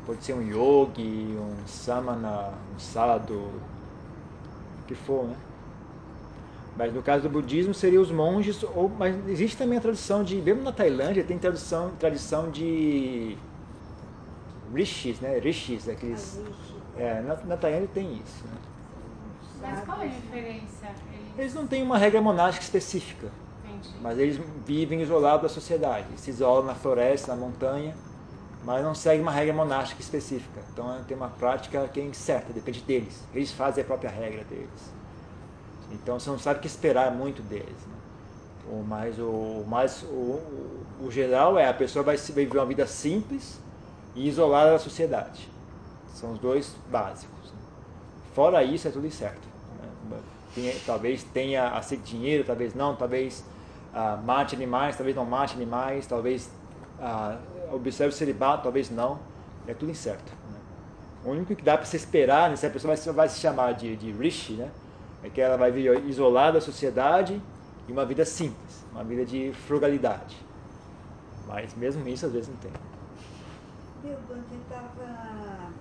Pode 0.05 0.21
ser 0.21 0.33
um 0.33 0.41
yogi, 0.41 1.37
um 1.39 1.65
samana, 1.65 2.51
um 2.75 2.77
sadhu, 2.77 3.35
o 3.35 4.85
que 4.85 4.95
for, 4.95 5.23
né? 5.23 5.35
Mas 6.77 6.93
no 6.93 7.01
caso 7.01 7.23
do 7.23 7.29
budismo 7.29 7.73
seria 7.73 8.01
os 8.01 8.11
monges, 8.11 8.61
ou, 8.63 8.89
mas 8.89 9.15
existe 9.29 9.55
também 9.55 9.77
a 9.77 9.81
tradição 9.81 10.23
de, 10.23 10.35
mesmo 10.35 10.61
na 10.61 10.71
Tailândia, 10.71 11.23
tem 11.23 11.37
tradição, 11.37 11.91
tradição 11.97 12.51
de 12.51 13.37
rishis, 14.73 15.19
né? 15.21 15.39
Rishis, 15.39 15.87
aqueles... 15.87 16.37
Existe. 16.37 16.75
É, 16.97 17.21
na, 17.21 17.35
na 17.35 17.57
Tailândia 17.57 17.89
tem 17.93 18.13
isso, 18.13 18.43
né? 18.45 18.57
Mas 19.61 19.85
qual 19.85 20.01
é 20.01 20.05
a 20.05 20.07
diferença? 20.07 20.85
Eles... 20.85 21.37
Eles 21.37 21.53
não 21.53 21.65
têm 21.65 21.81
uma 21.81 21.97
regra 21.97 22.21
monástica 22.21 22.63
específica, 22.63 23.31
Entendi. 23.63 23.95
mas 24.01 24.19
eles 24.19 24.39
vivem 24.65 25.01
isolados 25.01 25.43
da 25.43 25.49
sociedade. 25.49 26.07
Se 26.17 26.29
isolam 26.29 26.65
na 26.65 26.75
floresta, 26.75 27.33
na 27.33 27.39
montanha, 27.39 27.95
mas 28.65 28.83
não 28.83 28.93
seguem 28.93 29.21
uma 29.21 29.31
regra 29.31 29.53
monástica 29.53 30.01
específica. 30.01 30.61
Então 30.71 31.03
tem 31.07 31.15
uma 31.15 31.29
prática 31.29 31.87
que 31.87 31.99
é 31.99 32.03
incerta, 32.03 32.51
depende 32.51 32.81
deles. 32.81 33.23
Eles 33.33 33.51
fazem 33.51 33.83
a 33.83 33.87
própria 33.87 34.09
regra 34.09 34.43
deles. 34.43 34.93
Então 35.91 36.19
você 36.19 36.29
não 36.29 36.39
sabe 36.39 36.59
o 36.59 36.61
que 36.61 36.67
esperar 36.67 37.11
muito 37.11 37.41
deles. 37.41 37.67
Né? 37.87 37.95
O 38.71 38.83
mais, 38.83 39.19
o, 39.19 39.63
mais 39.67 40.03
o, 40.03 40.41
o, 41.01 41.09
geral 41.11 41.57
é 41.59 41.67
a 41.69 41.73
pessoa 41.73 42.03
vai, 42.03 42.17
viver 42.17 42.57
uma 42.57 42.65
vida 42.65 42.87
simples 42.87 43.59
e 44.15 44.27
isolada 44.27 44.71
da 44.71 44.79
sociedade. 44.79 45.47
São 46.13 46.33
os 46.33 46.39
dois 46.39 46.75
básicos. 46.89 47.51
né? 47.51 47.59
Fora 48.33 48.63
isso 48.63 48.87
é 48.87 48.91
tudo 48.91 49.05
incerto. 49.05 49.47
né? 50.09 50.19
Tem- 50.55 50.79
talvez 50.85 51.23
tenha 51.23 51.69
aceite 51.69 52.03
dinheiro, 52.03 52.43
talvez 52.43 52.73
não, 52.73 52.95
talvez 52.95 53.43
ah, 53.93 54.17
mate 54.17 54.55
animais, 54.55 54.95
talvez 54.97 55.15
não 55.15 55.25
mate 55.25 55.53
animais, 55.53 56.07
talvez 56.07 56.49
ah, 56.99 57.37
observe 57.71 58.13
o 58.13 58.17
celibato, 58.17 58.63
talvez 58.63 58.89
não. 58.89 59.19
É 59.67 59.73
tudo 59.73 59.91
incerto. 59.91 60.31
né? 60.51 60.59
O 61.23 61.31
único 61.31 61.55
que 61.55 61.63
dá 61.63 61.75
para 61.75 61.85
se 61.85 61.97
esperar, 61.97 62.49
né, 62.49 62.55
se 62.55 62.65
a 62.65 62.69
pessoa 62.69 62.95
vai, 62.95 63.13
vai 63.13 63.29
se 63.29 63.39
chamar 63.39 63.73
de, 63.73 63.95
de 63.95 64.11
rishi, 64.11 64.53
né, 64.53 64.69
é 65.25 65.29
que 65.29 65.41
ela 65.41 65.57
vai 65.57 65.71
viver 65.71 66.05
isolada 66.05 66.53
da 66.53 66.61
sociedade 66.61 67.41
e 67.87 67.91
uma 67.91 68.05
vida 68.05 68.23
simples, 68.23 68.85
uma 68.91 69.03
vida 69.03 69.25
de 69.25 69.51
frugalidade. 69.67 70.37
Mas 71.47 71.73
mesmo 71.75 72.07
isso 72.07 72.27
às 72.27 72.31
vezes 72.31 72.49
não 72.49 72.57
tem. 72.57 72.71
Eu, 74.03 74.19
estava 74.61 75.71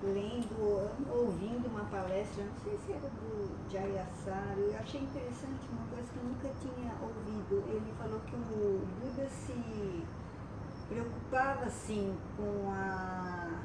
lendo, 0.00 0.90
ouvindo 1.12 1.66
uma 1.66 1.84
palestra, 1.86 2.44
não 2.44 2.52
sei 2.62 2.78
se 2.86 2.92
era 2.92 3.10
do 3.10 3.50
Jayasara, 3.68 4.58
eu 4.58 4.78
achei 4.78 5.00
interessante 5.00 5.68
uma 5.72 5.84
coisa 5.88 6.08
que 6.12 6.18
eu 6.18 6.24
nunca 6.24 6.48
tinha 6.60 6.92
ouvido. 7.02 7.64
Ele 7.68 7.92
falou 7.98 8.20
que 8.20 8.36
o 8.36 8.80
Buda 9.00 9.28
se 9.28 10.04
preocupava 10.88 11.64
assim 11.64 12.16
com 12.36 12.70
a 12.70 13.60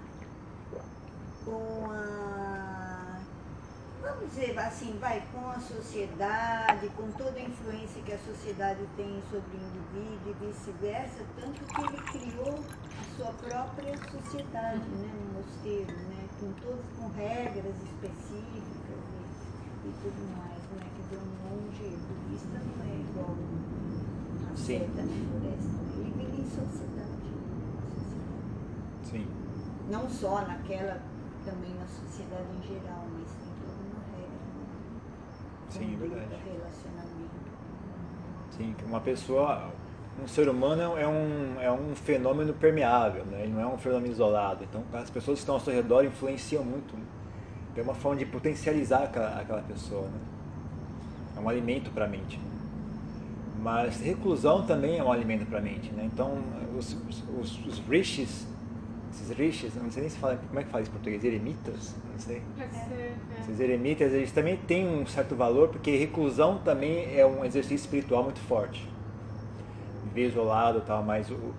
com 1.45 1.91
a 1.91 2.52
vamos 4.03 4.29
dizer 4.29 4.59
assim, 4.59 4.97
vai 4.99 5.23
com 5.31 5.47
a 5.49 5.59
sociedade, 5.59 6.89
com 6.89 7.09
toda 7.11 7.39
a 7.39 7.41
influência 7.41 8.01
que 8.03 8.11
a 8.11 8.19
sociedade 8.19 8.81
tem 8.97 9.23
sobre 9.31 9.55
o 9.55 9.61
indivíduo 9.61 10.35
e 10.41 10.45
vice-versa, 10.45 11.23
tanto 11.39 11.63
que 11.63 11.81
ele 11.81 11.97
criou 12.11 12.59
a 12.99 13.03
sua 13.15 13.31
própria 13.33 13.97
sociedade, 13.97 14.89
né, 14.89 15.09
um 15.13 15.33
mosteiro, 15.39 15.95
né, 15.95 16.27
com 16.39 16.51
todos 16.61 16.85
com 16.99 17.07
regras 17.15 17.75
específicas 17.81 18.99
e, 19.85 19.87
e 19.87 19.93
tudo 20.01 20.37
mais, 20.37 20.61
né, 20.75 20.85
quer 20.95 21.03
dizer, 21.03 21.17
um 21.17 21.31
monge 21.47 21.97
budista 21.97 22.59
não 22.59 22.83
é 22.83 22.95
igual 22.99 23.37
a 24.51 24.55
seta 24.57 25.01
na 25.01 25.15
floresta, 25.31 25.71
né, 25.71 25.93
ele 25.97 26.11
vive 26.17 26.41
em 26.41 26.49
sociedade, 26.49 27.23
uma 27.71 27.87
sociedade. 27.95 28.43
Sim. 29.09 29.27
Não 29.89 30.09
só 30.09 30.41
naquela, 30.41 31.01
também 31.45 31.73
na 31.75 31.87
sociedade 31.87 32.47
em 32.57 32.67
geral, 32.67 33.05
mas 33.13 33.29
tem 33.31 33.51
toda 33.59 33.79
uma 33.83 33.99
regra. 34.15 34.31
né? 34.31 34.71
Sim, 35.73 35.97
verdade. 35.99 36.27
Relacionamento. 36.45 37.33
Sim, 38.51 38.75
que 38.77 38.85
uma 38.85 39.01
pessoa, 39.01 39.71
um 40.23 40.27
ser 40.27 40.47
humano 40.47 40.95
é 40.97 41.07
um, 41.07 41.59
é 41.59 41.71
um 41.71 41.95
fenômeno 41.95 42.53
permeável, 42.53 43.25
né? 43.25 43.41
ele 43.43 43.53
não 43.53 43.61
é 43.61 43.65
um 43.65 43.77
fenômeno 43.77 44.13
isolado. 44.13 44.63
Então 44.63 44.83
as 44.93 45.09
pessoas 45.09 45.39
que 45.39 45.41
estão 45.41 45.55
ao 45.55 45.61
seu 45.61 45.73
redor 45.73 46.05
influenciam 46.05 46.63
muito. 46.63 46.93
É 47.75 47.81
uma 47.81 47.95
forma 47.95 48.19
de 48.19 48.25
potencializar 48.25 49.03
aquela, 49.05 49.39
aquela 49.39 49.61
pessoa. 49.63 50.03
Né? 50.03 50.19
É 51.37 51.39
um 51.39 51.49
alimento 51.49 51.89
para 51.89 52.05
a 52.05 52.07
mente. 52.07 52.37
né? 52.37 52.45
Mas 53.59 53.99
reclusão 53.99 54.63
também 54.67 54.99
é 54.99 55.03
um 55.03 55.11
alimento 55.11 55.47
para 55.47 55.57
a 55.57 55.61
mente. 55.61 55.91
Né? 55.91 56.07
Então 56.13 56.37
os, 56.77 56.93
os, 57.09 57.23
os, 57.39 57.65
os 57.65 57.79
rishis, 57.79 58.45
esses 59.13 59.29
rishis, 59.29 59.75
não 59.75 59.91
sei 59.91 60.01
nem 60.01 60.09
se 60.09 60.17
fala, 60.17 60.39
como 60.47 60.59
é 60.59 60.63
que 60.63 60.69
fala 60.69 60.81
isso 60.81 60.89
em 60.91 60.93
português, 60.93 61.23
eremitas? 61.23 61.95
Não 62.11 62.19
sei. 62.19 62.41
Pode 62.57 62.71
ser. 62.71 62.93
é. 62.93 63.15
Esses 63.41 63.59
eremitas, 63.59 64.11
eles 64.11 64.31
também 64.31 64.57
têm 64.57 64.87
um 64.87 65.05
certo 65.05 65.35
valor, 65.35 65.69
porque 65.69 65.95
reclusão 65.95 66.57
também 66.57 67.15
é 67.15 67.25
um 67.25 67.45
exercício 67.45 67.85
espiritual 67.85 68.23
muito 68.23 68.39
forte. 68.39 68.87
Viver 70.05 70.29
isolado 70.29 70.79
e 70.79 70.81
tal, 70.81 71.03
mas 71.03 71.29
o, 71.29 71.53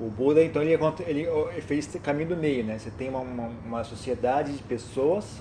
O 0.00 0.10
Buda, 0.10 0.42
então, 0.42 0.62
ele, 0.62 0.74
ele, 1.06 1.22
ele 1.22 1.60
fez 1.60 1.86
esse 1.86 1.98
caminho 1.98 2.30
do 2.30 2.36
meio, 2.36 2.64
né? 2.64 2.78
Você 2.78 2.90
tem 2.90 3.08
uma, 3.08 3.20
uma, 3.20 3.50
uma 3.64 3.84
sociedade 3.84 4.52
de 4.52 4.62
pessoas 4.62 5.40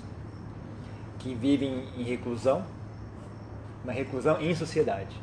que 1.19 1.33
vivem 1.33 1.83
em 1.97 2.03
reclusão, 2.03 2.63
uma 3.83 3.93
reclusão 3.93 4.39
em 4.39 4.53
sociedade. 4.53 5.15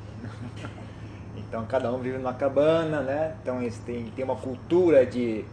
então, 1.36 1.64
cada 1.66 1.92
um 1.92 1.98
vive 1.98 2.18
numa 2.18 2.34
cabana, 2.34 3.02
né? 3.02 3.36
Então, 3.42 3.60
eles 3.60 3.78
têm, 3.78 4.06
tem 4.14 4.24
uma 4.24 4.36
cultura 4.36 5.04
de, 5.04 5.44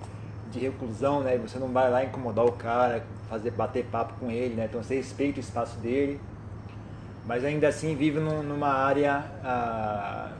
de 0.51 0.59
reclusão, 0.59 1.21
né? 1.21 1.37
Você 1.37 1.57
não 1.57 1.69
vai 1.69 1.89
lá 1.89 2.03
incomodar 2.03 2.45
o 2.45 2.51
cara, 2.51 3.03
fazer 3.29 3.51
bater 3.51 3.85
papo 3.85 4.13
com 4.19 4.29
ele, 4.29 4.55
né? 4.55 4.65
Então, 4.69 4.83
você 4.83 4.95
respeita 4.95 5.37
o 5.37 5.41
espaço 5.41 5.77
dele 5.77 6.19
mas 7.25 7.45
ainda 7.45 7.67
assim 7.67 7.95
vive 7.95 8.19
num, 8.19 8.41
numa 8.41 8.69
área 8.69 9.23
ah, 9.43 10.31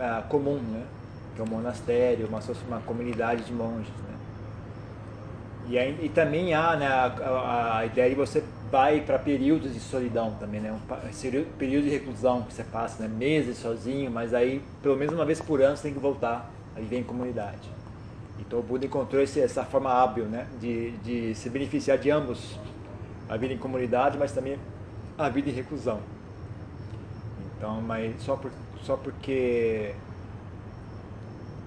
ah, 0.00 0.22
comum, 0.28 0.56
né? 0.56 0.82
que 1.34 1.40
é 1.40 1.44
um 1.44 1.48
monastério, 1.48 2.26
uma, 2.26 2.40
uma 2.68 2.80
comunidade 2.80 3.44
de 3.44 3.52
monges. 3.52 3.88
Né? 3.88 4.14
E, 5.68 5.78
aí, 5.78 5.98
e 6.02 6.08
também 6.08 6.54
há 6.54 6.76
né, 6.76 6.86
a, 6.86 7.78
a, 7.78 7.86
ideia 7.86 8.10
de 8.10 8.14
você 8.14 8.42
vai 8.70 9.00
para 9.00 9.18
períodos 9.18 9.72
de 9.72 9.80
solidão 9.80 10.32
também, 10.38 10.60
né? 10.60 10.72
um 10.72 11.56
período 11.58 11.84
de 11.84 11.90
reclusão 11.90 12.42
que 12.42 12.52
você 12.52 12.64
passa, 12.64 13.02
né? 13.02 13.08
meses 13.08 13.58
sozinho, 13.58 14.10
mas 14.10 14.34
aí 14.34 14.62
pelo 14.82 14.96
menos 14.96 15.14
uma 15.14 15.24
vez 15.24 15.40
por 15.40 15.62
ano 15.62 15.76
você 15.76 15.84
tem 15.84 15.94
que 15.94 16.00
voltar 16.00 16.50
a 16.76 16.80
viver 16.80 16.98
em 16.98 17.04
comunidade. 17.04 17.70
Então 18.46 18.58
o 18.58 18.62
Buda 18.62 18.86
encontrou 18.86 19.22
esse, 19.22 19.40
essa 19.40 19.64
forma 19.64 19.90
hábil 19.90 20.26
né? 20.26 20.46
de, 20.60 20.90
de 20.98 21.34
se 21.34 21.48
beneficiar 21.48 21.98
de 21.98 22.10
ambos, 22.10 22.58
a 23.28 23.36
vida 23.36 23.54
em 23.54 23.58
comunidade, 23.58 24.18
mas 24.18 24.32
também 24.32 24.58
a 25.16 25.28
vida 25.28 25.48
em 25.48 25.52
reclusão. 25.52 26.00
Então, 27.56 27.80
mas 27.80 28.14
só, 28.22 28.36
por, 28.36 28.50
só 28.82 28.96
porque 28.96 29.94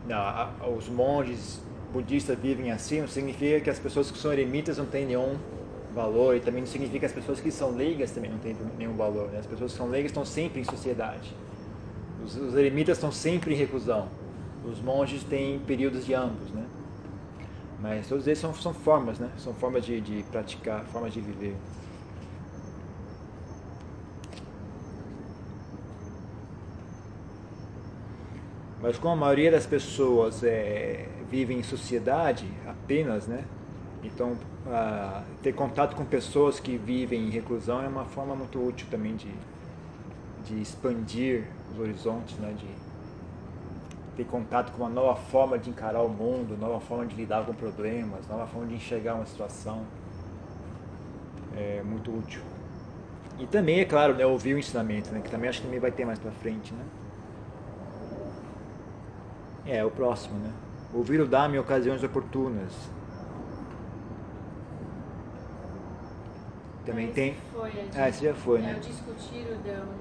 não, 0.07 0.75
os 0.78 0.88
monges 0.88 1.61
budistas 1.91 2.38
vivem 2.38 2.71
assim, 2.71 3.01
não 3.01 3.07
significa 3.07 3.59
que 3.59 3.69
as 3.69 3.80
pessoas 3.80 4.11
que 4.11 4.17
são 4.17 4.32
eremitas 4.32 4.78
não 4.78 4.86
têm 4.86 5.05
nenhum 5.05 5.36
valor 5.93 6.36
e 6.36 6.39
também 6.39 6.61
não 6.61 6.67
significa 6.67 6.99
que 6.99 7.05
as 7.07 7.11
pessoas 7.11 7.39
que 7.39 7.49
são 7.49 7.71
leigas 7.71 8.11
também 8.11 8.30
não 8.30 8.38
têm 8.38 8.55
nenhum 8.78 8.95
valor. 8.95 9.30
Né? 9.30 9.39
As 9.39 9.47
pessoas 9.47 9.71
que 9.71 9.78
são 9.78 9.89
leigas 9.89 10.11
estão 10.11 10.23
sempre 10.23 10.61
em 10.61 10.63
sociedade. 10.63 11.36
Os, 12.23 12.36
os 12.36 12.55
eremitas 12.55 12.97
estão 12.97 13.11
sempre 13.11 13.53
em 13.53 13.57
reclusão. 13.57 14.07
Os 14.63 14.80
monges 14.80 15.23
têm 15.23 15.59
períodos 15.59 16.05
de 16.05 16.13
ambos, 16.13 16.51
né? 16.51 16.65
Mas 17.80 18.07
todos 18.07 18.25
eles 18.25 18.39
são, 18.39 18.53
são 18.53 18.73
formas, 18.73 19.19
né? 19.19 19.30
São 19.38 19.53
formas 19.53 19.86
de, 19.86 20.01
de 20.01 20.23
praticar, 20.23 20.84
formas 20.86 21.13
de 21.13 21.21
viver. 21.21 21.55
Mas 28.82 28.97
como 28.97 29.13
a 29.13 29.17
maioria 29.17 29.51
das 29.51 29.65
pessoas 29.65 30.43
é, 30.43 31.07
vive 31.30 31.53
em 31.53 31.63
sociedade 31.63 32.47
apenas, 32.65 33.28
né? 33.28 33.43
Então, 34.03 34.38
ter 35.41 35.53
contato 35.53 35.95
com 35.95 36.05
pessoas 36.05 36.59
que 36.59 36.78
vivem 36.78 37.28
em 37.28 37.30
reclusão 37.30 37.82
é 37.82 37.88
uma 37.88 38.05
forma 38.05 38.36
muito 38.36 38.59
útil 38.63 38.88
também 38.89 39.15
de, 39.15 39.32
de 40.45 40.61
expandir 40.61 41.45
os 41.71 41.80
horizontes, 41.80 42.38
né? 42.38 42.55
De 42.57 42.67
ter 44.18 44.26
contato 44.26 44.72
com 44.72 44.80
uma 44.84 44.89
nova 44.89 45.15
forma 45.15 45.59
de 45.59 45.70
encarar 45.70 46.01
o 46.01 46.09
mundo, 46.09 46.57
nova 46.57 46.80
forma 46.80 47.05
de 47.05 47.15
lidar 47.15 47.45
com 47.45 47.53
problemas, 47.53 48.28
nova 48.28 48.47
forma 48.47 48.68
de 48.68 48.74
enxergar 48.74 49.13
uma 49.13 49.26
situação. 49.28 49.86
É 51.55 51.84
muito 51.84 52.11
útil. 52.11 52.41
E 53.39 53.45
também, 53.45 53.80
é 53.80 53.86
claro, 53.86 54.15
né, 54.15 54.26
ouvir 54.26 54.55
o 54.55 54.57
ensinamento, 54.57 55.11
né, 55.11 55.22
que 55.24 55.30
também 55.30 55.47
acho 55.47 55.59
que 55.59 55.68
também 55.68 55.80
vai 55.80 55.91
ter 55.91 56.03
mais 56.03 56.18
para 56.18 56.32
frente, 56.32 56.74
né? 56.74 56.84
É, 59.68 59.86
o 59.86 59.91
próximo, 59.91 60.39
né? 60.39 60.51
Ouvir 60.93 61.20
o 61.20 61.28
Dharma 61.28 61.55
em 61.55 61.59
ocasiões 61.59 62.03
oportunas. 62.03 62.72
Também 66.86 67.05
esse 67.05 67.13
tem. 67.13 67.36
Foi, 67.53 67.72
ah, 67.95 68.09
esse 68.09 68.24
já 68.24 68.34
foi, 68.34 68.59
é 68.59 68.61
né? 68.61 68.76
o 68.78 68.80
discutir 68.80 69.45
o 69.51 69.57
Dharma. 69.57 69.93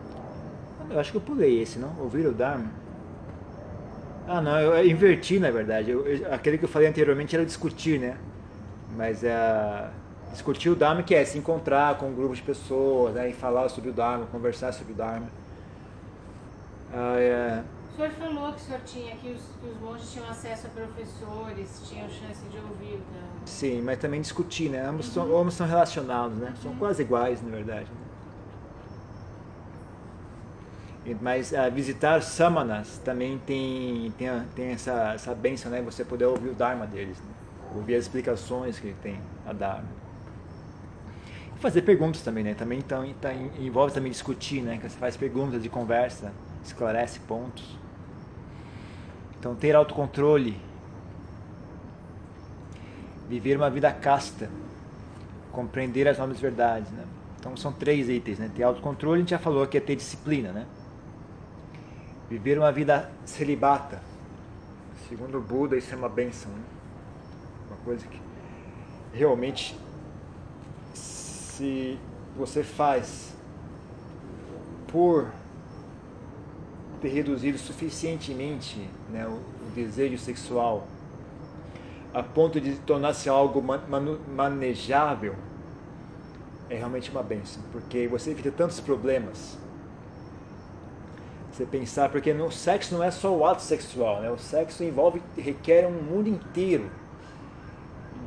Eu 0.88 1.00
acho 1.00 1.10
que 1.10 1.16
eu 1.16 1.20
pulei 1.20 1.60
esse, 1.60 1.78
não? 1.78 1.92
Ouvir 2.00 2.26
o 2.26 2.32
Dharma. 2.32 2.85
Ah, 4.26 4.40
não, 4.40 4.58
eu 4.58 4.86
inverti 4.86 5.38
na 5.38 5.50
verdade. 5.50 5.90
Eu, 5.90 6.06
eu, 6.06 6.34
aquele 6.34 6.58
que 6.58 6.64
eu 6.64 6.68
falei 6.68 6.88
anteriormente 6.88 7.34
era 7.34 7.44
discutir, 7.44 7.98
né? 7.98 8.16
Mas 8.96 9.22
é. 9.22 9.88
Discutir 10.32 10.68
o 10.68 10.76
Dharma 10.76 11.02
que 11.02 11.14
é 11.14 11.24
se 11.24 11.38
encontrar 11.38 11.96
com 11.96 12.08
um 12.08 12.14
grupo 12.14 12.34
de 12.34 12.42
pessoas, 12.42 13.14
né? 13.14 13.30
E 13.30 13.32
falar 13.32 13.68
sobre 13.68 13.90
o 13.90 13.92
Dharma, 13.92 14.26
conversar 14.26 14.72
sobre 14.72 14.92
o 14.92 14.96
Dharma. 14.96 15.28
Ah, 16.92 17.16
é, 17.18 17.62
o 17.96 17.98
senhor 17.98 18.10
falou 18.10 18.52
que 18.52 18.60
o 18.60 18.64
senhor 18.64 18.80
tinha 18.84 19.16
que 19.16 19.28
os, 19.30 19.40
que 19.40 19.66
os 19.66 19.80
monges 19.80 20.12
tinham 20.12 20.28
acesso 20.28 20.66
a 20.66 20.70
professores, 20.70 21.80
tinham 21.88 22.06
chance 22.10 22.44
de 22.50 22.58
ouvir. 22.58 22.92
Então... 22.92 23.46
Sim, 23.46 23.80
mas 23.80 23.98
também 23.98 24.20
discutir, 24.20 24.68
né? 24.68 24.86
Ambos, 24.86 25.06
uhum. 25.06 25.12
são, 25.14 25.40
ambos 25.40 25.54
são 25.54 25.66
relacionados, 25.66 26.36
né? 26.36 26.48
Uhum. 26.50 26.62
São 26.62 26.76
quase 26.76 27.00
iguais, 27.00 27.42
na 27.42 27.48
verdade. 27.48 27.86
Né? 27.86 28.05
Mas 31.14 31.52
uh, 31.52 31.70
visitar 31.72 32.20
samanas 32.22 32.98
também 33.04 33.38
tem, 33.38 34.12
tem, 34.18 34.28
tem 34.54 34.66
essa, 34.70 35.12
essa 35.14 35.34
benção, 35.34 35.70
né? 35.70 35.80
Você 35.82 36.04
poder 36.04 36.24
ouvir 36.24 36.48
o 36.48 36.54
Dharma 36.54 36.86
deles, 36.86 37.18
né? 37.18 37.30
ouvir 37.74 37.94
as 37.94 38.04
explicações 38.04 38.78
que 38.78 38.92
tem 39.02 39.20
a 39.46 39.52
Dharma. 39.52 39.88
E 41.56 41.58
fazer 41.58 41.82
perguntas 41.82 42.22
também, 42.22 42.42
né? 42.42 42.54
Também 42.54 42.78
então, 42.78 43.08
tá, 43.20 43.32
envolve 43.32 43.94
também 43.94 44.10
discutir, 44.10 44.62
né? 44.62 44.78
Que 44.78 44.88
você 44.88 44.98
faz 44.98 45.16
perguntas 45.16 45.62
de 45.62 45.68
conversa, 45.68 46.32
esclarece 46.64 47.20
pontos. 47.20 47.78
Então, 49.38 49.54
ter 49.54 49.76
autocontrole, 49.76 50.60
viver 53.28 53.56
uma 53.56 53.70
vida 53.70 53.92
casta, 53.92 54.50
compreender 55.52 56.08
as 56.08 56.18
novas 56.18 56.40
verdades. 56.40 56.90
Né? 56.90 57.04
Então, 57.38 57.56
são 57.56 57.72
três 57.72 58.08
itens. 58.08 58.38
Né? 58.38 58.50
Ter 58.54 58.62
autocontrole, 58.62 59.18
a 59.18 59.20
gente 59.20 59.30
já 59.30 59.38
falou 59.38 59.66
que 59.66 59.76
é 59.76 59.80
ter 59.80 59.96
disciplina. 59.96 60.50
Né? 60.52 60.66
Viver 62.28 62.58
uma 62.58 62.72
vida 62.72 63.10
celibata. 63.24 64.02
Segundo 65.08 65.38
o 65.38 65.40
Buda, 65.40 65.76
isso 65.76 65.94
é 65.94 65.96
uma 65.96 66.08
benção. 66.08 66.50
Né? 66.50 66.62
Uma 67.68 67.76
coisa 67.84 68.06
que 68.06 68.20
realmente, 69.12 69.78
se 70.92 71.98
você 72.36 72.62
faz 72.62 73.34
por 74.88 75.28
ter 77.00 77.08
reduzido 77.08 77.58
suficientemente 77.58 78.88
né, 79.10 79.26
o, 79.26 79.32
o, 79.32 79.70
desejo 79.74 80.18
sexual 80.18 80.86
a 82.12 82.22
ponto 82.22 82.60
de 82.60 82.76
tornar-se 82.76 83.28
algo 83.28 83.62
man, 83.62 83.82
man, 83.88 84.18
manejável 84.34 85.34
é 86.68 86.76
realmente 86.76 87.10
uma 87.10 87.22
benção, 87.22 87.62
porque 87.70 88.08
você 88.08 88.30
evita 88.30 88.50
tantos 88.50 88.80
problemas. 88.80 89.58
Você 91.56 91.64
pensar, 91.64 92.10
porque 92.10 92.34
no 92.34 92.52
sexo 92.52 92.94
não 92.94 93.02
é 93.02 93.10
só 93.10 93.34
o 93.34 93.42
ato 93.46 93.62
sexual, 93.62 94.20
né? 94.20 94.30
o 94.30 94.36
sexo 94.36 94.84
envolve, 94.84 95.22
requer 95.38 95.86
um 95.86 96.02
mundo 96.02 96.28
inteiro 96.28 96.90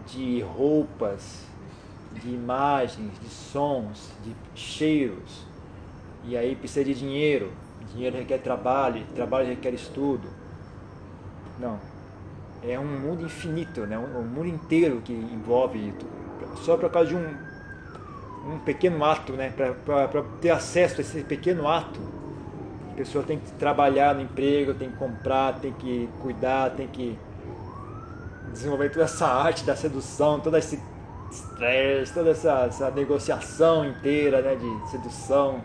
de 0.07 0.41
roupas, 0.41 1.45
de 2.11 2.27
imagens, 2.27 3.11
de 3.19 3.29
sons, 3.29 4.09
de 4.23 4.35
cheiros, 4.59 5.45
e 6.25 6.35
aí 6.35 6.55
precisa 6.55 6.83
de 6.83 6.95
dinheiro, 6.95 7.51
Dinheiro 7.93 8.17
requer 8.17 8.39
trabalho, 8.39 9.05
trabalho 9.15 9.47
requer 9.47 9.73
estudo. 9.75 10.27
Não. 11.59 11.79
É 12.63 12.79
um 12.79 12.99
mundo 12.99 13.23
infinito, 13.23 13.81
né? 13.81 13.97
um, 13.97 14.21
um 14.21 14.23
mundo 14.23 14.47
inteiro 14.47 15.01
que 15.05 15.13
envolve 15.13 15.93
só 16.63 16.77
por 16.77 16.89
causa 16.89 17.09
de 17.09 17.15
um, 17.15 17.35
um 18.53 18.59
pequeno 18.59 19.03
ato, 19.05 19.33
né? 19.33 19.53
para 19.85 20.23
ter 20.41 20.49
acesso 20.49 20.97
a 20.97 21.01
esse 21.01 21.23
pequeno 21.23 21.67
ato. 21.67 21.99
Pessoa 22.99 23.23
tem 23.23 23.39
que 23.39 23.49
trabalhar 23.53 24.13
no 24.13 24.19
emprego, 24.19 24.73
tem 24.73 24.91
que 24.91 24.97
comprar, 24.97 25.57
tem 25.61 25.71
que 25.71 26.09
cuidar, 26.21 26.71
tem 26.71 26.85
que 26.85 27.17
desenvolver 28.51 28.89
toda 28.89 29.05
essa 29.05 29.25
arte 29.25 29.63
da 29.63 29.73
sedução, 29.73 30.41
todo 30.41 30.57
esse 30.57 30.77
estresse, 31.31 32.13
toda 32.13 32.31
essa, 32.31 32.65
essa 32.65 32.91
negociação 32.91 33.85
inteira 33.85 34.41
né? 34.41 34.53
de 34.53 34.91
sedução 34.91 35.61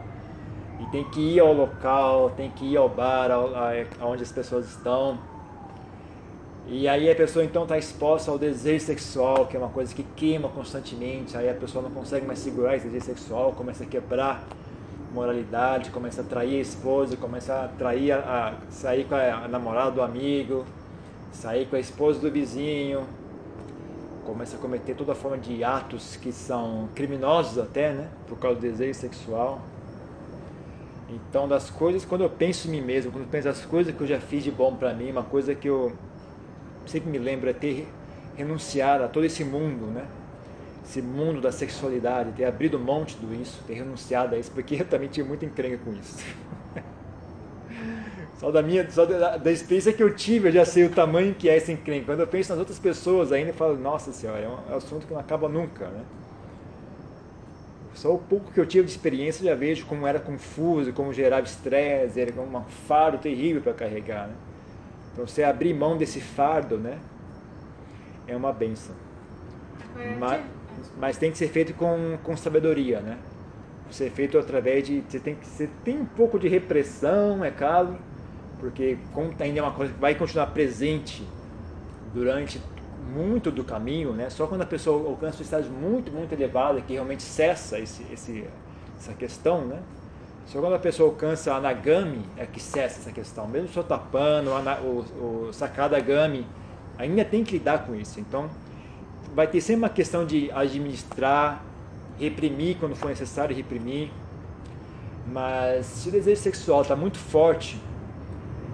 e 0.79 0.87
tem 0.93 1.03
que 1.11 1.35
ir 1.35 1.41
ao 1.41 1.53
local, 1.53 2.31
tem 2.37 2.53
que 2.53 2.67
ir 2.67 2.77
ao 2.77 2.89
bar, 2.89 3.33
aonde 4.01 4.23
as 4.23 4.31
pessoas 4.31 4.69
estão. 4.69 5.19
E 6.69 6.87
aí 6.87 7.11
a 7.11 7.17
pessoa 7.17 7.45
então 7.45 7.65
está 7.65 7.77
exposta 7.77 8.31
ao 8.31 8.39
desejo 8.39 8.87
sexual, 8.87 9.47
que 9.47 9.57
é 9.57 9.59
uma 9.59 9.71
coisa 9.71 9.93
que 9.93 10.05
queima 10.15 10.49
constantemente. 10.49 11.37
Aí 11.37 11.51
a 11.51 11.55
pessoa 11.55 11.83
não 11.83 11.91
consegue 11.91 12.25
mais 12.25 12.39
segurar 12.39 12.77
esse 12.77 12.87
desejo 12.87 13.07
sexual, 13.07 13.51
começa 13.51 13.83
a 13.83 13.87
quebrar 13.89 14.45
moralidade, 15.15 15.91
começa 15.91 16.21
a 16.21 16.25
trair 16.25 16.59
a 16.59 16.61
esposa, 16.61 17.17
começa 17.17 17.55
a 17.65 17.69
trair 17.69 18.13
a, 18.13 18.19
a 18.49 18.71
sair 18.71 19.05
com 19.05 19.15
a, 19.15 19.47
namorada 19.47 19.93
do 19.93 20.03
amigo, 20.03 20.67
sair 21.33 21.67
com 21.67 21.77
a 21.77 21.81
esposa 21.81 22.19
do 22.19 22.31
vizinho, 22.31 23.07
começa 24.27 24.57
a 24.57 24.59
cometer 24.59 24.95
toda 24.95 25.15
forma 25.15 25.39
de 25.39 25.63
atos 25.63 26.17
que 26.17 26.33
são 26.33 26.89
criminosos 26.95 27.59
até, 27.59 27.93
né, 27.93 28.09
por 28.27 28.37
causa 28.39 28.57
do 28.57 28.63
desejo 28.63 28.99
sexual. 28.99 29.61
Então, 31.09 31.47
das 31.47 31.71
coisas, 31.71 32.05
quando 32.05 32.23
eu 32.23 32.31
penso 32.31 32.67
em 32.67 32.73
mim 32.73 32.81
mesmo, 32.81 33.13
quando 33.13 33.25
eu 33.25 33.31
penso 33.31 33.47
das 33.47 33.65
coisas 33.65 33.95
que 33.95 34.01
eu 34.01 34.07
já 34.07 34.19
fiz 34.19 34.43
de 34.43 34.51
bom 34.51 34.75
para 34.75 34.93
mim, 34.93 35.11
uma 35.13 35.23
coisa 35.23 35.55
que 35.55 35.69
eu 35.69 35.93
sempre 36.87 37.09
me 37.09 37.19
lembro 37.19 37.49
é 37.49 37.53
ter 37.53 37.89
renunciado 38.37 39.05
a 39.05 39.09
todo 39.09 39.25
esse 39.25 39.45
mundo, 39.45 39.87
né? 39.87 40.05
Esse 40.85 41.01
mundo 41.01 41.41
da 41.41 41.51
sexualidade, 41.51 42.33
ter 42.33 42.45
abrido 42.45 42.79
mão 42.79 43.05
de 43.05 43.17
tudo 43.17 43.35
isso, 43.35 43.63
ter 43.67 43.75
renunciado 43.75 44.35
a 44.35 44.39
isso, 44.39 44.51
porque 44.51 44.77
eu 44.77 44.85
também 44.85 45.09
tinha 45.09 45.25
muita 45.25 45.47
encrenca 45.47 45.79
com 45.85 45.93
isso. 45.93 46.23
Só 48.39 48.51
da 48.51 48.61
minha, 48.61 48.91
só 48.91 49.07
da, 49.07 49.39
da, 49.39 49.51
experiência 49.51 49.93
que 49.93 50.03
eu 50.03 50.15
tive, 50.15 50.49
eu 50.49 50.53
já 50.53 50.65
sei 50.67 50.85
o 50.85 50.91
tamanho 50.91 51.35
que 51.35 51.49
é 51.49 51.57
esse 51.57 51.73
encrenca. 51.73 52.07
Quando 52.07 52.21
eu 52.21 52.27
penso 52.27 52.51
nas 52.51 52.59
outras 52.59 52.79
pessoas 52.79 53.33
ainda, 53.33 53.51
eu 53.51 53.55
falo, 53.55 53.79
nossa 53.79 54.13
senhora, 54.13 54.41
é 54.41 54.49
um, 54.49 54.59
é 54.71 54.75
um 54.75 54.77
assunto 54.77 55.07
que 55.07 55.15
não 55.15 55.21
acaba 55.21 55.49
nunca, 55.49 55.87
né? 55.87 56.03
Só 57.95 58.13
o 58.13 58.19
pouco 58.19 58.53
que 58.53 58.59
eu 58.59 58.67
tive 58.67 58.87
de 58.87 58.91
experiência, 58.91 59.43
eu 59.43 59.47
já 59.51 59.55
vejo 59.55 59.87
como 59.87 60.07
era 60.07 60.19
confuso, 60.19 60.93
como 60.93 61.13
gerava 61.13 61.47
estresse, 61.47 62.21
era 62.21 62.33
um 62.39 62.63
fardo 62.87 63.19
terrível 63.19 63.63
para 63.63 63.73
carregar, 63.73 64.27
né? 64.27 64.35
Então, 65.13 65.27
você 65.27 65.45
abrir 65.45 65.73
mão 65.73 65.97
desse 65.97 66.21
fardo, 66.21 66.77
né? 66.77 66.99
É 68.27 68.37
uma 68.37 68.53
benção. 68.53 68.97
Mas, 70.19 70.43
mas 70.99 71.17
tem 71.17 71.31
que 71.31 71.39
ser 71.39 71.49
feito 71.49 71.75
com, 71.75 72.19
com 72.23 72.37
sabedoria, 72.37 73.01
né? 73.01 73.19
Ser 73.91 74.11
feito 74.11 74.39
através 74.39 74.87
de. 74.87 75.05
Você 75.09 75.21
tem, 75.21 75.37
você 75.41 75.69
tem 75.85 75.99
um 75.99 76.05
pouco 76.05 76.39
de 76.39 76.49
repressão, 76.49 77.45
é 77.45 77.51
claro, 77.51 77.97
porque 78.59 78.99
ainda 79.39 79.59
é 79.61 79.63
uma 79.63 79.73
coisa 79.73 79.93
que 79.93 80.01
vai 80.01 80.15
continuar 80.15 80.47
presente 80.49 81.27
durante 82.13 82.61
muito 83.13 83.51
do 83.51 83.63
caminho, 83.63 84.13
né? 84.13 84.31
Só 84.31 84.47
quando 84.47 84.63
a 84.63 84.67
pessoa 84.67 85.09
alcança 85.09 85.39
um 85.39 85.43
estágio 85.43 85.71
muito, 85.71 86.11
muito 86.11 86.33
elevado 86.33 86.81
que 86.83 86.95
realmente 86.95 87.23
cessa 87.23 87.79
esse, 87.79 88.05
esse, 88.13 88.45
essa 88.99 89.13
questão, 89.13 89.67
né? 89.67 89.81
Só 90.47 90.61
quando 90.61 90.75
a 90.75 90.79
pessoa 90.79 91.09
alcança 91.09 91.53
a 91.53 91.57
Anagami 91.57 92.25
é 92.37 92.47
que 92.47 92.61
cessa 92.61 93.01
essa 93.01 93.13
questão. 93.13 93.47
Mesmo 93.47 93.69
o 93.69 93.73
Sotapano, 93.73 94.51
o, 94.83 95.49
o 95.49 95.53
Sakadagami, 95.53 96.47
ainda 96.99 97.25
tem 97.25 97.43
que 97.45 97.53
lidar 97.55 97.87
com 97.87 97.95
isso. 97.95 98.21
Então, 98.21 98.51
vai 99.35 99.47
ter 99.47 99.61
sempre 99.61 99.83
uma 99.83 99.89
questão 99.89 100.25
de 100.25 100.51
administrar, 100.53 101.63
reprimir 102.19 102.77
quando 102.79 102.95
for 102.95 103.09
necessário 103.09 103.55
reprimir. 103.55 104.11
Mas 105.27 105.87
se 105.87 106.09
o 106.09 106.13
desejo 106.13 106.41
sexual 106.41 106.83
está 106.83 106.95
muito 106.95 107.19
forte, 107.19 107.81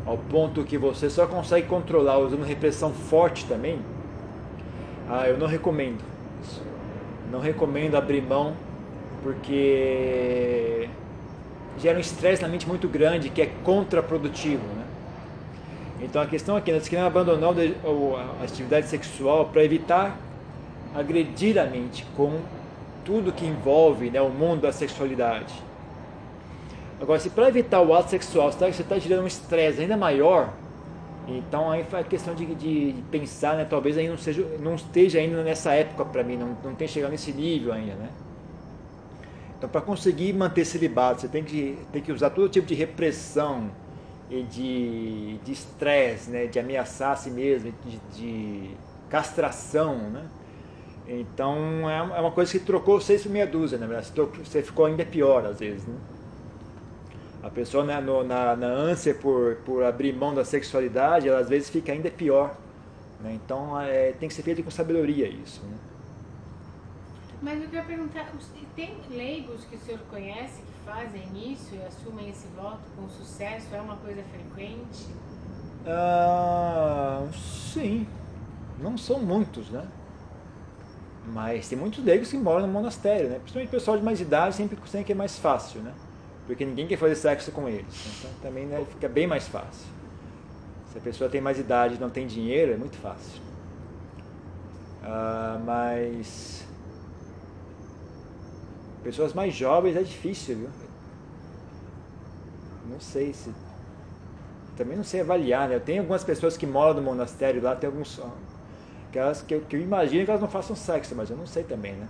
ao 0.04 0.18
ponto 0.18 0.64
que 0.64 0.76
você 0.76 1.08
só 1.08 1.26
consegue 1.26 1.66
controlar 1.66 2.18
usando 2.18 2.44
repressão 2.44 2.92
forte 2.92 3.46
também, 3.46 3.80
ah, 5.08 5.28
eu 5.28 5.38
não 5.38 5.46
recomendo 5.46 6.00
isso. 6.42 6.62
Não 7.30 7.40
recomendo 7.40 7.94
abrir 7.94 8.20
mão, 8.20 8.54
porque 9.22 10.88
gera 11.78 11.96
um 11.96 12.00
estresse 12.00 12.42
na 12.42 12.48
mente 12.48 12.68
muito 12.68 12.88
grande 12.88 13.30
que 13.30 13.40
é 13.40 13.46
contraprodutivo. 13.64 14.62
Né? 14.62 14.84
Então 16.02 16.20
a 16.20 16.26
questão 16.26 16.56
aqui, 16.56 16.72
nós 16.72 16.88
queremos 16.88 17.08
abandonar 17.08 17.50
a 17.50 18.44
atividade 18.44 18.88
sexual 18.88 19.46
para 19.46 19.64
evitar 19.64 20.18
agredir 20.94 21.58
a 21.58 21.64
mente 21.64 22.04
com 22.16 22.40
tudo 23.04 23.32
que 23.32 23.46
envolve 23.46 24.10
né, 24.10 24.20
o 24.20 24.28
mundo 24.28 24.62
da 24.62 24.72
sexualidade. 24.72 25.54
Agora, 27.00 27.18
se 27.18 27.30
para 27.30 27.48
evitar 27.48 27.80
o 27.80 27.94
ato 27.94 28.10
sexual 28.10 28.52
você 28.52 28.66
está 28.66 28.98
gerando 28.98 29.24
um 29.24 29.26
estresse 29.26 29.80
ainda 29.80 29.96
maior, 29.96 30.52
então 31.26 31.70
aí 31.70 31.84
foi 31.84 32.00
a 32.00 32.04
questão 32.04 32.34
de, 32.34 32.44
de, 32.54 32.92
de, 32.92 33.02
pensar, 33.10 33.56
né? 33.56 33.64
Talvez 33.64 33.96
aí 33.96 34.08
não, 34.08 34.18
seja, 34.18 34.44
não 34.60 34.74
esteja 34.74 35.18
ainda 35.18 35.42
nessa 35.42 35.72
época 35.72 36.04
para 36.04 36.22
mim, 36.22 36.36
não, 36.36 36.56
não 36.62 36.74
tenha 36.74 36.88
chegado 36.88 37.10
nesse 37.10 37.32
nível 37.32 37.72
ainda, 37.72 37.94
né? 37.94 38.10
Então 39.56 39.68
para 39.68 39.80
conseguir 39.80 40.32
manter 40.34 40.64
celibato, 40.64 41.22
você 41.22 41.28
tem 41.28 41.42
que, 41.42 41.78
tem 41.90 42.02
que 42.02 42.12
usar 42.12 42.30
todo 42.30 42.48
tipo 42.48 42.66
de 42.66 42.74
repressão 42.74 43.70
e 44.30 44.42
de 44.42 45.40
estresse, 45.48 46.30
né? 46.30 46.46
De 46.46 46.58
ameaçar 46.58 47.12
a 47.12 47.16
si 47.16 47.30
mesmo, 47.30 47.72
de, 47.84 47.98
de 48.14 48.70
castração, 49.08 49.96
né? 49.96 50.24
Então 51.12 51.90
é, 51.90 51.96
é 51.98 52.20
uma 52.20 52.30
coisa 52.30 52.52
que 52.52 52.60
trocou 52.60 53.00
seis 53.00 53.24
por 53.24 53.32
meia 53.32 53.46
dúzia, 53.46 53.76
né? 53.76 54.02
Você 54.44 54.62
ficou 54.62 54.86
ainda 54.86 55.04
pior 55.04 55.44
às 55.44 55.58
vezes, 55.58 55.84
né? 55.84 55.96
A 57.42 57.50
pessoa 57.50 57.82
né, 57.84 58.00
no, 58.00 58.22
na, 58.22 58.54
na 58.54 58.68
ânsia 58.68 59.14
por, 59.14 59.56
por 59.64 59.82
abrir 59.82 60.14
mão 60.14 60.32
da 60.32 60.44
sexualidade, 60.44 61.26
ela 61.26 61.40
às 61.40 61.48
vezes 61.48 61.68
fica 61.68 61.90
ainda 61.90 62.10
pior. 62.10 62.54
Né? 63.20 63.38
Então 63.44 63.80
é, 63.80 64.12
tem 64.12 64.28
que 64.28 64.34
ser 64.34 64.42
feito 64.42 64.62
com 64.62 64.70
sabedoria 64.70 65.26
isso. 65.26 65.60
Né? 65.64 65.76
Mas 67.42 67.60
eu 67.60 67.68
queria 67.68 67.82
perguntar, 67.82 68.30
tem 68.76 68.98
leigos 69.10 69.64
que 69.64 69.74
o 69.74 69.80
senhor 69.80 70.00
conhece 70.10 70.62
que 70.62 70.72
fazem 70.84 71.52
isso 71.52 71.74
e 71.74 71.82
assumem 71.82 72.28
esse 72.28 72.46
voto 72.54 72.82
com 72.96 73.08
sucesso? 73.08 73.66
É 73.74 73.80
uma 73.80 73.96
coisa 73.96 74.22
frequente? 74.22 75.06
Ah, 75.86 77.26
sim. 77.72 78.06
Não 78.78 78.96
são 78.96 79.18
muitos, 79.18 79.70
né? 79.70 79.88
Mas 81.26 81.68
tem 81.68 81.78
muitos 81.78 82.04
leigos 82.04 82.30
que 82.30 82.36
moram 82.36 82.66
no 82.66 82.72
monastério, 82.72 83.28
né? 83.28 83.36
Principalmente 83.36 83.68
o 83.68 83.72
pessoal 83.72 83.96
de 83.96 84.02
mais 84.02 84.20
idade 84.20 84.54
sempre, 84.54 84.78
sempre 84.86 85.12
é 85.12 85.14
mais 85.14 85.38
fácil, 85.38 85.80
né? 85.80 85.92
porque 86.50 86.64
ninguém 86.64 86.84
quer 86.84 86.96
fazer 86.96 87.14
sexo 87.14 87.52
com 87.52 87.68
eles. 87.68 88.18
Então 88.18 88.30
também 88.42 88.66
né, 88.66 88.84
fica 88.90 89.08
bem 89.08 89.24
mais 89.24 89.46
fácil. 89.46 89.86
Se 90.90 90.98
a 90.98 91.00
pessoa 91.00 91.30
tem 91.30 91.40
mais 91.40 91.60
idade 91.60 91.94
e 91.94 91.98
não 91.98 92.10
tem 92.10 92.26
dinheiro, 92.26 92.72
é 92.72 92.76
muito 92.76 92.96
fácil. 92.96 93.40
Uh, 95.00 95.64
mas 95.64 96.66
pessoas 99.04 99.32
mais 99.32 99.54
jovens 99.54 99.94
é 99.94 100.02
difícil, 100.02 100.56
viu? 100.56 100.68
Não 102.90 102.98
sei 102.98 103.32
se 103.32 103.54
também 104.76 104.96
não 104.96 105.04
sei 105.04 105.20
avaliar, 105.20 105.68
né? 105.68 105.76
Eu 105.76 105.80
tenho 105.80 106.00
algumas 106.00 106.24
pessoas 106.24 106.56
que 106.56 106.66
moram 106.66 106.94
no 106.94 107.02
monastério 107.02 107.62
lá, 107.62 107.76
tem 107.76 107.86
alguns 107.86 108.20
que, 109.12 109.18
elas, 109.18 109.42
que, 109.42 109.54
eu, 109.54 109.60
que 109.62 109.76
eu 109.76 109.80
imagino 109.80 110.24
que 110.24 110.30
elas 110.30 110.40
não 110.40 110.48
façam 110.48 110.74
sexo, 110.76 111.14
mas 111.14 111.30
eu 111.30 111.36
não 111.36 111.46
sei 111.46 111.64
também, 111.64 111.94
né? 111.94 112.08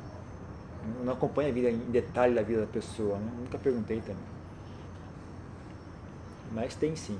não 1.05 1.13
acompanha 1.13 1.51
a 1.51 1.53
vida 1.53 1.71
em 1.71 1.79
detalhe 1.79 2.35
da 2.35 2.43
vida 2.43 2.63
da 2.63 2.67
pessoa, 2.67 3.19
né? 3.19 3.31
Nunca 3.39 3.59
perguntei 3.59 4.01
também. 4.01 4.23
Mas 6.53 6.75
tem 6.75 6.97
sim. 6.97 7.19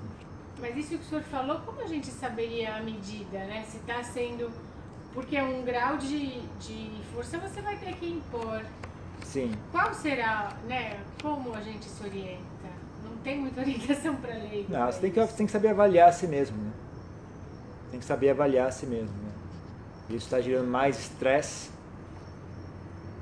Mas 0.59 0.77
isso 0.77 0.89
que 0.91 0.95
o 0.97 1.05
senhor 1.05 1.23
falou, 1.25 1.61
como 1.61 1.81
a 1.81 1.87
gente 1.87 2.09
saberia 2.09 2.77
a 2.77 2.81
medida, 2.81 3.39
né? 3.39 3.65
Se 3.69 3.79
está 3.79 4.03
sendo. 4.03 4.51
Porque 5.13 5.37
é 5.37 5.43
um 5.43 5.63
grau 5.63 5.97
de, 5.97 6.41
de 6.59 6.91
força 7.13 7.39
você 7.39 7.61
vai 7.61 7.77
ter 7.77 7.95
que 7.97 8.07
impor. 8.07 8.63
Sim. 9.25 9.53
Qual 9.71 9.93
será, 9.95 10.57
né? 10.67 11.01
Como 11.23 11.55
a 11.55 11.61
gente 11.61 11.85
se 11.85 12.03
orienta? 12.03 12.41
Não 13.05 13.17
tem 13.19 13.39
muita 13.39 13.61
orientação 13.63 14.17
para 14.17 14.35
lei. 14.35 14.67
Não, 14.69 14.87
você 14.87 15.01
tem 15.01 15.11
que, 15.11 15.21
você 15.21 15.37
tem 15.37 15.47
que 15.47 15.53
saber 15.53 15.69
avaliar 15.69 16.09
a 16.09 16.13
si 16.13 16.27
mesmo, 16.27 16.57
né? 16.57 16.73
Tem 17.91 18.01
que 18.01 18.07
saber 18.07 18.31
avaliar 18.31 18.69
a 18.69 18.71
si 18.71 18.87
mesmo, 18.87 19.17
né? 19.23 19.30
Isso 20.11 20.27
está 20.27 20.41
gerando 20.41 20.69
mais 20.69 20.99
estresse 20.99 21.71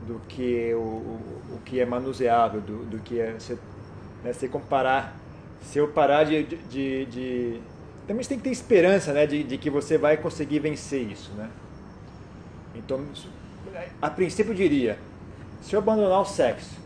do 0.06 0.20
que 0.26 0.72
o, 0.74 0.78
o, 0.78 1.60
que 1.64 1.78
é 1.78 1.84
manuseável, 1.84 2.62
do, 2.62 2.84
do 2.86 2.98
que 2.98 3.20
é 3.20 3.32
você, 3.32 3.58
né, 4.24 4.32
comparar. 4.50 5.14
Se 5.60 5.78
eu 5.78 5.88
parar 5.88 6.24
de, 6.24 6.44
de, 6.44 7.04
de, 7.06 7.60
Também 8.06 8.22
você 8.22 8.30
tem 8.30 8.38
que 8.38 8.44
ter 8.44 8.50
esperança 8.50 9.12
né, 9.12 9.26
de, 9.26 9.42
de 9.42 9.58
que 9.58 9.68
você 9.68 9.98
vai 9.98 10.16
conseguir 10.16 10.60
vencer 10.60 11.02
isso. 11.02 11.30
Né? 11.32 11.50
Então, 12.74 13.04
a 14.00 14.08
princípio 14.08 14.52
eu 14.52 14.56
diria, 14.56 14.98
se 15.60 15.74
eu 15.74 15.80
abandonar 15.80 16.20
o 16.22 16.24
sexo, 16.24 16.78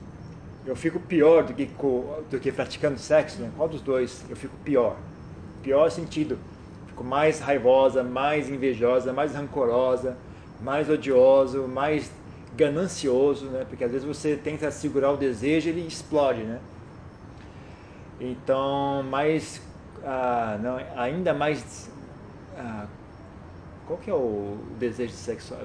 eu 0.66 0.74
fico 0.74 0.98
pior 0.98 1.44
do 1.44 1.54
que, 1.54 1.66
do 2.30 2.40
que 2.40 2.50
praticando 2.50 2.98
sexo, 2.98 3.40
né? 3.40 3.52
qual 3.56 3.68
dos 3.68 3.80
dois 3.80 4.24
eu 4.28 4.34
fico 4.34 4.56
pior? 4.64 4.96
Pior 5.62 5.88
sentido, 5.90 6.38
fico 6.92 7.02
mais 7.02 7.40
raivosa, 7.40 8.02
mais 8.02 8.50
invejosa, 8.50 9.12
mais 9.12 9.34
rancorosa, 9.34 10.16
mais 10.60 10.88
odioso, 10.90 11.66
mais 11.66 12.12
ganancioso, 12.54 13.46
né? 13.46 13.64
Porque 13.68 13.82
às 13.82 13.90
vezes 13.90 14.06
você 14.06 14.36
tenta 14.36 14.70
segurar 14.70 15.10
o 15.12 15.16
desejo 15.16 15.68
e 15.68 15.70
ele 15.70 15.86
explode, 15.86 16.42
né? 16.42 16.60
Então, 18.20 19.02
mais, 19.04 19.60
ah, 20.04 20.58
não, 20.62 20.78
ainda 20.96 21.32
mais, 21.32 21.90
ah, 22.56 22.86
qual 23.86 23.98
que 23.98 24.10
é 24.10 24.14
o 24.14 24.58
desejo 24.78 25.14
sexual? 25.14 25.60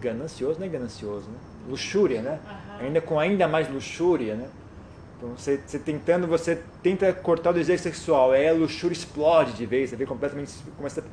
Ganancioso, 0.00 0.60
não 0.60 0.66
é 0.66 0.70
ganancioso, 0.70 1.28
né? 1.28 1.38
Luxúria, 1.68 2.22
né? 2.22 2.38
Uhum. 2.44 2.86
Ainda 2.86 3.00
com 3.00 3.18
ainda 3.18 3.48
mais 3.48 3.68
luxúria, 3.68 4.36
né? 4.36 4.48
Então, 5.22 5.36
você, 5.36 5.60
você, 5.64 5.78
tentando, 5.78 6.26
você 6.26 6.60
tenta 6.82 7.12
cortar 7.12 7.50
o 7.50 7.52
desejo 7.52 7.80
sexual, 7.80 8.32
aí 8.32 8.48
a 8.48 8.52
luxúria 8.52 8.92
explode 8.92 9.52
de 9.52 9.64
vez, 9.64 9.90
você 9.90 9.94
vê 9.94 10.04
completamente, 10.04 10.52
começa 10.76 11.04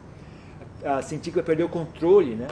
a 0.84 1.00
sentir 1.04 1.30
que 1.30 1.36
vai 1.36 1.46
perder 1.46 1.64
o 1.64 1.70
controle, 1.70 2.34
né? 2.34 2.48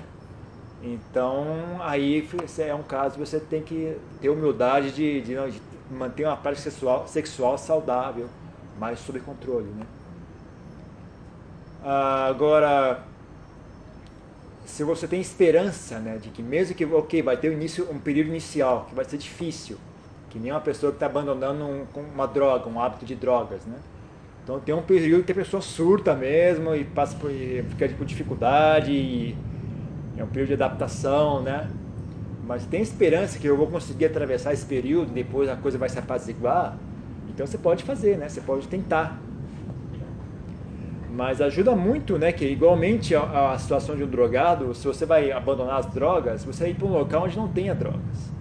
Então, 0.84 1.80
aí 1.82 2.30
é 2.60 2.76
um 2.76 2.84
caso 2.84 3.18
você 3.18 3.40
tem 3.40 3.64
que 3.64 3.98
ter 4.22 4.30
humildade 4.30 4.92
de, 4.92 5.22
de, 5.22 5.34
de 5.34 5.62
manter 5.90 6.26
uma 6.26 6.38
prática 6.38 6.70
sexual, 6.70 7.08
sexual 7.08 7.58
saudável, 7.58 8.28
mais 8.80 9.00
sob 9.00 9.20
controle. 9.22 9.66
Né? 9.66 9.86
agora, 11.84 13.04
se 14.64 14.84
você 14.84 15.08
tem 15.08 15.20
esperança 15.20 15.98
né, 15.98 16.18
de 16.18 16.30
que 16.30 16.44
mesmo 16.44 16.76
que 16.76 16.86
ok, 16.86 17.24
vai 17.24 17.38
ter 17.38 17.52
início, 17.52 17.90
um 17.90 17.98
período 17.98 18.28
inicial 18.28 18.86
que 18.88 18.94
vai 18.94 19.06
ser 19.06 19.18
difícil, 19.18 19.80
que 20.30 20.40
nem 20.40 20.52
uma 20.52 20.62
pessoa 20.62 20.92
que 20.92 20.98
está 20.98 21.06
abandonando 21.06 21.64
um, 21.64 21.86
uma 22.14 22.28
droga, 22.28 22.70
um 22.70 22.80
hábito 22.80 23.06
de 23.06 23.16
drogas, 23.16 23.66
né? 23.66 23.78
Então 24.44 24.60
tem 24.60 24.74
um 24.74 24.82
período 24.82 25.24
que 25.24 25.32
a 25.32 25.36
pessoa 25.36 25.62
surta 25.62 26.16
mesmo 26.16 26.74
e 26.74 26.84
passa 26.84 27.16
por, 27.18 27.30
e 27.30 27.64
fica 27.70 27.90
com 27.90 28.06
dificuldade 28.06 28.92
e 28.92 29.36
é 30.18 30.24
um 30.24 30.28
período 30.28 30.48
de 30.48 30.54
adaptação, 30.54 31.42
né? 31.42 31.70
Mas 32.46 32.66
tem 32.66 32.82
esperança 32.82 33.38
que 33.38 33.46
eu 33.46 33.58
vou 33.58 33.68
conseguir 33.68 34.06
atravessar 34.06 34.54
esse 34.54 34.66
período, 34.66 35.12
depois 35.12 35.50
a 35.50 35.56
coisa 35.58 35.78
vai 35.78 35.90
se 35.90 36.00
apaziguar. 36.00 36.78
Então 37.28 37.46
você 37.46 37.58
pode 37.58 37.84
fazer, 37.84 38.18
né? 38.18 38.30
Você 38.30 38.40
pode 38.40 38.68
tentar. 38.68 39.20
Mas 41.12 41.42
ajuda 41.42 41.76
muito, 41.76 42.18
né? 42.18 42.32
Que 42.32 42.46
igualmente 42.46 43.14
a, 43.16 43.52
a 43.52 43.60
situação 43.60 43.98
de 43.98 44.04
um 44.04 44.08
drogado, 44.08 44.74
se 44.74 44.88
você 44.88 45.06
vai 45.06 45.32
abandonar 45.32 45.80
as 45.80 45.88
drogas, 45.88 46.46
você 46.46 46.64
vai 46.64 46.72
ir 46.72 46.76
para 46.76 46.88
um 46.88 46.92
local 46.92 47.26
onde 47.26 47.36
não 47.36 47.50
tenha 47.50 47.76
drogas. 47.76 48.37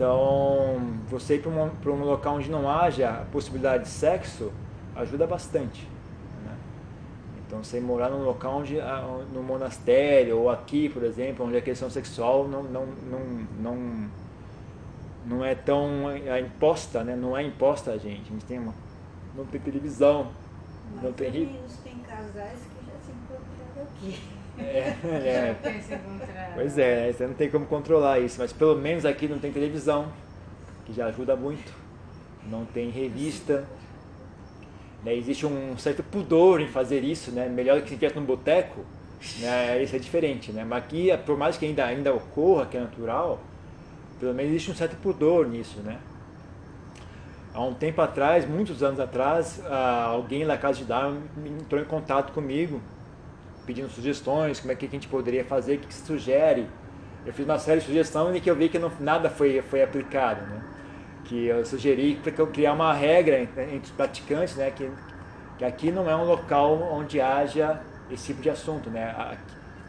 Então, 0.00 0.80
você 1.10 1.34
ir 1.34 1.42
para 1.42 1.50
um, 1.50 1.94
um 1.94 2.04
local 2.04 2.36
onde 2.36 2.50
não 2.50 2.70
haja 2.70 3.26
possibilidade 3.30 3.82
de 3.82 3.90
sexo, 3.90 4.50
ajuda 4.96 5.26
bastante. 5.26 5.86
Né? 6.42 6.56
Então, 7.46 7.62
você 7.62 7.78
morar 7.80 8.08
num 8.08 8.24
local 8.24 8.60
onde, 8.60 8.78
no 9.30 9.42
monastério 9.42 10.38
ou 10.38 10.48
aqui, 10.48 10.88
por 10.88 11.02
exemplo, 11.02 11.44
onde 11.44 11.58
a 11.58 11.60
questão 11.60 11.90
sexual 11.90 12.48
não, 12.48 12.62
não, 12.62 12.86
não, 12.86 13.46
não, 13.60 14.10
não 15.26 15.44
é 15.44 15.54
tão 15.54 16.10
é 16.10 16.40
imposta, 16.40 17.04
né? 17.04 17.14
não 17.14 17.36
é 17.36 17.42
imposta 17.42 17.90
a 17.90 17.98
gente. 17.98 18.22
A 18.22 18.32
gente 18.32 18.46
tem 18.46 18.58
uma, 18.58 18.72
não 19.36 19.44
tem 19.44 19.60
televisão, 19.60 20.28
Mas 20.94 21.02
não 21.02 21.12
tem... 21.12 21.30
tem 21.30 21.98
casais 21.98 22.60
que 22.60 22.86
já 22.86 22.98
se 23.04 23.12
encontraram 23.12 23.82
aqui. 23.82 24.39
É, 24.60 24.96
é. 25.04 25.56
Pois 26.54 26.78
é, 26.78 27.12
você 27.12 27.26
não 27.26 27.34
tem 27.34 27.50
como 27.50 27.66
controlar 27.66 28.18
isso, 28.20 28.36
mas 28.38 28.52
pelo 28.52 28.76
menos 28.76 29.04
aqui 29.04 29.26
não 29.26 29.38
tem 29.38 29.50
televisão, 29.52 30.12
que 30.84 30.92
já 30.92 31.06
ajuda 31.06 31.34
muito. 31.34 31.72
Não 32.48 32.64
tem 32.64 32.90
revista, 32.90 33.64
né, 35.04 35.14
existe 35.14 35.46
um 35.46 35.76
certo 35.78 36.02
pudor 36.02 36.60
em 36.60 36.68
fazer 36.68 37.04
isso, 37.04 37.30
né? 37.30 37.48
Melhor 37.48 37.76
do 37.76 37.82
que 37.82 37.88
se 37.88 37.94
estivesse 37.94 38.18
num 38.18 38.24
boteco, 38.24 38.80
né? 39.40 39.82
Isso 39.82 39.96
é 39.96 39.98
diferente, 39.98 40.52
né? 40.52 40.64
Mas 40.64 40.84
aqui, 40.84 41.08
por 41.24 41.36
mais 41.36 41.56
que 41.56 41.66
ainda, 41.66 41.84
ainda 41.84 42.12
ocorra, 42.12 42.66
que 42.66 42.76
é 42.76 42.80
natural, 42.80 43.40
pelo 44.18 44.34
menos 44.34 44.52
existe 44.52 44.70
um 44.70 44.74
certo 44.74 44.96
pudor 44.96 45.46
nisso, 45.48 45.80
né? 45.80 45.98
Há 47.52 47.62
um 47.62 47.74
tempo 47.74 48.00
atrás, 48.00 48.48
muitos 48.48 48.82
anos 48.82 49.00
atrás, 49.00 49.60
alguém 50.06 50.44
na 50.44 50.56
casa 50.56 50.78
de 50.78 50.84
Darwin 50.84 51.20
entrou 51.60 51.80
em 51.80 51.84
contato 51.84 52.32
comigo, 52.32 52.80
pedindo 53.66 53.88
sugestões, 53.88 54.60
como 54.60 54.72
é 54.72 54.74
que 54.74 54.86
a 54.86 54.88
gente 54.88 55.08
poderia 55.08 55.44
fazer, 55.44 55.76
o 55.76 55.78
que 55.78 55.92
se 55.92 56.06
sugere. 56.06 56.66
Eu 57.24 57.32
fiz 57.32 57.44
uma 57.44 57.58
série 57.58 57.80
de 57.80 57.86
sugestões 57.86 58.36
e 58.36 58.40
que 58.40 58.50
eu 58.50 58.56
vi 58.56 58.68
que 58.68 58.78
não, 58.78 58.90
nada 58.98 59.28
foi, 59.28 59.62
foi 59.62 59.82
aplicado, 59.82 60.40
né? 60.46 60.62
que 61.30 61.46
eu 61.46 61.64
sugeri 61.64 62.16
para 62.16 62.32
eu 62.36 62.46
criar 62.48 62.72
uma 62.72 62.92
regra 62.92 63.40
entre 63.40 63.78
os 63.84 63.90
praticantes, 63.90 64.56
né, 64.56 64.72
que, 64.72 64.90
que 65.58 65.64
aqui 65.64 65.92
não 65.92 66.10
é 66.10 66.16
um 66.16 66.24
local 66.24 66.76
onde 66.92 67.20
haja 67.20 67.80
esse 68.10 68.26
tipo 68.26 68.42
de 68.42 68.50
assunto, 68.50 68.90
né, 68.90 69.38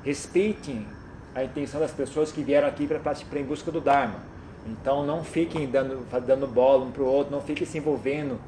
respeitem 0.03 0.85
a 1.33 1.43
intenção 1.43 1.79
das 1.79 1.91
pessoas 1.91 2.31
que 2.31 2.43
vieram 2.43 2.67
aqui 2.67 2.85
para 2.85 3.39
em 3.39 3.43
busca 3.43 3.71
do 3.71 3.81
Dharma. 3.81 4.19
Então 4.67 5.03
não 5.03 5.23
fiquem 5.23 5.67
dando, 5.67 6.05
dando 6.25 6.45
bola 6.45 6.85
um 6.85 6.91
para 6.91 7.01
o 7.01 7.07
outro, 7.07 7.31
não 7.31 7.41
fiquem 7.41 7.65
se 7.65 7.79
envolvendo, 7.79 8.39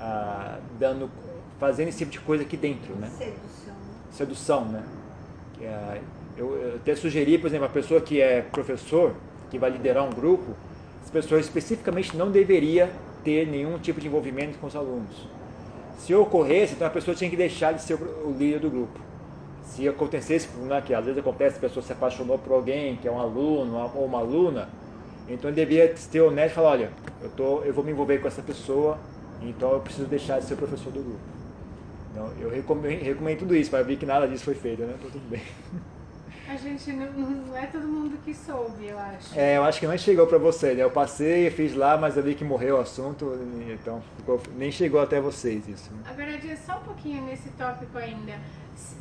ah, 0.00 0.58
dando, 0.78 1.10
fazendo 1.58 1.88
esse 1.88 1.98
tipo 1.98 2.12
de 2.12 2.20
coisa 2.20 2.44
aqui 2.44 2.56
dentro, 2.56 2.94
né? 2.94 3.10
Sedução. 3.10 3.74
Sedução, 4.18 4.64
né? 4.64 4.82
É, 5.62 6.00
eu, 6.36 6.52
eu 6.56 6.74
até 6.74 6.96
sugeri, 6.96 7.38
por 7.38 7.46
exemplo, 7.46 7.66
a 7.66 7.68
pessoa 7.68 8.00
que 8.00 8.20
é 8.20 8.42
professor, 8.42 9.14
que 9.48 9.56
vai 9.56 9.70
liderar 9.70 10.04
um 10.04 10.10
grupo, 10.10 10.56
as 11.04 11.08
pessoas 11.08 11.44
especificamente 11.44 12.16
não 12.16 12.28
deveria 12.28 12.90
ter 13.22 13.46
nenhum 13.46 13.78
tipo 13.78 14.00
de 14.00 14.08
envolvimento 14.08 14.58
com 14.58 14.66
os 14.66 14.74
alunos. 14.74 15.28
Se 16.00 16.12
ocorresse, 16.16 16.74
então 16.74 16.88
a 16.88 16.90
pessoa 16.90 17.14
tinha 17.14 17.30
que 17.30 17.36
deixar 17.36 17.70
de 17.70 17.80
ser 17.80 17.94
o 17.94 18.34
líder 18.36 18.58
do 18.58 18.68
grupo. 18.68 18.98
Se 19.62 19.88
acontecesse, 19.88 20.48
né, 20.62 20.82
que 20.84 20.92
às 20.92 21.04
vezes 21.04 21.20
acontece, 21.20 21.58
a 21.58 21.60
pessoa 21.60 21.84
se 21.86 21.92
apaixonou 21.92 22.40
por 22.40 22.52
alguém, 22.52 22.96
que 22.96 23.06
é 23.06 23.12
um 23.12 23.20
aluno 23.20 23.88
ou 23.94 24.04
uma 24.04 24.18
aluna, 24.18 24.68
então 25.28 25.48
ele 25.48 25.64
deveria 25.64 25.96
ser 25.96 26.22
honesto 26.22 26.54
e 26.54 26.54
falar, 26.56 26.70
olha, 26.70 26.90
eu, 27.22 27.30
tô, 27.30 27.60
eu 27.62 27.72
vou 27.72 27.84
me 27.84 27.92
envolver 27.92 28.18
com 28.18 28.26
essa 28.26 28.42
pessoa, 28.42 28.98
então 29.40 29.70
eu 29.70 29.78
preciso 29.78 30.08
deixar 30.08 30.40
de 30.40 30.46
ser 30.46 30.56
professor 30.56 30.92
do 30.92 31.04
grupo. 31.04 31.37
Então, 32.18 32.32
eu 32.40 32.50
recomendo, 32.50 33.00
recomendo 33.00 33.38
tudo 33.38 33.54
isso, 33.54 33.74
eu 33.74 33.84
vi 33.84 33.96
que 33.96 34.04
nada 34.04 34.26
disso 34.26 34.44
foi 34.44 34.54
feito, 34.54 34.82
né? 34.82 34.94
Então 34.98 35.08
tudo 35.08 35.30
bem. 35.30 35.42
A 36.48 36.56
gente 36.56 36.92
não, 36.92 37.12
não 37.12 37.56
é 37.56 37.66
todo 37.66 37.86
mundo 37.86 38.18
que 38.24 38.34
soube, 38.34 38.86
eu 38.86 38.98
acho. 38.98 39.38
É, 39.38 39.58
eu 39.58 39.64
acho 39.64 39.78
que 39.78 39.86
não 39.86 39.96
chegou 39.96 40.26
para 40.26 40.38
você, 40.38 40.74
né? 40.74 40.82
Eu 40.82 40.90
passei, 40.90 41.50
fiz 41.50 41.74
lá, 41.74 41.96
mas 41.96 42.16
eu 42.16 42.22
vi 42.22 42.34
que 42.34 42.42
morreu 42.42 42.76
o 42.76 42.80
assunto, 42.80 43.38
então 43.70 44.02
ficou, 44.16 44.40
nem 44.56 44.72
chegou 44.72 45.00
até 45.00 45.20
vocês 45.20 45.68
isso. 45.68 45.92
Né? 45.92 46.00
Agora, 46.06 46.38
Dia, 46.38 46.56
só 46.56 46.78
um 46.78 46.84
pouquinho 46.84 47.22
nesse 47.24 47.50
tópico 47.50 47.98
ainda. 47.98 48.32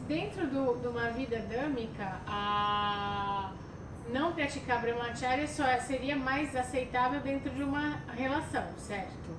Dentro 0.07 0.45
do, 0.45 0.79
de 0.81 0.87
uma 0.87 1.09
vida 1.11 1.39
dâmica, 1.39 2.19
a 2.27 3.53
não 4.11 4.33
praticar 4.33 4.81
brahmacharya 4.81 5.47
só 5.47 5.63
seria 5.79 6.15
mais 6.15 6.55
aceitável 6.55 7.21
dentro 7.21 7.49
de 7.49 7.63
uma 7.63 7.97
relação, 8.15 8.65
certo? 8.77 9.31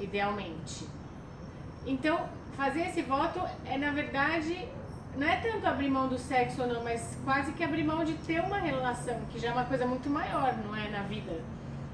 Idealmente. 0.00 0.86
Então, 1.86 2.28
fazer 2.56 2.82
esse 2.88 3.02
voto 3.02 3.40
é, 3.64 3.76
na 3.76 3.90
verdade, 3.90 4.68
não 5.16 5.26
é 5.26 5.36
tanto 5.36 5.66
abrir 5.66 5.90
mão 5.90 6.08
do 6.08 6.18
sexo 6.18 6.62
ou 6.62 6.68
não, 6.68 6.82
mas 6.82 7.18
quase 7.24 7.52
que 7.52 7.62
abrir 7.62 7.84
mão 7.84 8.04
de 8.04 8.14
ter 8.14 8.40
uma 8.40 8.58
relação, 8.58 9.20
que 9.30 9.38
já 9.38 9.48
é 9.48 9.52
uma 9.52 9.64
coisa 9.64 9.86
muito 9.86 10.08
maior, 10.08 10.54
não 10.64 10.74
é, 10.74 10.88
na 10.88 11.02
vida. 11.02 11.40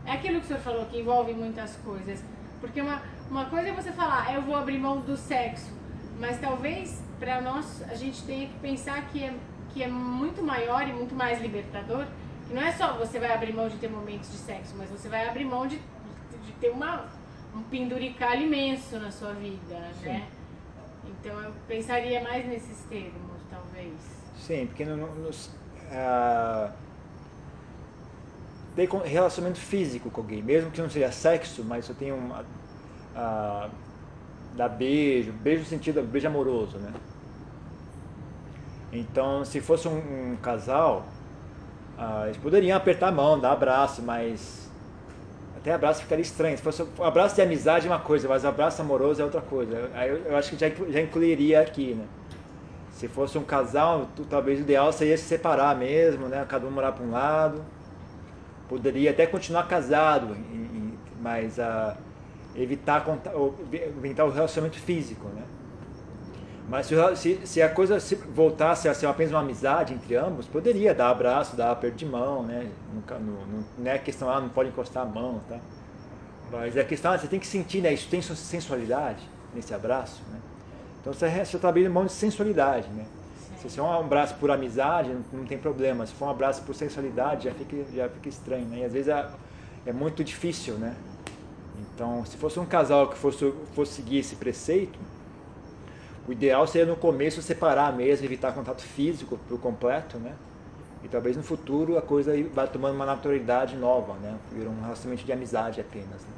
É 0.05 0.13
aquilo 0.13 0.39
que 0.39 0.45
o 0.45 0.49
senhor 0.49 0.61
falou, 0.61 0.87
que 0.87 0.99
envolve 0.99 1.33
muitas 1.33 1.77
coisas. 1.77 2.23
Porque 2.61 2.81
uma, 2.81 3.03
uma 3.31 3.45
coisa 3.47 3.69
é 3.69 3.73
você 3.73 3.93
falar, 3.93 4.27
ah, 4.29 4.33
eu 4.33 4.43
vou 4.43 4.57
abrir 4.57 4.79
mão 4.79 5.01
do 5.01 5.17
sexo, 5.17 5.73
mas 6.19 6.41
talvez 6.41 7.03
para 7.19 7.41
nós 7.41 7.83
a 7.89 7.95
gente 7.95 8.23
tenha 8.23 8.47
que 8.47 8.59
pensar 8.59 9.03
que 9.09 9.23
é, 9.23 9.35
que 9.73 9.83
é 9.83 9.89
muito 9.89 10.43
maior 10.43 10.89
e 10.89 10.93
muito 10.93 11.15
mais 11.15 11.41
libertador, 11.41 12.07
que 12.47 12.55
não 12.55 12.63
é 12.63 12.73
só 12.73 12.95
você 12.95 13.19
vai 13.19 13.33
abrir 13.33 13.53
mão 13.53 13.69
de 13.69 13.77
ter 13.77 13.89
momentos 13.89 14.31
de 14.31 14.39
sexo, 14.39 14.75
mas 14.77 14.89
você 14.91 15.09
vai 15.09 15.29
abrir 15.29 15.45
mão 15.45 15.67
de, 15.67 15.77
de 15.77 16.53
ter 16.61 16.71
uma, 16.71 17.05
um 17.55 17.63
penduricalho 17.63 18.43
imenso 18.43 18.99
na 18.99 19.11
sua 19.11 19.33
vida, 19.33 19.75
né? 20.03 20.29
Então 21.21 21.41
eu 21.41 21.53
pensaria 21.67 22.23
mais 22.23 22.47
nesses 22.47 22.79
termos, 22.89 23.43
talvez. 23.51 23.93
Sim, 24.37 24.67
porque 24.67 24.85
no, 24.85 24.97
no, 24.97 25.15
nos, 25.17 25.47
uh, 25.47 26.73
tem 28.77 28.89
relacionamento 29.05 29.59
físico 29.59 30.11
com 30.11 30.21
alguém, 30.21 30.43
mesmo 30.43 30.71
que 30.71 30.81
não 30.81 30.89
seja 30.89 31.11
sexo, 31.11 31.65
mas 31.65 31.89
eu 31.89 31.95
tenho 31.95 32.15
uma. 32.17 32.43
Uh, 32.43 33.71
dar 34.55 34.69
beijo, 34.69 35.33
beijo 35.33 35.63
no 35.63 35.69
sentido 35.69 36.03
beijo 36.03 36.29
amoroso, 36.29 36.79
né? 36.79 36.93
Então, 38.93 39.45
se 39.45 39.61
fosse 39.61 39.87
um, 39.87 40.33
um 40.33 40.37
casal, 40.37 41.07
uh, 41.99 42.27
eles 42.27 42.37
poderiam 42.37 42.77
apertar 42.77 43.09
a 43.09 43.13
mão, 43.13 43.39
dar 43.39 43.53
abraço, 43.53 44.01
mas 44.03 44.68
até 45.59 45.73
abraço 45.73 46.03
ficaria 46.03 46.23
estranho. 46.23 46.57
Se 46.57 46.63
fosse 46.63 46.83
um 46.83 47.05
abraço 47.05 47.35
de 47.35 47.43
amizade 47.43 47.87
é 47.87 47.91
uma 47.91 47.99
coisa, 47.99 48.29
mas 48.29 48.45
abraço 48.45 48.81
amoroso 48.81 49.21
é 49.21 49.25
outra 49.25 49.41
coisa. 49.41 49.91
Aí 49.95 50.09
eu, 50.09 50.17
eu, 50.25 50.37
acho 50.37 50.51
que 50.51 50.57
já, 50.57 50.69
já 50.89 51.01
incluiria 51.01 51.61
aqui, 51.61 51.95
né? 51.95 52.05
Se 52.93 53.09
fosse 53.09 53.37
um 53.37 53.45
casal, 53.45 54.09
talvez 54.29 54.59
o 54.59 54.63
ideal 54.63 54.93
seria 54.93 55.17
se 55.17 55.25
separar 55.25 55.77
mesmo, 55.77 56.27
né? 56.27 56.45
Cada 56.49 56.67
um 56.67 56.71
morar 56.71 56.93
para 56.93 57.05
um 57.05 57.11
lado. 57.11 57.65
Poderia 58.69 59.11
até 59.11 59.27
continuar 59.27 59.67
casado, 59.67 60.37
mas 61.21 61.59
uh, 61.59 61.97
evitar, 62.55 63.05
evitar 63.97 64.25
o 64.25 64.31
relacionamento 64.31 64.79
físico, 64.79 65.29
né? 65.29 65.43
Mas 66.69 66.87
se, 66.87 67.41
se, 67.47 67.63
a 67.63 67.69
coisa 67.69 67.99
se 67.99 68.15
voltasse 68.15 68.89
a 68.89 68.95
ser 68.95 69.07
apenas 69.07 69.33
uma 69.33 69.41
amizade 69.41 69.95
entre 69.95 70.15
ambos, 70.17 70.47
poderia 70.47 70.95
dar 70.95 71.09
abraço, 71.09 71.57
dar 71.57 71.71
aperto 71.71 71.97
de 71.97 72.05
mão, 72.05 72.43
né? 72.43 72.71
No, 72.93 73.19
no, 73.19 73.65
não 73.79 73.91
é 73.91 73.97
questão, 73.99 74.29
ah, 74.29 74.39
não 74.39 74.51
pode 74.51 74.69
encostar 74.69 75.03
a 75.03 75.07
mão, 75.07 75.41
tá? 75.49 75.59
Mas 76.53 76.77
é 76.77 76.85
questão, 76.85 77.13
ah, 77.13 77.19
você 77.19 77.27
tem 77.27 77.41
que 77.41 77.47
sentir, 77.47 77.81
né? 77.81 77.93
Isso 77.93 78.07
tem 78.11 78.21
sensualidade 78.21 79.23
nesse 79.55 79.73
abraço, 79.73 80.23
né? 80.31 80.39
Então 81.01 81.13
você 81.13 81.27
está 81.27 81.69
abrindo 81.71 81.91
mão 81.91 82.05
de 82.05 82.13
sensualidade, 82.13 82.89
né? 82.89 83.07
Se 83.63 83.69
for 83.71 83.85
um 83.85 84.01
abraço 84.01 84.35
por 84.35 84.51
amizade, 84.51 85.09
não, 85.09 85.41
não, 85.41 85.47
tem 85.47 85.57
problema. 85.57 86.07
Se 86.07 86.13
for 86.13 86.27
um 86.27 86.31
abraço 86.31 86.63
por 86.63 86.75
sensualidade, 86.75 87.45
já 87.45 87.55
fica, 87.55 87.77
já 87.95 88.09
fica 88.11 88.29
estranho, 88.29 88.67
né? 88.67 88.81
E 88.81 88.85
às 88.85 88.93
vezes 88.93 89.09
é, 89.09 89.27
é 89.87 89.93
muito 89.93 90.23
difícil, 90.23 90.75
né? 90.75 90.95
Então, 91.81 92.25
se 92.27 92.37
fosse 92.37 92.61
um 92.61 92.67
casal 92.67 93.09
que 93.09 93.17
fosse, 93.17 93.53
fosse 93.75 93.95
seguir 93.95 94.19
esse 94.19 94.37
preceito, 94.37 94.99
o 96.29 96.33
ideal 96.33 96.67
seria 96.67 96.87
no 96.87 96.95
começo 96.95 97.41
separar 97.41 97.97
mesmo, 97.97 98.27
evitar 98.27 98.53
contato 98.53 98.83
físico 98.83 99.41
por 99.49 99.59
completo, 99.59 100.19
né? 100.19 100.35
E 101.03 101.09
talvez 101.09 101.35
no 101.35 101.43
futuro 101.43 101.97
a 101.97 102.03
coisa 102.03 102.33
vá 102.55 102.67
tomando 102.67 102.95
uma 102.95 103.07
naturalidade 103.07 103.75
nova, 103.77 104.13
né? 104.15 104.37
Vira 104.53 104.69
um 104.69 104.83
relacionamento 104.83 105.25
de 105.25 105.33
amizade 105.33 105.81
apenas. 105.81 106.21
Né? 106.21 106.33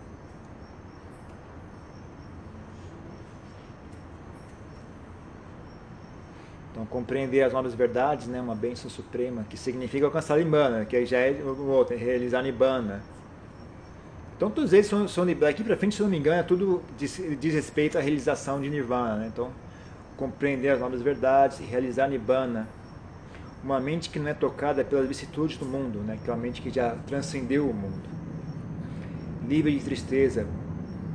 Então, 6.70 6.86
compreender 6.86 7.42
as 7.42 7.52
novas 7.52 7.74
verdades, 7.74 8.28
né, 8.28 8.40
uma 8.40 8.54
bênção 8.54 8.88
suprema, 8.88 9.44
que 9.50 9.56
significa 9.56 10.06
alcançar 10.06 10.34
a 10.34 10.38
Nibbana, 10.38 10.84
que 10.84 11.04
já 11.04 11.18
é 11.18 11.36
outro, 11.42 11.96
é 11.96 11.98
realizar 11.98 12.42
Nibbana. 12.42 13.02
Então 14.36 14.48
todos 14.50 14.72
eles 14.72 14.86
são, 14.86 15.06
são 15.08 15.26
daqui 15.26 15.64
para 15.64 15.76
frente, 15.76 15.96
se 15.96 16.00
não 16.00 16.08
me 16.08 16.16
engano, 16.16 16.40
é 16.40 16.42
tudo 16.42 16.80
diz, 16.96 17.20
diz 17.38 17.52
respeito 17.52 17.98
à 17.98 18.00
realização 18.00 18.60
de 18.60 18.70
Nirvana. 18.70 19.16
Né? 19.16 19.26
Então, 19.26 19.50
compreender 20.20 20.68
as 20.68 20.78
novas 20.78 21.00
verdades 21.00 21.60
e 21.60 21.62
realizar 21.62 22.06
Nibbana. 22.06 22.68
Uma 23.64 23.80
mente 23.80 24.10
que 24.10 24.18
não 24.18 24.28
é 24.28 24.34
tocada 24.34 24.84
pelas 24.84 25.08
vicissitudes 25.08 25.56
do 25.56 25.64
mundo, 25.64 26.00
né? 26.00 26.18
que 26.22 26.28
é 26.28 26.32
uma 26.32 26.38
mente 26.38 26.60
que 26.60 26.70
já 26.70 26.94
transcendeu 27.06 27.68
o 27.68 27.72
mundo. 27.72 28.02
Livre 29.48 29.76
de 29.76 29.82
tristeza, 29.82 30.46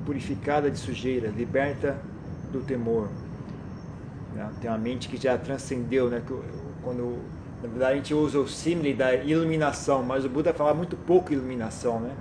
purificada 0.05 0.71
de 0.71 0.79
sujeira, 0.79 1.29
liberta 1.29 1.97
do 2.51 2.61
temor. 2.61 3.09
Né? 4.33 4.49
Tem 4.59 4.69
uma 4.69 4.79
mente 4.79 5.07
que 5.07 5.17
já 5.17 5.37
transcendeu, 5.37 6.09
né? 6.09 6.23
quando 6.83 7.19
na 7.61 7.69
verdade 7.69 7.93
a 7.93 7.95
gente 7.97 8.13
usa 8.13 8.39
o 8.39 8.47
símile 8.47 8.93
da 8.93 9.15
iluminação, 9.15 10.01
mas 10.01 10.25
o 10.25 10.29
Buda 10.29 10.51
fala 10.51 10.73
muito 10.73 10.97
pouco 10.97 11.31
iluminação, 11.31 11.99
né? 11.99 12.11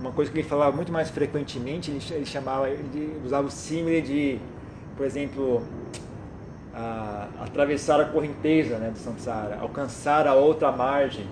uma 0.00 0.12
coisa 0.12 0.30
que 0.30 0.38
ele 0.38 0.48
falava 0.48 0.74
muito 0.74 0.90
mais 0.90 1.10
frequentemente, 1.10 1.90
ele, 1.90 2.24
chamava, 2.24 2.70
ele 2.70 3.20
usava 3.22 3.46
o 3.46 3.50
símile 3.50 4.00
de, 4.00 4.38
por 4.96 5.04
exemplo, 5.04 5.62
a, 6.80 7.28
atravessar 7.44 8.00
a 8.00 8.04
correnteza 8.06 8.78
né, 8.78 8.90
do 8.90 8.98
samsara, 8.98 9.58
alcançar 9.60 10.26
a 10.26 10.34
outra 10.34 10.72
margem, 10.72 11.26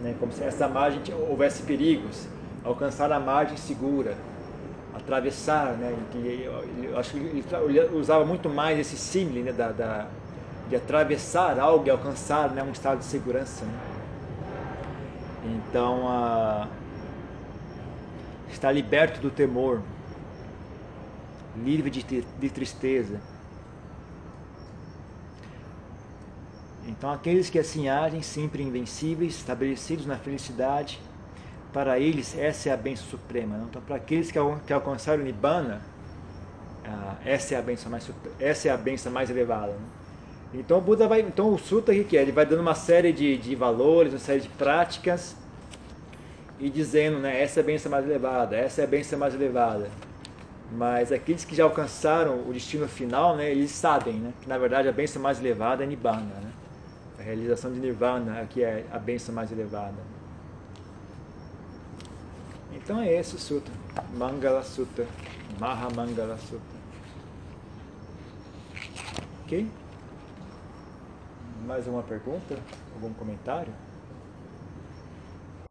né, 0.00 0.14
como 0.18 0.32
se 0.32 0.42
essa 0.42 0.66
margem 0.66 1.00
houvesse 1.28 1.62
perigos, 1.62 2.26
alcançar 2.64 3.12
a 3.12 3.20
margem 3.20 3.56
segura, 3.56 4.16
atravessar, 4.94 5.72
né, 5.74 5.94
que 6.10 6.48
eu 6.82 6.98
acho 6.98 7.12
que 7.12 7.18
ele 7.18 7.44
usava 7.94 8.24
muito 8.24 8.48
mais 8.48 8.78
esse 8.78 8.96
símile 8.96 9.42
né, 9.42 9.52
da, 9.52 9.72
da, 9.72 10.06
de 10.68 10.76
atravessar 10.76 11.58
algo 11.58 11.86
e 11.86 11.90
alcançar 11.90 12.50
né, 12.50 12.62
um 12.62 12.72
estado 12.72 12.98
de 12.98 13.04
segurança. 13.04 13.64
Né. 13.64 13.72
Então, 15.44 16.08
a 16.08 16.68
está 18.52 18.70
liberto 18.70 19.20
do 19.20 19.30
temor, 19.30 19.82
livre 21.56 21.90
de, 21.90 22.02
de 22.02 22.50
tristeza. 22.50 23.20
Então, 26.86 27.10
aqueles 27.10 27.48
que 27.48 27.58
assim 27.58 27.88
agem, 27.88 28.22
sempre 28.22 28.62
invencíveis, 28.62 29.36
estabelecidos 29.36 30.06
na 30.06 30.16
felicidade, 30.16 31.00
para 31.72 31.98
eles 31.98 32.36
essa 32.36 32.68
é 32.68 32.72
a 32.72 32.76
bênção 32.76 33.06
suprema. 33.06 33.58
Então, 33.68 33.80
para 33.82 33.96
aqueles 33.96 34.30
que, 34.30 34.38
que 34.66 34.72
alcançaram 34.72 35.22
o 35.22 35.24
Nibbana, 35.24 35.80
ah, 36.84 37.16
essa 37.24 37.54
é 37.54 37.58
a 37.58 37.62
bênção 37.62 37.90
mais 37.90 38.10
essa 38.38 38.68
é 38.68 38.70
a 38.70 38.76
bênção 38.76 39.12
mais 39.12 39.30
elevada. 39.30 39.72
Né? 39.72 39.86
Então, 40.54 40.78
o 40.78 40.80
Buda 40.80 41.08
vai, 41.08 41.20
então 41.20 41.54
o 41.54 41.58
Sutta 41.58 41.94
que 42.04 42.16
é, 42.16 42.22
ele 42.22 42.32
vai 42.32 42.44
dando 42.44 42.60
uma 42.60 42.74
série 42.74 43.12
de, 43.12 43.38
de 43.38 43.54
valores, 43.54 44.12
uma 44.12 44.18
série 44.18 44.40
de 44.40 44.48
práticas 44.48 45.34
e 46.60 46.68
dizendo, 46.68 47.18
né, 47.18 47.42
essa 47.42 47.60
é 47.60 47.62
a 47.62 47.66
bênção 47.66 47.90
mais 47.90 48.04
elevada, 48.04 48.56
essa 48.56 48.82
é 48.82 48.84
a 48.84 48.86
bênção 48.86 49.18
mais 49.18 49.34
elevada. 49.34 49.88
Mas 50.70 51.10
aqueles 51.10 51.44
que 51.44 51.54
já 51.54 51.64
alcançaram 51.64 52.48
o 52.48 52.52
destino 52.52 52.86
final, 52.86 53.36
né, 53.36 53.50
eles 53.50 53.70
sabem 53.70 54.14
né, 54.14 54.32
que 54.40 54.48
na 54.48 54.58
verdade 54.58 54.88
a 54.88 54.92
bênção 54.92 55.20
mais 55.22 55.40
elevada 55.40 55.84
é 55.84 55.86
Nibbana. 55.86 56.20
Né? 56.20 56.50
A 57.22 57.24
realização 57.24 57.72
de 57.72 57.78
Nirvana 57.78 58.40
aqui 58.40 58.64
é 58.64 58.84
a 58.90 58.98
bênção 58.98 59.32
mais 59.32 59.52
elevada. 59.52 59.94
Então 62.72 63.00
é 63.00 63.12
esse 63.12 63.36
o 63.36 63.38
Sutra, 63.38 63.72
Mangala 64.12 64.64
Sutta, 64.64 65.06
Mahamangala 65.60 66.36
Sutta. 66.36 66.60
Ok? 69.44 69.70
Mais 71.64 71.86
uma 71.86 72.02
pergunta? 72.02 72.58
Algum 72.92 73.14
comentário? 73.14 73.72